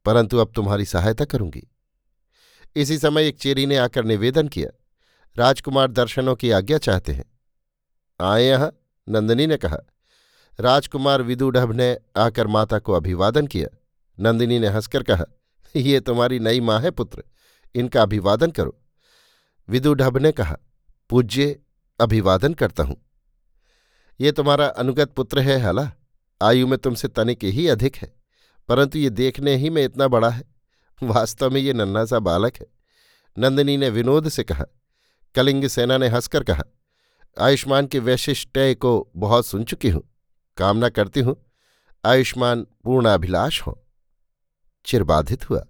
परंतु 0.06 0.38
अब 0.38 0.52
तुम्हारी 0.54 0.84
सहायता 0.84 1.24
करूँगी। 1.24 1.62
इसी 2.76 2.98
समय 2.98 3.28
एक 3.28 3.38
चेरी 3.38 3.66
ने 3.66 3.76
आकर 3.76 4.04
निवेदन 4.04 4.48
किया, 4.48 4.70
राजकुमार 5.36 5.90
दर्शनों 5.90 6.34
की 6.36 6.50
आज्ञा 6.50 6.78
चाहते 6.78 7.12
हैं। 7.12 7.24
आए 8.20 8.44
यहाँ, 8.44 8.72
नंदनी 9.06 9.46
ने 9.46 9.56
कहा 9.56 9.78
राजकुमार 10.58 11.22
विदुढभ 11.22 11.72
ने 11.72 11.96
आकर 12.16 12.46
माता 12.46 12.78
को 12.78 12.92
अभिवादन 12.92 13.46
किया। 13.46 13.68
नंदिनी 14.18 14.58
ने 14.58 14.68
हंसकर 14.68 15.02
कहा, 15.02 15.24
ये 15.74 16.00
तुम्हारी 16.00 16.38
नई 16.38 16.60
माँ 16.60 16.80
है, 16.80 16.90
पुत्र। 16.90 17.22
इनका 17.74 18.02
अभिवादन 18.02 18.50
करो। 18.50 18.76
विदुढभ 19.68 20.18
ने 20.18 20.32
कहा, 20.32 20.56
पूज्य, 21.10 21.58
अभिवादन 22.00 22.54
करता 22.54 22.82
हूँ। 22.82 22.96
ये 24.20 24.32
तुम्हारा 24.32 24.66
अनुगत 24.66 25.12
पुत्र 25.12 25.40
है, 25.40 25.58
हला। 25.58 25.90
आयु 26.40 26.66
में 26.66 26.78
तुमसे 26.78 27.08
तनिक 27.08 27.44
ही 27.44 27.66
अधिक 27.68 27.96
है, 27.96 28.12
परंतु 28.68 28.98
ये 28.98 29.10
देखने 29.10 29.56
ही 29.56 29.70
में 29.70 29.84
इतना 29.84 30.08
बड़ा 30.08 30.30
है। 30.30 30.42
वास्तव 31.02 31.50
में 31.50 31.60
ये 31.60 31.72
नन्ना 31.72 32.04
सा 32.04 32.18
बालक 32.18 32.56
है। 32.56 32.66
नंदिनी 33.36 33.76
ने 33.76 33.88
विनोद 33.90 34.28
से 34.28 34.44
कहा, 34.44 34.64
कलिंग 35.34 35.66
सेना 35.66 35.98
ने 35.98 36.08
हंसकर 36.08 36.44
कहा, 36.44 36.62
आयुष्मान 37.36 37.86
के 37.86 37.98
वैशिष्टय 37.98 38.74
को 38.74 39.10
बहुत 39.16 39.46
सुन 39.46 39.64
चुकी 39.64 39.88
हूँ। 39.88 40.02
कामना 40.60 40.88
करती 40.88 41.20
हूँ। 41.20 41.36
आयुष्मान 42.04 42.66
पूर्णाभिलाष 42.84 43.62
हो। 43.62 43.86
चिरबाधित 44.84 45.50
हुआ। 45.50 45.64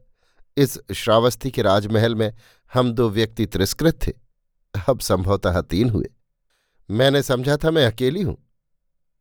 इस 0.56 0.78
श्रावस्ती 0.94 1.50
के 1.50 1.62
राजमहल 1.62 2.14
में 2.14 2.34
हम 2.74 2.92
दो 2.92 3.10
व्यक्ति 3.10 3.46
तिरस्कृत 3.46 3.98
थे। 4.06 4.12
अब 4.88 5.00
संभवतः 5.00 5.60
तीन 5.60 5.90
हुए। 5.90 6.06
मैंने 6.90 7.22
समझा 7.22 7.56
था 7.56 7.70
मैं 7.70 7.86
अकेली 7.86 8.22
हूँ। 8.22 8.36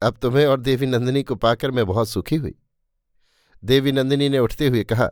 अब 0.01 0.17
तुम्हें 0.21 0.45
और 0.47 0.59
देवी 0.59 0.85
नंदिनी 0.85 1.23
को 1.23 1.35
पाकर 1.35 1.71
मैं 1.71 1.85
बहुत 1.85 2.09
सुखी 2.09 2.35
हुई। 2.35 2.55
देवी 3.65 3.91
नंदिनी 3.91 4.29
ने 4.29 4.39
उठते 4.39 4.67
हुए 4.67 4.83
कहा, 4.83 5.09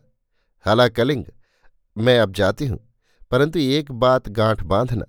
हाला 0.65 0.87
कलिंग, 0.87 1.25
मैं 1.97 2.19
अब 2.19 2.33
जाती 2.33 2.67
हूँ। 2.67 2.79
परंतु 3.31 3.59
एक 3.59 3.91
बात 3.91 4.29
गांठ 4.29 4.63
बांधना। 4.63 5.05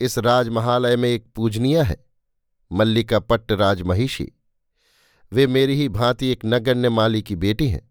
इस 0.00 0.18
राजमहालय 0.18 0.96
में 0.96 1.08
एक 1.08 1.26
पूजनीय 1.34 1.82
है। 1.82 2.06
मल्लिका 2.72 3.18
पट्ट 3.18 3.52
राजमहिषी। 3.52 4.32
वे 5.32 5.46
मेरी 5.46 5.74
ही 5.74 5.88
भांति 5.88 6.26
एक 6.26 6.40
नगण्य 6.44 6.88
माली 6.88 7.22
की 7.22 7.36
बेटी 7.36 7.68
हैं, 7.68 7.90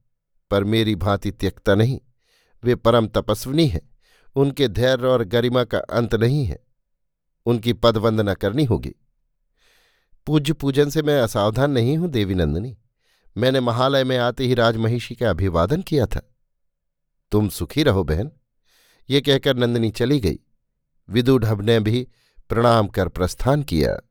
पर 0.52 0.64
मेरी 0.64 0.96
भांति 0.96 1.32
त्यक्ता 1.32 1.76
नहीं। 1.76 2.00
वे 2.64 2.76
परम 2.76 3.08
तपस्विनी 3.08 3.68
हैं, 3.68 3.96
उनके 4.36 4.68
धैर्य 4.68 5.08
और 5.08 5.24
गरिमा 5.24 5.64
का 5.64 5.78
अंत 5.78 6.16
नहीं 6.16 6.46
है। 6.46 6.60
उनकी 7.46 7.74
पदवंदना 7.74 8.34
करनी 8.34 8.64
होगी। 8.64 8.96
पूज्य 10.26 10.54
पूजन 10.54 10.90
से 10.90 11.02
मैं 11.02 11.22
असावधान 11.22 11.72
नहीं 11.72 11.98
हूँ, 11.98 12.08
देवी 12.08 12.34
नंदिनी। 12.34 12.78
मैंने 13.38 13.60
महालय 13.60 14.04
में 14.04 14.18
आते 14.18 14.44
ही 14.44 14.54
राजमहिषी 14.54 15.16
का 15.16 15.30
अभिवादन 15.30 15.82
किया 15.82 16.06
था। 16.06 16.36
तुम 17.32 17.50
सुखी 17.50 17.84
रहो, 17.84 18.04
बहन। 18.04 18.32
ये 19.10 19.22
कहकर 19.22 19.56
नंदिनी 19.56 19.90
चली 19.90 20.20
गई। 20.20 20.40
विदुढभ 21.10 21.62
ने 21.62 21.80
भी 21.80 22.08
प्रणाम 22.50 22.88
कर 22.88 23.08
प्रस्थान 23.08 23.64
किया। 23.64 24.05